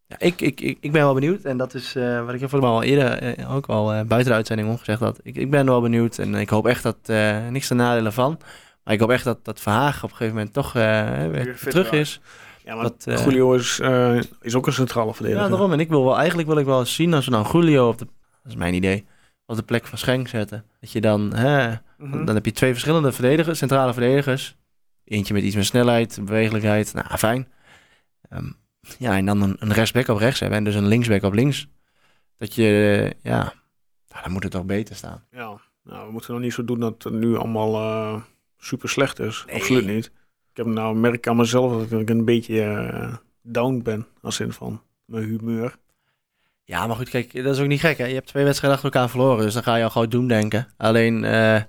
ja, 0.10 0.16
ik, 0.20 0.42
ik, 0.42 0.62
ik, 0.62 0.78
ik 0.82 0.92
ben 0.92 1.02
wel 1.02 1.14
benieuwd 1.14 1.42
en 1.42 1.58
dat 1.58 1.74
is 1.74 1.96
eh, 1.96 2.26
wat 2.26 2.34
ik 2.34 2.52
al 2.54 2.84
eerder 2.84 3.22
eh, 3.22 3.56
ook 3.56 3.66
al 3.66 3.94
eh, 3.94 4.02
buiten 4.02 4.30
de 4.30 4.38
uitzending 4.38 4.70
omgezegd 4.70 5.00
had. 5.00 5.20
Ik, 5.24 5.36
ik 5.36 5.50
ben 5.50 5.66
wel 5.66 5.82
benieuwd 5.82 6.18
en 6.18 6.36
ik 6.36 6.50
hoop 6.50 6.68
echt 6.68 6.84
dat, 6.84 6.98
niks 7.50 7.68
ten 7.68 7.78
nadele 7.78 8.12
van, 8.12 8.40
maar 8.84 8.94
ik 8.94 9.00
hoop 9.00 9.10
echt 9.10 9.24
dat, 9.24 9.46
dat 9.46 9.60
Verhaag 9.60 10.04
op 10.04 10.10
een 10.10 10.16
gegeven 10.16 10.36
moment 10.36 10.54
toch 10.54 10.74
weer 10.74 11.58
terug 11.70 11.92
is. 11.92 12.22
Ja, 12.64 12.76
maar 12.76 12.84
Dat, 12.84 13.24
Julio 13.24 13.54
is, 13.54 13.80
is 14.42 14.56
ook 14.56 14.68
een 14.68 14.74
centrale 14.74 15.14
verdediger. 15.14 15.44
Ja, 15.44 15.50
daarom. 15.50 15.72
En 15.72 15.80
ik 15.80 15.90
wil 15.90 16.04
wel, 16.04 16.18
eigenlijk 16.18 16.48
wil 16.48 16.58
ik 16.58 16.66
wel 16.66 16.80
eens 16.80 16.96
zien 16.96 17.14
als 17.14 17.26
we 17.26 17.32
dan 17.32 17.48
Julio 17.52 17.88
op 17.88 17.98
de, 17.98 18.06
dat 18.44 18.52
is 18.52 18.56
mijn 18.56 18.74
idee, 18.74 19.06
op 19.46 19.56
de 19.56 19.64
plek 19.64 19.88
van 19.88 19.98
Schenk 19.98 20.28
zetten. 20.28 20.66
Dat 20.80 20.92
je 20.92 21.02
dan, 21.02 21.34
hè, 21.36 21.74
Mhm. 21.98 22.26
dan 22.26 22.36
heb 22.36 22.46
je 22.46 22.52
twee 22.52 22.72
verschillende 22.72 23.12
verdedigers, 23.12 23.58
centrale 23.58 23.94
verdedigers. 23.94 24.56
Eentje 25.04 25.34
met 25.34 25.44
iets 25.44 25.56
meer 25.56 25.66
snelheid, 25.66 26.20
bewegelijkheid. 26.26 26.94
Nou, 26.94 27.18
fijn. 27.18 27.48
Ehm, 28.30 28.52
ja, 29.00 29.18
en 29.18 29.26
dan 29.26 29.42
een, 29.42 29.56
een 29.60 29.74
rechtsback 29.74 30.08
op 30.08 30.18
rechts 30.18 30.40
hebben 30.40 30.58
en 30.58 30.64
dus 30.64 30.76
een 30.76 30.88
linksback 30.88 31.24
op 31.24 31.34
links. 31.34 31.68
Dat 32.38 32.56
je, 32.56 33.14
ja, 33.22 33.54
nou, 34.10 34.24
dan 34.24 34.32
moet 34.32 34.44
het 34.44 34.52
toch 34.52 34.66
beter 34.66 34.96
staan. 34.96 35.24
Ja, 35.32 35.60
nou, 35.84 36.06
we 36.06 36.12
moeten 36.12 36.34
nog 36.34 36.42
niet 36.42 36.54
zo 36.54 36.66
doen 36.66 36.80
dat 36.80 37.04
het 37.04 37.14
nu 37.14 37.36
allemaal 37.38 37.76
eh, 37.76 38.22
super 38.58 38.90
slecht 38.90 39.20
is. 39.20 39.44
Nee. 39.48 39.56
Absoluut 39.56 39.86
niet. 39.86 40.06
Ik 40.52 40.58
heb 40.58 40.66
nou 40.66 40.96
merk 40.96 41.28
aan 41.28 41.36
mezelf 41.36 41.88
dat 41.88 42.02
ik 42.02 42.10
een 42.10 42.26
beetje 42.26 42.62
eh, 42.62 43.16
down 43.42 43.82
ben, 43.84 44.08
als 44.22 44.36
zin 44.36 44.54
van 44.54 44.82
mijn 45.06 45.24
humeur. 45.24 45.78
Ja, 46.64 46.88
maar 46.88 46.96
goed, 46.96 47.10
kijk, 47.10 47.44
dat 47.44 47.56
is 47.56 47.62
ook 47.62 47.68
niet 47.68 47.80
gek. 47.80 47.98
Hè? 47.98 48.06
Je 48.06 48.14
hebt 48.14 48.28
twee 48.28 48.44
wedstrijden 48.44 48.80
achter 48.80 48.94
elkaar 48.94 49.10
verloren, 49.10 49.44
dus 49.44 49.54
dan 49.54 49.64
ga 49.64 49.76
je 49.76 49.84
al 49.84 49.90
gewoon 49.90 50.10
doen 50.10 50.28
denken. 50.28 50.68
Alleen, 50.78 51.24
eh, 51.24 51.62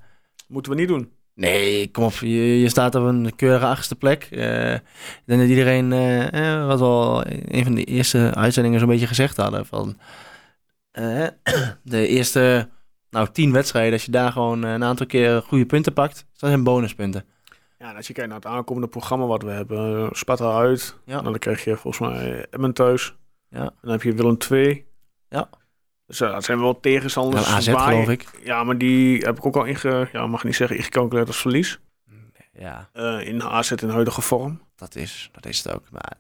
Moeten 0.49 0.73
we 0.73 0.79
niet 0.79 0.89
doen. 0.89 1.13
Nee, 1.35 1.91
kom 1.91 2.05
op. 2.05 2.13
Je, 2.13 2.61
je 2.61 2.69
staat 2.69 2.95
op 2.95 3.05
een 3.05 3.37
keurige 3.37 3.67
achtste 3.67 3.97
plek. 3.97 4.29
Eh, 4.31 4.75
ik 4.75 5.23
denk 5.25 5.41
dat 5.41 5.49
iedereen, 5.49 5.93
eh, 5.93 6.67
wat 6.67 6.79
we 6.79 6.85
al 6.85 7.27
een 7.27 7.65
van 7.65 7.75
de 7.75 7.85
eerste 7.85 8.35
uitzendingen 8.35 8.79
zo'n 8.81 8.89
beetje 8.89 9.07
gezegd 9.07 9.37
hadden, 9.37 9.67
van 9.67 9.99
de 11.83 12.07
eerste 12.07 12.69
nou, 13.11 13.29
tien 13.33 13.53
wedstrijden, 13.53 13.93
als 13.93 14.05
je 14.05 14.11
daar 14.11 14.33
gewoon 14.33 14.63
een 14.63 14.85
aantal 14.85 15.07
keer 15.07 15.43
goede 15.43 15.67
punten 15.67 15.93
pakt, 15.93 16.27
dat 16.37 16.51
zijn 16.51 16.65
bonuspunten. 16.65 17.25
Ja, 17.79 17.91
en 17.91 17.97
als 17.97 18.07
je 18.07 18.13
kijkt 18.13 18.31
naar 18.31 18.39
het 18.39 18.49
aankomende 18.49 18.89
programma 18.89 19.27
wat 19.27 19.43
we 19.43 19.51
hebben, 19.51 20.09
Sparta 20.13 20.57
uit. 20.57 20.97
Ja. 21.05 21.21
Dan 21.21 21.39
krijg 21.39 21.65
je 21.65 21.77
volgens 21.77 22.09
mij 22.09 22.47
Emmen 22.51 22.73
thuis. 22.73 23.17
Ja. 23.49 23.61
En 23.61 23.75
dan 23.81 23.91
heb 23.91 24.03
je 24.03 24.13
Willem 24.13 24.37
II. 24.51 24.87
Ja. 25.29 25.49
Dus 26.11 26.19
dat 26.19 26.45
zijn 26.45 26.61
wel 26.61 26.81
tegenstanders. 26.81 27.45
Nou, 27.47 27.57
AZ 27.57 27.69
waar 27.69 27.81
geloof 27.89 28.09
ik. 28.09 28.25
Ja, 28.45 28.65
maar 28.65 28.79
die 28.79 29.19
heb 29.19 29.39
ik 29.39 29.47
ook 29.47 29.57
al 29.57 29.65
inge, 29.65 30.09
ja, 30.13 30.27
mag 30.27 30.45
niet 30.45 30.55
zeggen, 30.55 30.77
ingecalculeerd 30.77 31.27
als 31.27 31.41
verlies. 31.41 31.81
Ja, 32.59 32.89
Eh, 32.93 33.27
in 33.27 33.43
AZ 33.43 33.71
in 33.71 33.89
huidige 33.89 34.21
vorm. 34.21 34.61
dat 34.77 34.97
is, 34.97 35.31
dat 35.33 35.47
is 35.47 35.63
het 35.63 35.75
ook. 35.75 35.83
Maar 35.91 36.13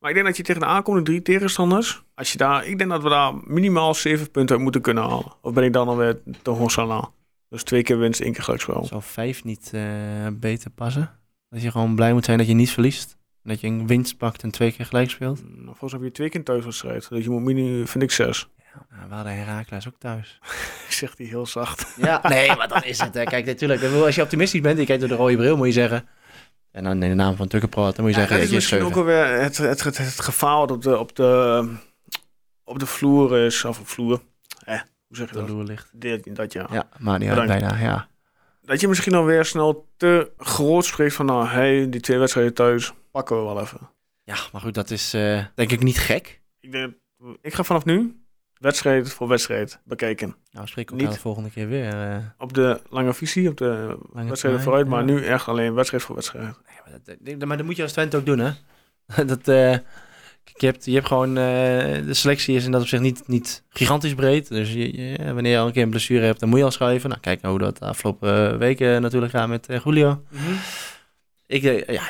Maar 0.00 0.10
ik 0.10 0.16
denk 0.16 0.26
dat 0.28 0.36
je 0.36 0.42
tegen 0.42 0.60
de 0.60 0.66
aankomende 0.66 1.10
drie 1.10 1.22
tegenstanders, 1.22 2.02
als 2.14 2.32
je 2.32 2.38
daar, 2.38 2.66
ik 2.66 2.78
denk 2.78 2.90
dat 2.90 3.02
we 3.02 3.08
daar 3.08 3.34
minimaal 3.44 3.94
zeven 3.94 4.30
punten 4.30 4.54
uit 4.54 4.64
moeten 4.64 4.80
kunnen 4.80 5.02
halen. 5.02 5.32
Of 5.42 5.52
ben 5.52 5.64
ik 5.64 5.72
dan 5.72 5.88
alweer 5.88 6.20
te 6.42 6.50
hossala? 6.50 7.10
Dus 7.48 7.62
twee 7.62 7.82
keer 7.82 7.98
winst, 7.98 8.20
één 8.20 8.32
keer 8.32 8.42
gelijkspel. 8.42 8.84
zou 8.84 9.02
vijf 9.02 9.44
niet 9.44 9.70
eh, 9.74 9.82
beter 10.32 10.70
passen? 10.70 11.10
Dat 11.50 11.62
je 11.62 11.70
gewoon 11.70 11.94
blij 11.94 12.12
moet 12.12 12.24
zijn 12.24 12.38
dat 12.38 12.46
je 12.46 12.54
niet 12.54 12.70
verliest. 12.70 13.16
Dat 13.42 13.60
je 13.60 13.66
een 13.66 13.86
winst 13.86 14.16
pakt 14.16 14.42
en 14.42 14.50
twee 14.50 14.72
keer 14.72 14.86
gelijk 14.86 15.10
speelt. 15.10 15.42
Nou, 15.44 15.64
volgens 15.64 15.92
mij 15.92 16.00
heb 16.00 16.08
je 16.08 16.14
twee 16.14 16.28
keer 16.28 16.44
thuiswedstrijd. 16.44 17.08
Dus 17.08 17.24
je 17.24 17.30
moet 17.30 17.42
minimaal, 17.42 17.86
vind 17.86 18.04
ik 18.04 18.10
zes. 18.10 18.48
Ja, 18.74 19.08
we 19.08 19.14
hadden 19.14 19.36
Herakles 19.36 19.88
ook 19.88 19.98
thuis. 19.98 20.38
Zegt 20.88 21.18
hij 21.18 21.26
heel 21.26 21.46
zacht. 21.46 21.94
Ja, 21.96 22.20
nee, 22.28 22.56
maar 22.56 22.68
dan 22.68 22.84
is 22.84 22.98
het. 23.00 23.14
Hè. 23.14 23.24
Kijk, 23.24 23.46
natuurlijk. 23.46 23.82
Als 23.82 24.14
je 24.14 24.22
optimistisch 24.22 24.60
bent, 24.60 24.78
je 24.78 24.84
kijkt 24.84 25.00
door 25.00 25.10
de 25.10 25.16
rode 25.16 25.36
bril, 25.36 25.56
moet 25.56 25.66
je 25.66 25.72
zeggen. 25.72 26.08
En 26.70 26.84
dan 26.84 27.02
in 27.02 27.08
de 27.08 27.14
naam 27.14 27.36
van 27.36 27.48
Tukkenproot, 27.48 27.96
dan 27.96 28.04
moet 28.04 28.14
je 28.14 28.20
Ja, 28.20 28.26
zeggen, 28.26 28.46
dat 28.46 28.54
is 28.54 28.54
misschien 28.54 28.82
ook 28.82 28.96
alweer 28.96 29.26
het, 29.40 29.56
het, 29.56 29.82
het, 29.82 29.98
het 29.98 30.20
gevaar 30.20 30.56
wat 30.56 30.70
op 30.70 30.82
de, 30.82 30.98
op 30.98 31.16
de, 31.16 31.68
op 32.64 32.78
de 32.78 32.86
vloer 32.86 33.38
is. 33.38 33.64
Of 33.64 33.80
op 33.80 33.86
vloer. 33.88 34.22
Eh, 34.64 34.80
hoe 35.06 35.16
zeg 35.16 35.28
je 35.28 35.44
de 35.44 35.54
dat? 35.54 35.68
ligt. 35.68 35.90
Dit, 35.92 36.36
dat 36.36 36.52
ja. 36.52 36.66
Ja, 36.70 36.88
maar 36.98 37.18
Bedankt. 37.18 37.46
bijna, 37.46 37.78
ja. 37.78 38.08
Dat 38.62 38.80
je 38.80 38.88
misschien 38.88 39.14
alweer 39.14 39.44
snel 39.44 39.88
te 39.96 40.30
groot 40.38 40.84
spreekt 40.84 41.14
van 41.14 41.26
nou, 41.26 41.46
hey, 41.46 41.88
die 41.88 42.00
twee 42.00 42.18
wedstrijden 42.18 42.54
thuis 42.54 42.92
pakken 43.10 43.36
we 43.36 43.42
wel 43.42 43.60
even. 43.60 43.90
Ja, 44.24 44.36
maar 44.52 44.60
goed, 44.60 44.74
dat 44.74 44.90
is 44.90 45.14
eh, 45.14 45.44
denk 45.54 45.70
ik 45.70 45.82
niet 45.82 45.98
gek. 45.98 46.40
Ik, 46.60 46.72
denk, 46.72 46.94
ik 47.40 47.54
ga 47.54 47.62
vanaf 47.62 47.84
nu 47.84 48.21
wedstrijd 48.62 49.12
voor 49.12 49.28
wedstrijd 49.28 49.78
bekijken. 49.84 50.36
Nou, 50.52 50.66
spreek 50.66 50.84
ik 50.84 50.90
Niet. 50.90 51.00
elkaar 51.00 51.14
de 51.16 51.20
volgende 51.22 51.50
keer 51.50 51.68
weer. 51.68 51.88
eh. 52.10 52.16
Op 52.38 52.52
de 52.52 52.80
lange 52.90 53.14
visie, 53.14 53.48
op 53.48 53.56
de 53.56 53.96
Lange 54.12 54.28
wedstrijden 54.28 54.62
vooruit, 54.62 54.86
maar 54.88 54.98
ja. 55.00 55.04
nu 55.04 55.24
echt 55.24 55.48
alleen 55.48 55.74
wedstrijd 55.74 56.02
voor 56.02 56.14
wedstrijd. 56.14 56.44
Nee, 56.44 56.54
maar, 56.84 57.38
dat, 57.38 57.48
maar 57.48 57.56
dat 57.56 57.66
moet 57.66 57.76
je 57.76 57.82
als 57.82 57.92
Twente 57.92 58.16
ook 58.16 58.26
doen, 58.26 58.38
hè? 58.38 58.50
dat, 59.24 59.48
eh, 59.48 59.72
je, 60.56 60.66
hebt, 60.66 60.84
je 60.84 60.92
hebt 60.94 61.06
gewoon... 61.06 61.28
eh, 61.28 61.44
de 62.06 62.14
selectie 62.14 62.56
is 62.56 62.64
in 62.64 62.70
dat 62.70 62.80
opzicht 62.80 63.02
niet, 63.02 63.22
niet 63.28 63.62
gigantisch 63.68 64.14
breed. 64.14 64.48
Dus 64.48 64.72
je, 64.72 64.96
je- 65.02 65.34
wanneer 65.34 65.52
je 65.52 65.58
al 65.58 65.66
een 65.66 65.72
keer 65.72 65.82
een 65.82 65.90
blessure 65.90 66.24
hebt, 66.26 66.40
dan 66.40 66.48
moet 66.48 66.58
je 66.58 66.64
al 66.64 66.70
schuiven. 66.70 67.08
Nou, 67.08 67.20
kijk 67.20 67.40
nou 67.40 67.54
hoe 67.54 67.64
dat 67.64 67.78
de 67.78 67.84
afgelopen 67.84 68.58
weken 68.58 69.02
natuurlijk 69.02 69.32
gaat 69.32 69.48
met 69.48 69.66
Julio. 69.84 70.22
Ik, 71.46 71.62
eh, 71.62 71.94
ja, 71.94 72.02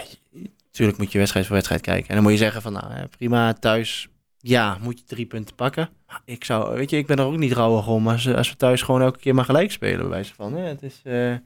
natuurlijk 0.65 0.99
moet 0.99 1.13
je 1.13 1.19
wedstrijd 1.19 1.47
voor 1.47 1.55
wedstrijd 1.55 1.81
kijken. 1.83 2.09
En 2.09 2.15
dan 2.15 2.23
moet 2.23 2.33
je 2.33 2.39
zeggen 2.39 2.63
van, 2.63 2.73
nou, 2.73 3.07
prima, 3.17 3.53
thuis, 3.53 4.09
ja, 4.43 4.79
moet 4.81 4.99
je 4.99 5.05
drie 5.05 5.27
punten 5.27 5.55
pakken. 5.55 5.89
Ik 6.25 6.45
zou, 6.45 6.77
weet 6.77 6.91
je, 6.91 6.97
ik 6.97 7.07
ben 7.07 7.19
er 7.19 7.25
ook 7.25 7.37
niet 7.37 7.53
rouwig 7.53 7.89
om 7.89 8.09
als, 8.09 8.29
als 8.29 8.51
we 8.51 8.57
thuis 8.57 8.83
gewoon 8.83 9.01
elke 9.01 9.19
keer 9.19 9.35
maar 9.35 9.45
gelijk 9.45 9.71
spelen, 9.71 10.01
bij 10.01 10.09
wijze 10.09 10.35
van. 10.35 10.57
Ja, 10.57 10.63
het 10.63 10.83
is, 10.83 11.01
eh, 11.05 11.33
eh, 11.33 11.41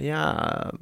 ja, 0.00 0.72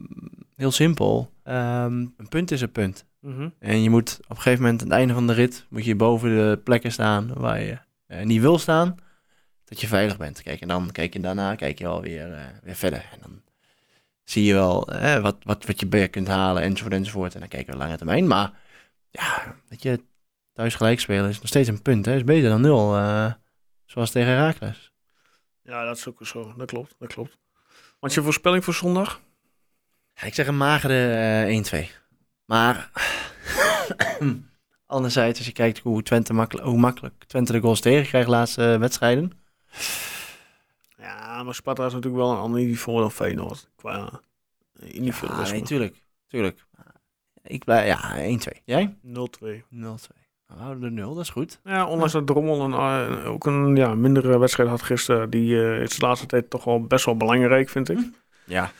heel 0.56 0.70
simpel. 0.70 1.32
Ehm, 1.42 1.92
een 2.16 2.28
punt 2.28 2.50
is 2.50 2.61
een 2.61 2.72
punt. 2.72 3.06
Mhm. 3.20 3.48
En 3.58 3.82
je 3.82 3.90
moet 3.90 4.18
op 4.22 4.30
een 4.30 4.37
gegeven 4.37 4.62
moment 4.62 4.82
aan 4.82 4.88
het 4.88 4.96
einde 4.96 5.14
van 5.14 5.26
de 5.26 5.32
rit, 5.32 5.66
moet 5.70 5.85
je 5.85 5.96
boven 5.96 6.30
de 6.30 6.61
plekken 6.64 6.92
staan 6.92 7.32
waar 7.35 7.61
je 7.61 7.78
eh, 8.06 8.24
niet 8.24 8.40
wil 8.40 8.58
staan, 8.58 8.94
dat 9.64 9.80
je 9.80 9.87
veilig 9.87 10.16
bent. 10.16 10.42
Kijk, 10.42 10.61
en 10.61 10.68
dan 10.68 10.90
kijk 10.90 11.12
je 11.12 11.20
daarna, 11.20 11.54
kijk 11.54 11.78
je 11.78 11.87
alweer 11.87 12.32
eh 12.32 12.44
weer 12.62 12.74
verder. 12.74 13.08
En 13.12 13.18
dan 13.20 13.42
zie 14.24 14.44
je 14.44 14.54
wel 14.54 14.88
eh, 14.88 15.22
wat, 15.22 15.37
wat, 15.42 15.66
wat 15.66 15.80
je 15.80 15.87
bij 15.87 16.08
kunt 16.08 16.28
halen, 16.28 16.62
enzovoort, 16.62 16.94
enzovoort. 16.94 17.35
En 17.35 17.40
dan 17.40 17.48
kijken 17.48 17.72
we 17.72 17.78
lange 17.78 17.96
termijn. 17.96 18.26
Maar 18.26 18.52
ja, 19.11 19.56
dat 19.68 19.82
je 19.82 20.00
thuis 20.62 20.75
gelijk 20.75 21.01
spelen 21.01 21.29
is 21.29 21.38
nog 21.38 21.48
steeds 21.48 21.68
een 21.68 21.83
punt. 21.83 22.07
Hè? 22.07 22.14
Is 22.14 22.25
beter 22.25 22.48
dan 22.48 22.61
nul, 22.61 22.96
eh, 22.96 23.33
zoals 23.85 24.11
tegen 24.11 24.29
Herakles. 24.29 24.92
Ja, 25.62 25.85
dat 25.85 25.96
is 25.96 26.09
ook 26.09 26.27
zo. 26.27 26.55
Dat 26.57 26.66
klopt, 26.66 26.94
dat 26.98 27.12
klopt. 27.12 27.38
Want 28.01 28.14
je 28.14 28.22
voorspelling 28.22 28.64
voor 28.64 28.75
zondag? 28.75 29.20
Ja, 30.14 30.22
ik 30.22 30.35
zeg 30.35 30.46
een 30.46 30.57
magere 30.57 31.14
eh 31.44 31.57
1-2. 31.57 31.90
Maar 32.44 32.90
anderzijds, 34.87 35.38
als 35.38 35.46
je 35.46 35.53
kijkt 35.53 35.79
hoe, 35.79 36.03
Twente 36.03 36.33
makkelijk, 36.33 36.66
hoe 36.66 36.79
makkelijk 36.79 37.25
Twente 37.27 37.53
de 37.53 37.61
goals 37.61 37.81
tegenkrijgt 37.81 38.29
de 38.29 38.35
laatste 38.35 38.72
eh, 38.72 38.79
wedstrijden. 38.79 39.33
Ja, 40.96 41.42
maar 41.42 41.55
Sparta 41.55 41.87
is 41.87 41.92
natuurlijk 41.92 42.22
wel 42.22 42.33
een 42.33 42.38
ander 42.38 42.61
niveau 42.61 43.01
dan 43.01 43.12
Feyenoord. 43.12 43.68
Qua 43.77 44.20
eh, 44.81 44.94
individualisme. 44.94 45.46
Ja, 45.46 45.53
nee, 45.53 45.62
tuurlijk. 45.62 46.03
tuurlijk. 46.27 46.64
Ik 47.42 47.64
blijf, 47.64 47.87
ja, 47.87 48.16
1-2. 48.59 48.62
Jij? 48.64 48.96
0-2. 49.03 49.62
0-2. 49.70 50.21
Nou, 50.53 50.59
we 50.59 50.62
houden 50.71 50.95
de 50.95 51.01
0, 51.03 51.15
dat 51.15 51.23
is 51.23 51.31
goed. 51.31 51.61
Ja, 51.65 51.87
ondanks 51.87 52.12
dat 52.12 52.27
Drommel 52.27 52.61
een, 52.61 52.73
eh, 52.73 53.31
ook 53.31 53.47
een 53.47 53.77
ja, 53.77 53.95
mindere 53.95 54.38
wedstrijd 54.38 54.69
had 54.69 54.83
gisteren. 54.83 55.31
Die 55.31 55.62
eh, 55.62 55.81
is 55.83 55.97
de 55.99 56.07
laatste 56.07 56.27
tijd 56.27 56.51
toch 56.51 56.65
wel 56.65 56.81
best 56.83 57.05
wel 57.05 57.17
belangrijk, 57.17 57.69
vind 57.69 57.88
ik. 57.91 57.99
Ja. 58.45 58.71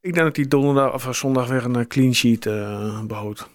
Ik 0.00 0.12
denk 0.14 0.26
dat 0.26 0.36
hij 0.36 0.44
donderdag 0.48 0.92
of 0.94 1.06
eh, 1.06 1.12
zondag 1.12 1.48
weer 1.48 1.64
een 1.64 1.86
clean 1.86 2.14
sheet 2.14 2.46
eh, 2.46 3.02
behoudt. 3.04 3.48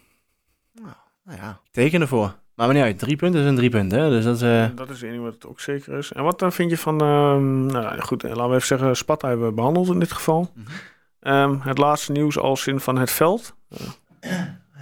Nou 1.26 1.38
ja, 1.42 1.50
ik 1.66 1.72
teken 1.72 2.02
ervoor. 2.02 2.36
Maar 2.56 2.66
wanneer 2.66 2.84
uit, 2.86 3.00
drie 3.00 3.16
punten 3.16 3.42
is 3.42 3.48
een 3.48 3.56
drie 3.56 3.70
punten, 3.70 4.00
hè? 4.00 4.10
Dus 4.10 4.24
dat 4.24 4.36
is... 4.36 4.42
eh, 4.42 4.66
Dat 4.76 4.90
is 4.90 5.04
één 5.04 5.22
wat 5.24 5.46
ook 5.48 5.60
zeker 5.60 5.98
is. 5.98 6.12
En 6.12 6.24
wat 6.24 6.40
dan 6.40 6.52
vind 6.52 6.70
je 6.70 6.78
van, 6.78 7.02
ehm, 7.02 7.66
nou 7.66 7.84
ja, 7.84 7.96
goed, 8.00 8.24
laten 8.24 8.50
we 8.50 8.56
even 8.56 8.68
zeggen, 8.68 8.96
Sparta 8.96 9.28
hebben 9.28 9.48
we 9.48 9.54
behandeld 9.54 9.88
in 9.88 10.00
dit 10.00 10.12
geval. 10.12 10.52
Mhm. 10.54 10.68
Ehm, 11.20 11.60
het 11.60 11.78
laatste 11.78 12.12
nieuws 12.12 12.38
als 12.38 12.68
in 12.68 12.80
van 12.80 12.98
het 12.98 13.12
veld. 13.12 13.56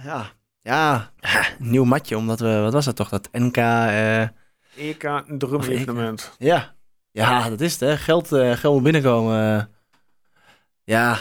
ja. 0.04 0.26
Ja, 0.62 1.10
nieuw 1.58 1.84
matje, 1.84 2.16
omdat 2.16 2.40
we... 2.40 2.58
Wat 2.60 2.72
was 2.72 2.84
dat 2.84 2.96
toch? 2.96 3.08
Dat 3.08 3.28
NK... 3.32 3.56
eh, 3.56 4.22
EK 4.76 5.02
een 5.02 5.38
drum 5.38 5.54
Of 5.54 5.68
EK. 5.68 5.78
evenement. 5.78 6.34
ja. 6.38 6.74
Ja, 7.10 7.48
dat 7.48 7.60
is 7.60 7.72
het, 7.72 7.80
hè? 7.80 7.96
Geld, 7.96 8.32
eh, 8.32 8.52
geld 8.52 8.74
moet 8.74 8.82
binnenkomen. 8.82 9.58
eh. 9.58 9.64
ja, 10.84 11.16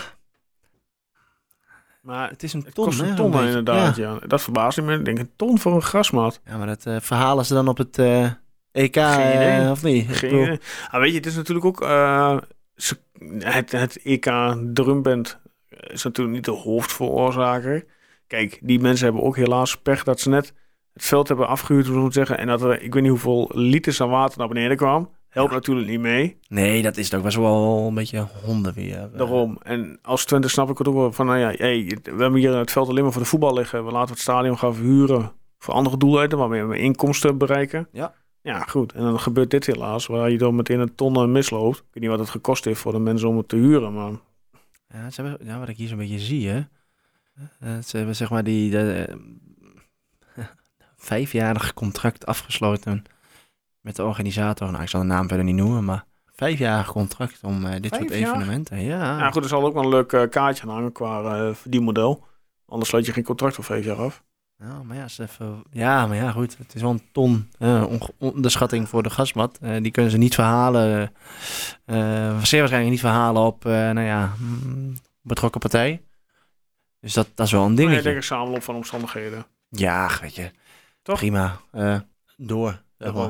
Maar 2.02 2.30
het 2.30 2.44
is 2.44 2.54
een 2.54 2.64
ton, 2.74 2.86
kost 2.86 3.00
een 3.00 3.16
ton 3.16 3.46
inderdaad, 3.46 3.96
Ja. 3.96 4.12
ja. 4.22 4.28
Dat 4.28 4.42
verbaast 4.42 4.82
me. 4.82 4.98
Ik 4.98 5.06
denk 5.06 5.20
een 5.20 5.32
ton 5.36 5.60
voor 5.60 5.74
een 5.76 5.82
grasmat. 5.82 6.40
Ja, 6.46 6.58
maar 6.58 6.68
dat 6.68 6.86
eh, 6.86 6.96
verhalen 7.00 7.46
ze 7.46 7.54
dan 7.54 7.68
op 7.68 7.78
het 7.78 7.98
eh, 7.98 8.30
EK, 8.72 8.96
eh, 8.96 9.68
of 9.72 9.84
niet? 9.84 10.18
Geen. 10.18 10.60
Ah, 10.90 11.00
weet 11.00 11.10
je, 11.12 11.18
het 11.18 11.26
is 11.26 11.36
natuurlijk 11.36 11.66
ook... 11.66 11.82
eh, 11.82 12.38
het, 13.40 13.72
het 13.72 13.98
EK 14.04 14.26
drumband 14.74 15.40
is 15.70 16.04
natuurlijk 16.04 16.36
niet 16.36 16.46
de 16.46 16.52
hoofdveroorzaker. 16.52 17.86
Kijk, 18.32 18.60
die 18.62 18.80
mensen 18.80 19.06
hebben 19.06 19.24
ook 19.24 19.36
helaas 19.36 19.78
pech 19.78 20.04
dat 20.04 20.20
ze 20.20 20.30
net 20.30 20.54
het 20.94 21.04
veld 21.04 21.28
hebben 21.28 21.48
afgehuurd, 21.48 21.88
hoe 21.88 22.04
het 22.04 22.14
zeggen. 22.14 22.38
En 22.38 22.48
dat 22.48 22.62
er, 22.62 22.82
ik 22.82 22.94
weet 22.94 23.02
niet 23.04 23.12
hoeveel 23.12 23.52
liters 23.54 24.02
aan 24.02 24.10
water 24.10 24.38
naar 24.40 24.48
beneden 24.48 24.78
kwam. 24.78 25.10
helpt 25.30 25.52
natuurlijk 25.52 25.88
niet 25.88 26.00
mee. 26.00 26.38
Nee, 26.48 26.82
dat 26.82 26.98
is 26.98 27.06
het 27.06 27.16
ook. 27.16 27.24
was 27.24 27.36
wel 27.36 27.86
een 27.88 27.94
beetje 27.94 28.28
hondenweer. 28.46 28.98
eh. 29.12 29.18
Daarom. 29.18 29.58
En 29.64 30.00
als 30.02 30.26
Twente 30.26 30.48
snap 30.48 30.70
ik 30.70 30.78
het 30.78 30.88
ook 30.88 30.96
wel 30.96 31.12
van, 31.12 31.26
nou 31.26 31.38
ja, 31.40 31.52
hey, 31.58 31.98
we 32.04 32.22
hebben 32.22 32.40
hier 32.40 32.56
het 32.56 32.72
veld 32.72 32.90
alleen 32.90 33.04
maar 33.04 33.12
voor 33.12 33.22
de 33.22 33.28
voetbal 33.28 33.54
liggen. 33.54 33.86
We 33.86 33.92
laten 33.92 34.10
het 34.14 34.20
stadion 34.22 34.58
gaan 34.58 34.76
verhuren 34.76 35.32
voor 35.58 35.74
andere 35.74 35.98
doeleinden, 35.98 36.38
waarmee 36.38 36.64
we 36.66 36.78
inkomsten 36.78 37.38
bereiken. 37.38 37.88
Ja. 37.92 38.14
Ja, 38.42 38.60
goed. 38.60 38.94
En 38.94 39.02
dan 39.04 39.20
gebeurt 39.20 39.50
dit 39.50 39.66
helaas, 39.66 40.06
waar 40.08 40.32
je 40.32 40.38
dan 40.38 40.56
meteen 40.56 40.80
een 40.80 40.96
ton 40.96 41.16
eh, 41.16 41.26
misloopt. 41.26 41.78
Ik 41.78 41.84
weet 41.92 42.04
niet 42.04 42.12
wat 42.12 42.20
het 42.20 42.30
gekost 42.30 42.66
heeft 42.66 42.80
voor 42.80 42.92
de 42.92 43.00
mensen 43.00 43.28
om 43.30 43.38
het 43.38 43.48
te 43.48 43.56
huren, 43.56 43.94
maar 43.94 44.12
Ja, 44.94 45.10
ze 45.10 45.22
hebben, 45.22 45.48
ja, 45.48 45.60
wat 45.60 45.70
ik 45.70 45.78
hier 45.78 45.88
zo'n 45.88 45.98
beetje 45.98 46.20
zie, 46.20 46.50
hè. 46.50 46.62
Eh, 47.60 47.70
ze 47.86 47.98
hebben 47.98 48.16
zeg 48.16 48.30
maar 48.30 48.44
die 48.44 48.72
de, 48.72 49.08
eh, 50.36 50.46
vijfjarig 50.98 51.74
contract 51.74 52.26
afgesloten 52.26 53.04
met 53.82 53.96
de 53.96 54.04
organisator. 54.06 54.72
Nou, 54.72 54.84
ik 54.84 54.90
zal 54.90 55.02
de 55.02 55.08
naam 55.08 55.28
verder 55.28 55.46
niet 55.46 55.56
noemen, 55.56 55.86
maar 55.86 56.06
vijfjarig 56.36 56.92
contract 56.92 57.40
om 57.44 57.66
eh, 57.66 57.82
dit 57.82 57.96
soort 57.96 58.10
jaar? 58.10 58.20
evenementen. 58.20 58.82
Ja, 58.82 59.18
ja, 59.18 59.32
goed, 59.32 59.44
er 59.44 59.50
zal 59.50 59.66
ook 59.66 59.74
wel 59.74 59.84
een 59.84 59.90
leuk 59.90 60.12
eh, 60.14 60.30
kaartje 60.30 60.64
aan 60.64 60.70
hangen 60.70 60.92
qua 60.92 61.48
eh 61.48 61.54
verdienmodel. 61.54 62.24
Anders 62.66 62.90
sluit 62.90 63.06
je 63.06 63.14
geen 63.14 63.24
contract 63.24 63.56
voor 63.56 63.64
vijf 63.64 63.86
jaar 63.86 63.98
af. 63.98 64.24
Ja, 64.58 64.84
maar 64.84 64.98
ja, 64.98 65.04
is 65.04 65.18
even, 65.18 65.64
ja, 65.72 66.08
maar 66.08 66.18
ja, 66.18 66.32
goed. 66.32 66.58
Het 66.58 66.76
is 66.76 66.82
wel 66.82 66.92
een 66.92 67.04
ton 67.12 67.50
onderschatting 68.18 68.90
voor 68.90 69.04
de 69.04 69.10
gasmat. 69.10 69.58
Eh, 69.62 69.82
die 69.82 69.92
kunnen 69.92 70.12
ze 70.12 70.18
niet 70.18 70.36
verhalen. 70.36 71.12
eh 71.86 71.98
zeer 72.42 72.60
waarschijnlijk 72.60 72.90
niet 72.90 73.00
verhalen 73.00 73.42
op, 73.42 73.66
eh, 73.66 73.72
nou 73.72 74.02
ja, 74.02 74.34
mm, 74.38 74.94
betrokken 75.22 75.60
partij. 75.60 76.02
Dus 77.02 77.14
dat, 77.14 77.28
dat 77.36 77.46
is 77.46 77.52
wel 77.52 77.66
een 77.66 77.76
dingetje. 77.76 77.98
ik 77.98 78.04
denk 78.04 78.16
een 78.16 78.24
samenloop 78.24 78.64
van 78.64 78.76
omstandigheden. 78.76 79.46
Ja, 79.70 80.10
weet 80.22 80.36
je. 80.36 80.52
Toch? 81.02 81.18
Prima. 81.18 81.60
Eh, 81.72 82.00
door. 82.38 82.82
Hé, 82.98 83.30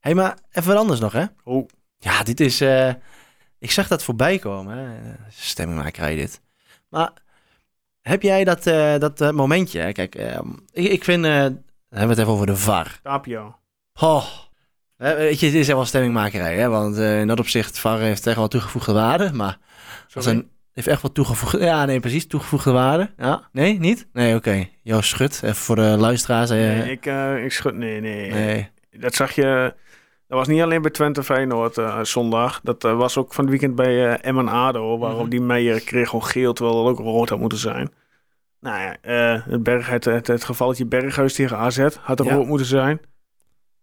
hey, 0.00 0.14
maar 0.14 0.38
even 0.50 0.68
wat 0.68 0.80
anders 0.80 1.00
nog, 1.00 1.12
hè? 1.12 1.24
Oh, 1.44 1.68
Ja, 1.98 2.22
dit 2.22 2.40
is... 2.40 2.60
eh, 2.60 2.92
ik 3.58 3.70
zag 3.70 3.88
dat 3.88 4.02
voorbij 4.04 4.38
komen, 4.38 4.76
hè? 4.78 5.12
Stemmingmakerij 5.28 6.16
dit. 6.16 6.40
Maar 6.88 7.12
heb 8.00 8.22
jij 8.22 8.44
dat, 8.44 8.66
eh, 8.66 8.98
dat 8.98 9.32
momentje? 9.34 9.80
hè? 9.80 9.92
Kijk, 9.92 10.14
eh, 10.14 10.40
ik, 10.72 10.90
ik 10.90 11.04
vind... 11.04 11.24
hebben 11.24 11.62
we 11.88 11.98
het 11.98 12.18
even 12.18 12.32
over 12.32 12.46
de 12.46 12.56
VAR. 12.56 12.98
Tapio. 13.02 13.58
Oh. 14.00 14.26
Weet 14.96 15.40
je, 15.40 15.46
het 15.46 15.54
is 15.54 15.66
echt 15.68 15.76
wel 15.76 15.84
stemmingmakerij, 15.84 16.56
hè? 16.58 16.68
Want 16.68 16.96
in 16.96 17.26
dat 17.26 17.38
opzicht, 17.40 17.78
VAR 17.78 17.98
heeft 17.98 18.26
echt 18.26 18.36
wel 18.36 18.48
toegevoegde 18.48 18.92
waarde. 18.92 19.32
Maar 19.32 19.58
als 20.14 20.26
een, 20.26 20.50
heeft 20.78 20.86
echt 20.88 21.02
wel 21.02 21.12
toegevoegde... 21.12 21.58
Ja, 21.64 21.84
nee, 21.84 22.00
precies, 22.00 22.26
toegevoegde 22.26 22.70
waarde. 22.72 23.10
Ja? 23.16 23.48
Nee, 23.52 23.78
niet? 23.78 24.08
Nee, 24.12 24.34
oké. 24.34 24.68
Joost 24.82 25.08
Schut, 25.08 25.40
even 25.42 25.56
voor 25.56 25.76
de 25.76 25.82
luisteraars. 25.98 26.50
eh, 26.50 26.56
Nee, 26.58 26.90
ik, 26.90 27.06
eh, 27.06 27.44
ik 27.44 27.52
schud, 27.52 27.74
nee, 27.74 28.00
nee. 28.00 28.30
nee. 28.30 28.68
Dat 28.90 29.14
zag 29.14 29.32
je. 29.32 29.74
Dat 30.28 30.38
was 30.38 30.48
niet 30.48 30.62
alleen 30.62 30.82
bij 30.82 30.90
Twente 30.90 31.22
Feyenoord 31.22 31.78
eh, 31.78 32.02
zondag. 32.02 32.60
Dat 32.62 32.82
was 32.82 33.16
ook 33.16 33.34
van 33.34 33.44
het 33.44 33.50
weekend 33.52 33.74
bij 33.74 34.20
Emmen 34.20 34.48
ADO. 34.48 34.98
Waarop 34.98 35.20
Mhm. 35.20 35.30
die 35.30 35.40
Meijer 35.40 35.80
kreeg 35.80 36.08
gewoon 36.08 36.24
geel, 36.24 36.52
terwijl 36.52 36.86
het 36.86 36.98
ook 36.98 37.04
rood 37.04 37.28
had 37.28 37.38
moeten 37.38 37.58
zijn. 37.58 37.90
Nou 38.60 38.80
ja, 38.80 38.96
het, 39.50 39.62
berg, 39.62 39.88
het, 39.88 40.04
het, 40.04 40.26
het 40.26 40.44
gevalletje 40.44 40.86
Berghuis 40.86 41.34
tegen 41.34 41.56
AZ 41.56 41.86
had 42.00 42.20
er 42.20 42.26
Ja. 42.26 42.34
rood 42.34 42.46
moeten 42.46 42.66
zijn. 42.66 43.00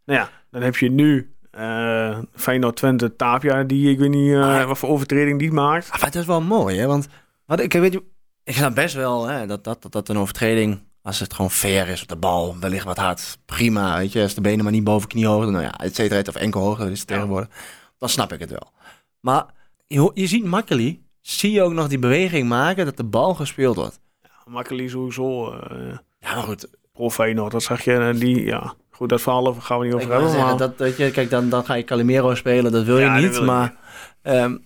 Nou 0.05 0.19
ja, 0.19 0.29
dan 0.51 0.61
heb 0.61 0.75
je 0.77 0.91
nu 0.91 1.34
eh 1.55 2.17
Feyenoord 2.33 2.75
Twente 2.75 3.15
Tapia. 3.15 3.63
Die 3.63 3.89
ik 3.91 3.99
weet 3.99 4.09
niet 4.09 4.35
Ah. 4.35 4.65
wat 4.65 4.77
voor 4.77 4.89
overtreding 4.89 5.39
die 5.39 5.51
maakt. 5.51 5.91
Ah, 5.91 6.01
maar 6.01 6.11
dat 6.11 6.21
is 6.21 6.27
wel 6.27 6.41
mooi, 6.41 6.77
hè? 6.77 6.85
Want 6.87 7.07
wat, 7.45 7.59
ik, 7.59 7.73
weet, 7.73 7.93
je- 7.93 8.03
ik 8.43 8.55
snap 8.55 8.75
best 8.75 8.95
wel 8.95 9.25
hè, 9.27 9.47
dat, 9.47 9.63
dat, 9.63 9.81
dat, 9.81 9.91
dat 9.91 10.09
een 10.09 10.17
overtreding, 10.17 10.79
als 11.01 11.19
het 11.19 11.33
gewoon 11.33 11.51
fair 11.51 11.87
is 11.87 12.01
op 12.01 12.07
de 12.07 12.15
bal, 12.15 12.55
wellicht 12.59 12.85
wat 12.85 12.97
hard, 12.97 13.37
prima. 13.45 13.97
Weet 13.97 14.11
je, 14.11 14.21
als 14.21 14.33
de 14.33 14.41
benen 14.41 14.63
maar 14.63 14.73
niet 14.73 14.83
boven 14.83 15.07
kniehoogte, 15.07 15.51
nou 15.51 15.63
ja, 15.63 15.71
et 15.77 15.95
cetera, 15.95 16.21
of 16.27 16.35
enkelhoogte, 16.35 16.83
dat 16.83 16.91
is 16.91 16.99
het 16.99 17.09
Ja. 17.09 17.15
tegenwoordig. 17.15 17.49
Dan 17.97 18.09
snap 18.09 18.33
ik 18.33 18.39
het 18.39 18.49
wel. 18.49 18.71
Maar 19.19 19.45
je, 19.87 20.11
je 20.13 20.27
ziet 20.27 20.45
Makkeli, 20.45 21.03
zie 21.21 21.51
je 21.51 21.61
ook 21.61 21.73
nog 21.73 21.87
die 21.87 21.99
beweging 21.99 22.47
maken 22.49 22.85
dat 22.85 22.97
de 22.97 23.03
bal 23.03 23.33
gespeeld 23.33 23.75
wordt. 23.75 23.99
Makkelijk 24.45 24.89
sowieso. 24.89 25.51
eh 25.53 25.97
Ja, 26.19 26.33
maar 26.35 26.43
goed. 26.43 26.67
pro 26.93 27.09
Feyenoord, 27.09 27.51
dat 27.51 27.63
zag 27.63 27.83
je. 27.83 28.13
die, 28.17 28.43
ja, 28.45 28.73
goed, 28.95 29.09
dat 29.09 29.21
verhaal 29.21 29.53
gaan 29.53 29.79
we 29.79 29.85
niet 29.85 29.93
Ik 29.93 29.99
over 29.99 30.11
hebben. 30.13 30.31
zeggen, 30.31 30.57
dat, 30.57 30.73
weet 30.77 30.97
je, 30.97 31.11
kijk, 31.11 31.29
dan, 31.29 31.49
dan 31.49 31.65
ga 31.65 31.73
je 31.73 31.83
Calimero 31.83 32.35
spelen, 32.35 32.71
dat 32.71 32.83
wil 32.83 32.97
je 32.97 33.03
Ja, 33.05 33.13
dat 33.13 33.23
niet. 33.23 33.31
wil 33.37 33.45
maar 33.45 33.75
ehm, 34.21 34.57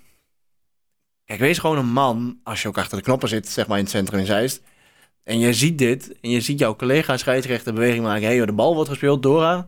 kijk, 1.25 1.39
wees 1.39 1.57
gewoon 1.57 1.77
een 1.77 1.91
man 1.91 2.39
als 2.43 2.61
je 2.61 2.67
ook 2.67 2.77
achter 2.77 2.97
de 2.97 3.03
knoppen 3.03 3.29
zit, 3.29 3.47
zeg 3.49 3.67
maar 3.67 3.77
in 3.77 3.83
het 3.83 3.93
centrum 3.93 4.19
in 4.19 4.25
Zeist. 4.25 4.61
En 5.23 5.39
je 5.39 5.53
ziet 5.53 5.77
dit, 5.77 6.15
en 6.21 6.29
je 6.29 6.41
ziet 6.41 6.59
jouw 6.59 6.75
collega 6.75 7.17
scheidsrechter 7.17 7.73
beweging 7.73 8.03
maken. 8.03 8.27
Hé, 8.27 8.35
hey, 8.37 8.45
de 8.45 8.53
bal 8.53 8.73
wordt 8.75 8.89
gespeeld, 8.89 9.23
Dora. 9.23 9.67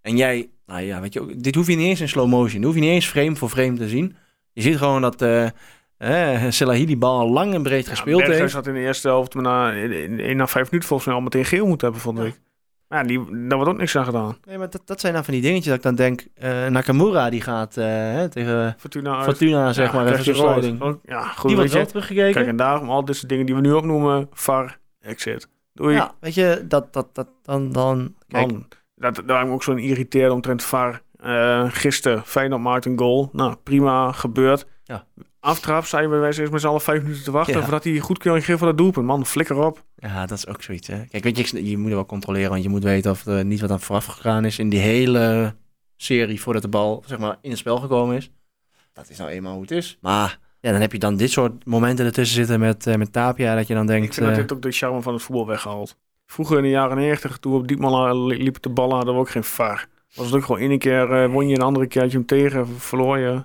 En 0.00 0.16
jij, 0.16 0.50
nou 0.66 0.80
ja, 0.82 1.00
weet 1.00 1.12
je, 1.12 1.20
ook, 1.20 1.42
dit 1.42 1.54
hoef 1.54 1.66
je 1.66 1.76
niet 1.76 1.86
eens 1.86 2.00
in 2.00 2.08
slow 2.08 2.28
motion. 2.28 2.56
Dit 2.56 2.64
hoef 2.64 2.74
je 2.74 2.80
niet 2.80 2.90
eens 2.90 3.06
frame 3.06 3.36
voor 3.36 3.48
frame 3.48 3.76
te 3.76 3.88
zien. 3.88 4.16
Je 4.52 4.62
ziet 4.62 4.76
gewoon 4.76 5.02
dat 5.02 5.22
eh, 5.22 6.44
Selahi 6.48 6.86
die 6.86 6.96
bal 6.96 7.18
al 7.18 7.30
lang 7.30 7.54
en 7.54 7.62
breed 7.62 7.88
gespeeld 7.88 8.16
Berghuis 8.18 8.40
heeft. 8.40 8.52
had 8.52 8.66
in 8.66 8.74
de 8.74 8.80
eerste 8.80 9.08
helft 9.08 9.34
maar 9.34 9.42
na, 9.42 9.72
in, 9.72 10.20
in, 10.20 10.36
na 10.36 10.46
vijf 10.46 10.64
minuten 10.66 10.88
volgens 10.88 11.08
mij 11.08 11.16
al 11.16 11.22
meteen 11.24 11.44
geel 11.44 11.66
moeten 11.66 11.86
hebben, 11.92 12.04
vond 12.04 12.18
Ja. 12.18 12.32
Maar 12.92 13.00
ja, 13.02 13.06
die, 13.08 13.46
daar 13.48 13.56
wordt 13.58 13.72
ook 13.72 13.78
niks 13.78 13.96
aan 13.96 14.04
gedaan. 14.04 14.36
Nee, 14.44 14.58
maar 14.58 14.70
dat, 14.70 14.82
dat 14.84 15.00
zijn 15.00 15.12
dan 15.14 15.24
van 15.24 15.32
die 15.32 15.42
dingetjes 15.42 15.66
dat 15.66 15.76
ik 15.76 15.82
dan 15.82 15.94
denk, 15.94 16.24
eh, 16.34 16.66
Nakamura 16.66 17.30
die 17.30 17.40
gaat 17.40 17.76
eh, 17.76 18.22
tegen 18.24 18.74
Fortuna 18.78 19.14
uit. 19.16 19.24
Fortuna, 19.24 19.72
zeg 19.72 19.92
Ja, 19.92 20.02
maar, 20.02 20.12
even 20.12 20.34
zo'n. 20.34 20.82
Ook- 20.82 21.00
Ja, 21.04 21.22
goed, 21.22 21.46
Die 21.48 21.56
wordt 21.56 21.72
wel 21.72 21.86
teruggekeken. 21.86 22.32
Kijk, 22.32 22.46
en 22.46 22.56
daarom 22.56 22.90
al 22.90 23.04
soort 23.14 23.28
dingen 23.28 23.46
die 23.46 23.54
we 23.54 23.60
nu 23.60 23.72
opnoemen, 23.72 24.28
VAR, 24.32 24.78
exit. 25.00 25.48
Doei. 25.72 25.94
Ja, 25.94 26.14
weet 26.20 26.34
je, 26.34 26.64
dat, 26.68 26.92
dat, 26.92 27.14
dat, 27.14 27.28
dan, 27.42 27.72
dan, 27.72 28.14
kijk, 28.28 28.50
Man, 28.50 28.66
dat, 28.94 29.22
daar 29.26 29.46
ik 29.46 29.52
ook 29.52 29.62
zo'n 29.62 29.78
irriteerd 29.78 30.30
omtrent 30.32 30.62
VAR. 30.62 31.02
Eh 31.16 31.64
gisteren, 31.68 32.22
Feyenoord 32.24 32.62
maakt 32.62 32.84
een 32.84 32.98
goal. 32.98 33.28
Nou, 33.32 33.54
prima, 33.62 34.12
gebeurd. 34.12 34.66
Aftrap, 35.42 35.84
zijn 35.84 36.10
we 36.10 36.16
wij 36.16 36.26
eens 36.38 36.50
met 36.50 36.60
z'n 36.60 36.66
allen 36.66 36.80
vijf 36.80 37.02
minuten 37.02 37.24
te 37.24 37.30
wachten... 37.30 37.54
Ja. 37.54 37.62
voordat 37.62 37.84
hij 37.84 37.98
goedkeuring 37.98 38.44
geeft 38.44 38.58
voor 38.58 38.66
dat 38.68 38.78
doelpunt. 38.78 39.06
Man, 39.06 39.26
flikker 39.26 39.56
op. 39.56 39.84
ja, 39.96 40.26
dat 40.26 40.38
is 40.38 40.46
ook 40.46 40.62
zoiets, 40.62 40.86
hè. 40.88 41.04
Kijk, 41.10 41.24
weet 41.24 41.50
je, 41.50 41.68
je 41.70 41.78
moet 41.78 41.88
er 41.90 41.94
wel 41.94 42.06
controleren, 42.06 42.50
want 42.50 42.62
je 42.62 42.68
moet 42.68 42.82
weten 42.82 43.10
of 43.10 43.26
er 43.26 43.44
niet 43.44 43.60
wat 43.60 43.70
aan 43.70 43.80
vooraf 43.80 44.04
gegaan 44.06 44.44
is 44.44 44.58
in 44.58 44.68
die 44.68 44.78
hele 44.80 45.54
serie 45.96 46.40
voordat 46.40 46.62
de 46.62 46.68
bal, 46.68 47.02
zeg 47.06 47.18
maar, 47.18 47.36
in 47.40 47.50
het 47.50 47.58
spel 47.58 47.76
gekomen 47.78 48.16
is. 48.16 48.30
Dat 48.92 49.08
is 49.10 49.18
nou 49.18 49.30
eenmaal 49.30 49.52
hoe 49.52 49.62
het 49.62 49.70
is. 49.70 49.98
Maar, 50.00 50.38
ja, 50.60 50.70
dan 50.70 50.80
heb 50.80 50.92
je 50.92 50.98
dan 50.98 51.16
dit 51.16 51.30
soort 51.30 51.66
momenten 51.66 52.06
ertussen 52.06 52.36
zitten 52.36 52.60
met, 52.60 52.86
eh, 52.86 52.94
met 52.94 53.12
Tapia, 53.12 53.54
dat 53.54 53.66
je 53.66 53.74
dan 53.74 53.86
denkt, 53.86 54.06
Ik 54.06 54.12
vind 54.12 54.26
dat 54.26 54.34
eh, 54.34 54.42
dit 54.42 54.52
ook 54.52 54.62
de 54.62 54.70
charme 54.70 55.02
van 55.02 55.12
het 55.12 55.22
voetbal 55.22 55.46
weggehaald. 55.46 55.96
Vroeger 56.26 56.56
in 56.56 56.62
de 56.62 56.68
jaren 56.68 56.96
90, 56.96 57.38
toen 57.38 57.52
we 57.52 57.58
op 57.58 57.68
Diepman 57.68 58.26
li- 58.26 58.42
liepen 58.42 58.62
de 58.62 58.68
ballen, 58.70 58.96
hadden 58.96 59.14
we 59.14 59.20
ook 59.20 59.30
geen 59.30 59.44
VAR. 59.44 59.86
Was 60.14 60.26
het 60.26 60.34
ook 60.34 60.44
gewoon 60.44 60.60
ene 60.60 60.78
keer 60.78 61.12
eh, 61.12 61.30
won 61.32 61.48
je, 61.48 61.54
een 61.54 61.62
andere 61.62 61.86
keer 61.86 62.02
had 62.02 62.10
je 62.10 62.16
hem 62.16 62.26
tegen, 62.26 62.68
verloor 62.80 63.18
je. 63.18 63.42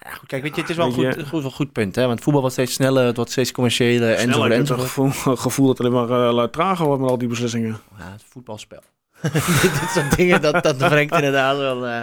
Nou 0.00 0.12
ja, 0.12 0.18
goed, 0.18 0.28
kijk, 0.28 0.42
weet 0.42 0.54
je, 0.54 0.60
het 0.60 0.70
is 0.70 0.76
wel 0.76 0.86
een 0.86 0.92
goed, 0.92 1.14
je- 1.14 1.26
goed, 1.26 1.42
wel 1.42 1.50
goed 1.50 1.72
punt, 1.72 1.94
hè. 1.94 2.06
Want 2.06 2.20
voetbal 2.22 2.40
wordt 2.40 2.56
steeds 2.56 2.72
sneller, 2.74 3.04
het 3.06 3.16
wordt 3.16 3.30
steeds 3.30 3.52
commerciëler, 3.52 4.10
ik 4.20 4.34
heb 4.34 4.52
het 4.68 4.70
gevoel, 4.70 5.10
gevoel 5.36 5.66
dat 5.66 5.78
het 5.78 5.86
alleen 5.86 6.06
maar 6.08 6.38
eh, 6.38 6.44
trager 6.44 6.86
wordt 6.86 7.00
met 7.00 7.10
al 7.10 7.18
die 7.18 7.28
beslissingen. 7.28 7.76
Ja, 7.98 8.12
het 8.12 8.24
voetbalspel. 8.28 8.82
dit, 9.22 9.88
soort 9.94 10.16
dingen, 10.16 10.40
dat, 10.42 10.62
dat 10.62 10.76
brengt 10.78 11.14
inderdaad 11.14 11.56
wel 11.56 11.86
eh, 11.86 12.00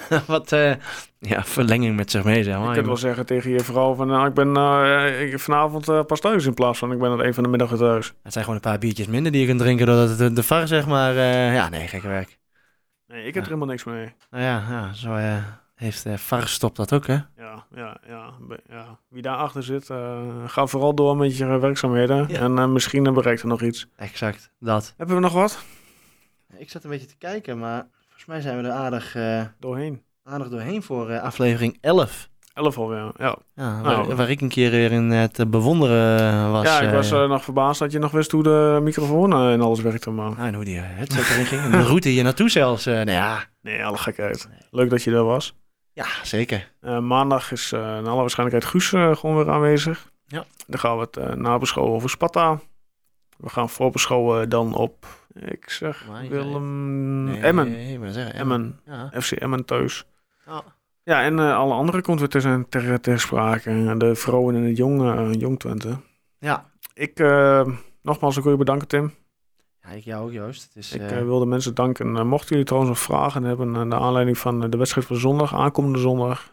wat 0.26 0.52
eh, 0.52 0.72
ja, 1.18 1.44
verlenging 1.44 1.96
met 1.96 2.10
zich 2.10 2.24
mee, 2.24 2.42
zeg 2.42 2.54
Je 2.54 2.60
maar. 2.60 2.74
kunt 2.74 2.86
wel 2.86 2.96
zeggen 2.96 3.26
tegen 3.26 3.50
je 3.50 3.60
vrouw 3.60 3.94
van, 3.94 4.06
nou, 4.06 4.28
ik 4.28 4.34
ben 4.34 4.56
eh, 4.56 5.22
ik, 5.22 5.40
vanavond 5.40 5.88
eh, 5.88 6.04
pas 6.04 6.20
thuis 6.20 6.44
in 6.46 6.54
plaats 6.54 6.78
van 6.78 6.92
ik 6.92 6.98
ben 6.98 7.10
het 7.10 7.20
een 7.20 7.34
van 7.34 7.42
de 7.42 7.48
middag 7.48 7.76
thuis. 7.76 8.12
Het 8.22 8.32
zijn 8.32 8.44
gewoon 8.44 8.60
een 8.62 8.70
paar 8.70 8.78
biertjes 8.78 9.06
minder 9.06 9.32
die 9.32 9.40
je 9.40 9.46
kunt 9.46 9.58
drinken 9.60 9.86
doordat 9.86 10.08
het 10.08 10.18
de, 10.18 10.32
de 10.32 10.42
VAR, 10.42 10.66
zeg 10.66 10.86
maar... 10.86 11.16
eh, 11.16 11.54
ja, 11.54 11.68
nee, 11.68 11.86
gekke 11.88 12.08
werk. 12.08 12.38
Nee, 13.06 13.18
ik 13.18 13.24
heb 13.24 13.34
Ja. 13.34 13.40
er 13.40 13.46
helemaal 13.46 13.66
niks 13.68 13.84
mee. 13.84 14.14
Nou 14.30 14.42
ja, 14.44 14.64
ja 14.70 14.92
zo 14.92 15.14
eh, 15.14 15.36
heeft 15.78 16.06
eh 16.06 16.14
VAR 16.16 16.42
gestopt 16.42 16.76
dat 16.76 16.92
ook, 16.92 17.06
hè? 17.06 17.12
Ja, 17.36 17.64
ja, 17.74 17.96
ja, 18.08 18.30
ja. 18.68 18.98
Wie 19.08 19.22
daarachter 19.22 19.62
zit, 19.62 19.90
eh, 19.90 20.18
ga 20.46 20.66
vooral 20.66 20.94
door 20.94 21.16
met 21.16 21.36
je 21.36 21.58
werkzaamheden. 21.58 22.24
Ja. 22.28 22.38
En 22.40 22.58
eh, 22.58 22.66
misschien 22.66 23.06
eh, 23.06 23.12
bereikt 23.12 23.40
er 23.42 23.48
nog 23.48 23.62
iets. 23.62 23.86
Exact, 23.96 24.50
dat. 24.60 24.94
Hebben 24.96 25.16
we 25.16 25.22
nog 25.22 25.32
wat? 25.32 25.58
Ik 26.58 26.70
zat 26.70 26.84
een 26.84 26.90
beetje 26.90 27.06
te 27.06 27.16
kijken, 27.18 27.58
maar 27.58 27.86
volgens 28.04 28.24
mij 28.26 28.40
zijn 28.40 28.62
we 28.62 28.68
er 28.68 28.74
aardig, 28.74 29.14
eh, 29.14 29.42
Doorheen. 29.58 30.02
aardig 30.24 30.48
doorheen 30.48 30.82
voor 30.82 31.10
eh, 31.10 31.22
aflevering 31.22 31.78
11. 31.80 32.28
Elf 32.54 32.78
alweer, 32.78 33.12
ja. 33.16 33.36
Ja, 33.54 33.80
Nou. 33.80 34.06
waar, 34.06 34.16
waar 34.16 34.30
ik 34.30 34.40
een 34.40 34.48
keer 34.48 34.70
weer 34.70 34.92
in 34.92 35.12
eh, 35.12 35.24
te 35.24 35.46
bewonderen 35.46 36.50
was. 36.52 36.64
ja, 36.66 36.80
ik 36.80 36.88
eh, 36.88 36.94
was 36.94 37.10
eh, 37.10 37.28
nog 37.28 37.44
verbaasd 37.44 37.78
dat 37.78 37.92
je 37.92 37.98
nog 37.98 38.10
wist 38.10 38.30
hoe 38.30 38.42
de 38.42 38.78
microfoon 38.82 39.32
eh, 39.32 39.52
en 39.52 39.60
alles 39.60 39.80
werkte. 39.80 40.10
Maar 40.10 40.30
ah, 40.30 40.46
en 40.46 40.54
hoe 40.54 40.64
die 40.64 40.78
headset 40.78 41.28
erin 41.30 41.44
ging. 41.46 41.62
En 41.62 41.70
de 41.70 41.82
route 41.82 42.08
hier 42.08 42.22
naartoe 42.22 42.48
zelfs. 42.50 42.86
eh, 42.86 42.94
nou 42.94 43.10
ja, 43.10 43.44
nee, 43.62 43.84
alle 43.84 43.96
gekheid. 43.98 44.48
Leuk 44.70 44.90
dat 44.90 45.02
je 45.02 45.10
er 45.10 45.24
was. 45.24 45.56
Ja, 45.98 46.24
zeker. 46.24 46.72
Eh, 46.80 46.98
maandag 46.98 47.52
is 47.52 47.72
eh 47.72 47.80
naar 47.80 48.08
alle 48.08 48.20
waarschijnlijkheid 48.20 48.72
Guus 48.72 48.92
eh, 48.92 49.16
gewoon 49.16 49.36
weer 49.36 49.50
aanwezig. 49.50 50.10
Ja. 50.26 50.44
Dan 50.66 50.78
gaan 50.78 50.98
we 50.98 51.08
het 51.10 51.38
nabeschouwen 51.38 51.94
over 51.94 52.10
Sparta. 52.10 52.60
We 53.36 53.48
gaan 53.48 53.68
voorbeschouwen 53.68 54.48
dan 54.48 54.74
op, 54.74 55.06
ik 55.34 55.70
zeg 55.70 56.06
Maar 56.08 56.28
Willem 56.28 57.24
Nee, 57.24 57.40
Emmen. 57.40 57.70
Nee, 57.70 58.12
zeggen, 58.12 58.34
Emmen. 58.34 58.80
Ja. 58.84 59.10
FC 59.20 59.32
Emmen 59.32 59.64
thuis. 59.64 60.04
Ja. 60.46 60.62
Ja, 61.02 61.22
en 61.22 61.38
alle 61.38 61.74
andere 61.74 62.00
komt 62.00 62.18
weer 62.18 62.28
ter, 62.28 62.68
ter, 62.68 63.00
ter 63.00 63.20
sprake. 63.20 63.94
De 63.96 64.14
vrouwen 64.14 64.54
en 64.54 64.62
het 64.62 64.76
jong, 64.76 65.36
jong 65.40 65.58
Twente. 65.58 65.96
ja. 66.38 66.70
Ik, 66.94 67.18
nogmaals, 68.02 68.36
ik 68.36 68.42
wil 68.42 68.52
je 68.52 68.58
bedanken, 68.58 68.88
Tim. 68.88 69.14
Ja, 69.88 69.94
ik 69.94 70.04
jou 70.04 70.24
ook, 70.24 70.32
Joost. 70.32 70.62
Het 70.62 70.76
is, 70.76 70.92
Ik 70.92 71.00
eh, 71.00 71.22
wilde 71.22 71.46
mensen 71.46 71.74
danken. 71.74 72.16
Eh, 72.16 72.24
mochten 72.24 72.48
jullie 72.48 72.64
trouwens 72.64 72.92
nog 72.92 73.02
vragen 73.02 73.42
hebben 73.42 73.70
naar 73.70 73.88
de 73.88 73.98
aanleiding 73.98 74.38
van 74.38 74.70
de 74.70 74.76
wedstrijd 74.76 75.06
van 75.06 75.16
zondag, 75.16 75.54
aankomende 75.54 75.98
zondag, 75.98 76.52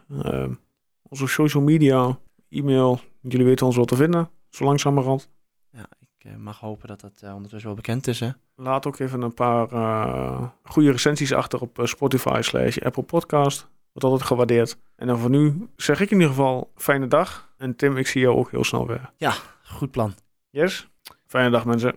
onze 1.02 1.26
social 1.26 1.62
media, 1.62 2.18
e-mail, 2.48 3.00
jullie 3.20 3.46
weten 3.46 3.66
ons 3.66 3.76
wel 3.76 3.84
te 3.84 3.96
vinden, 3.96 4.30
zo 4.50 4.64
langzamerhand. 4.64 5.28
ja, 5.70 5.86
ik 6.18 6.38
mag 6.38 6.60
hopen 6.60 6.88
dat 6.88 7.00
dat 7.00 7.22
ondertussen 7.22 7.66
wel 7.66 7.74
bekend 7.74 8.06
is, 8.06 8.20
hè. 8.20 8.30
Laat 8.54 8.86
ook 8.86 8.98
even 8.98 9.22
een 9.22 9.34
paar 9.34 9.68
goede 10.62 10.90
recensies 10.90 11.32
achter 11.32 11.60
op 11.60 11.80
Spotify 11.82 12.38
slash 12.42 12.78
Apple 12.78 13.02
Podcast. 13.02 13.68
Wordt 13.92 14.04
altijd 14.04 14.22
gewaardeerd. 14.22 14.76
En 14.96 15.06
dan 15.06 15.18
voor 15.18 15.30
nu 15.30 15.68
zeg 15.76 16.00
ik 16.00 16.10
in 16.10 16.16
ieder 16.16 16.28
geval 16.34 16.70
fijne 16.74 17.06
dag. 17.06 17.52
En 17.56 17.76
Tim, 17.76 17.96
ik 17.96 18.06
zie 18.06 18.20
jou 18.20 18.36
ook 18.36 18.50
heel 18.50 18.64
snel 18.64 18.86
weer. 18.86 19.10
Goed 19.62 19.90
plan. 19.90 20.14
Yes? 20.50 20.88
Fijne 21.26 21.50
dag 21.50 21.64
mensen. 21.64 21.94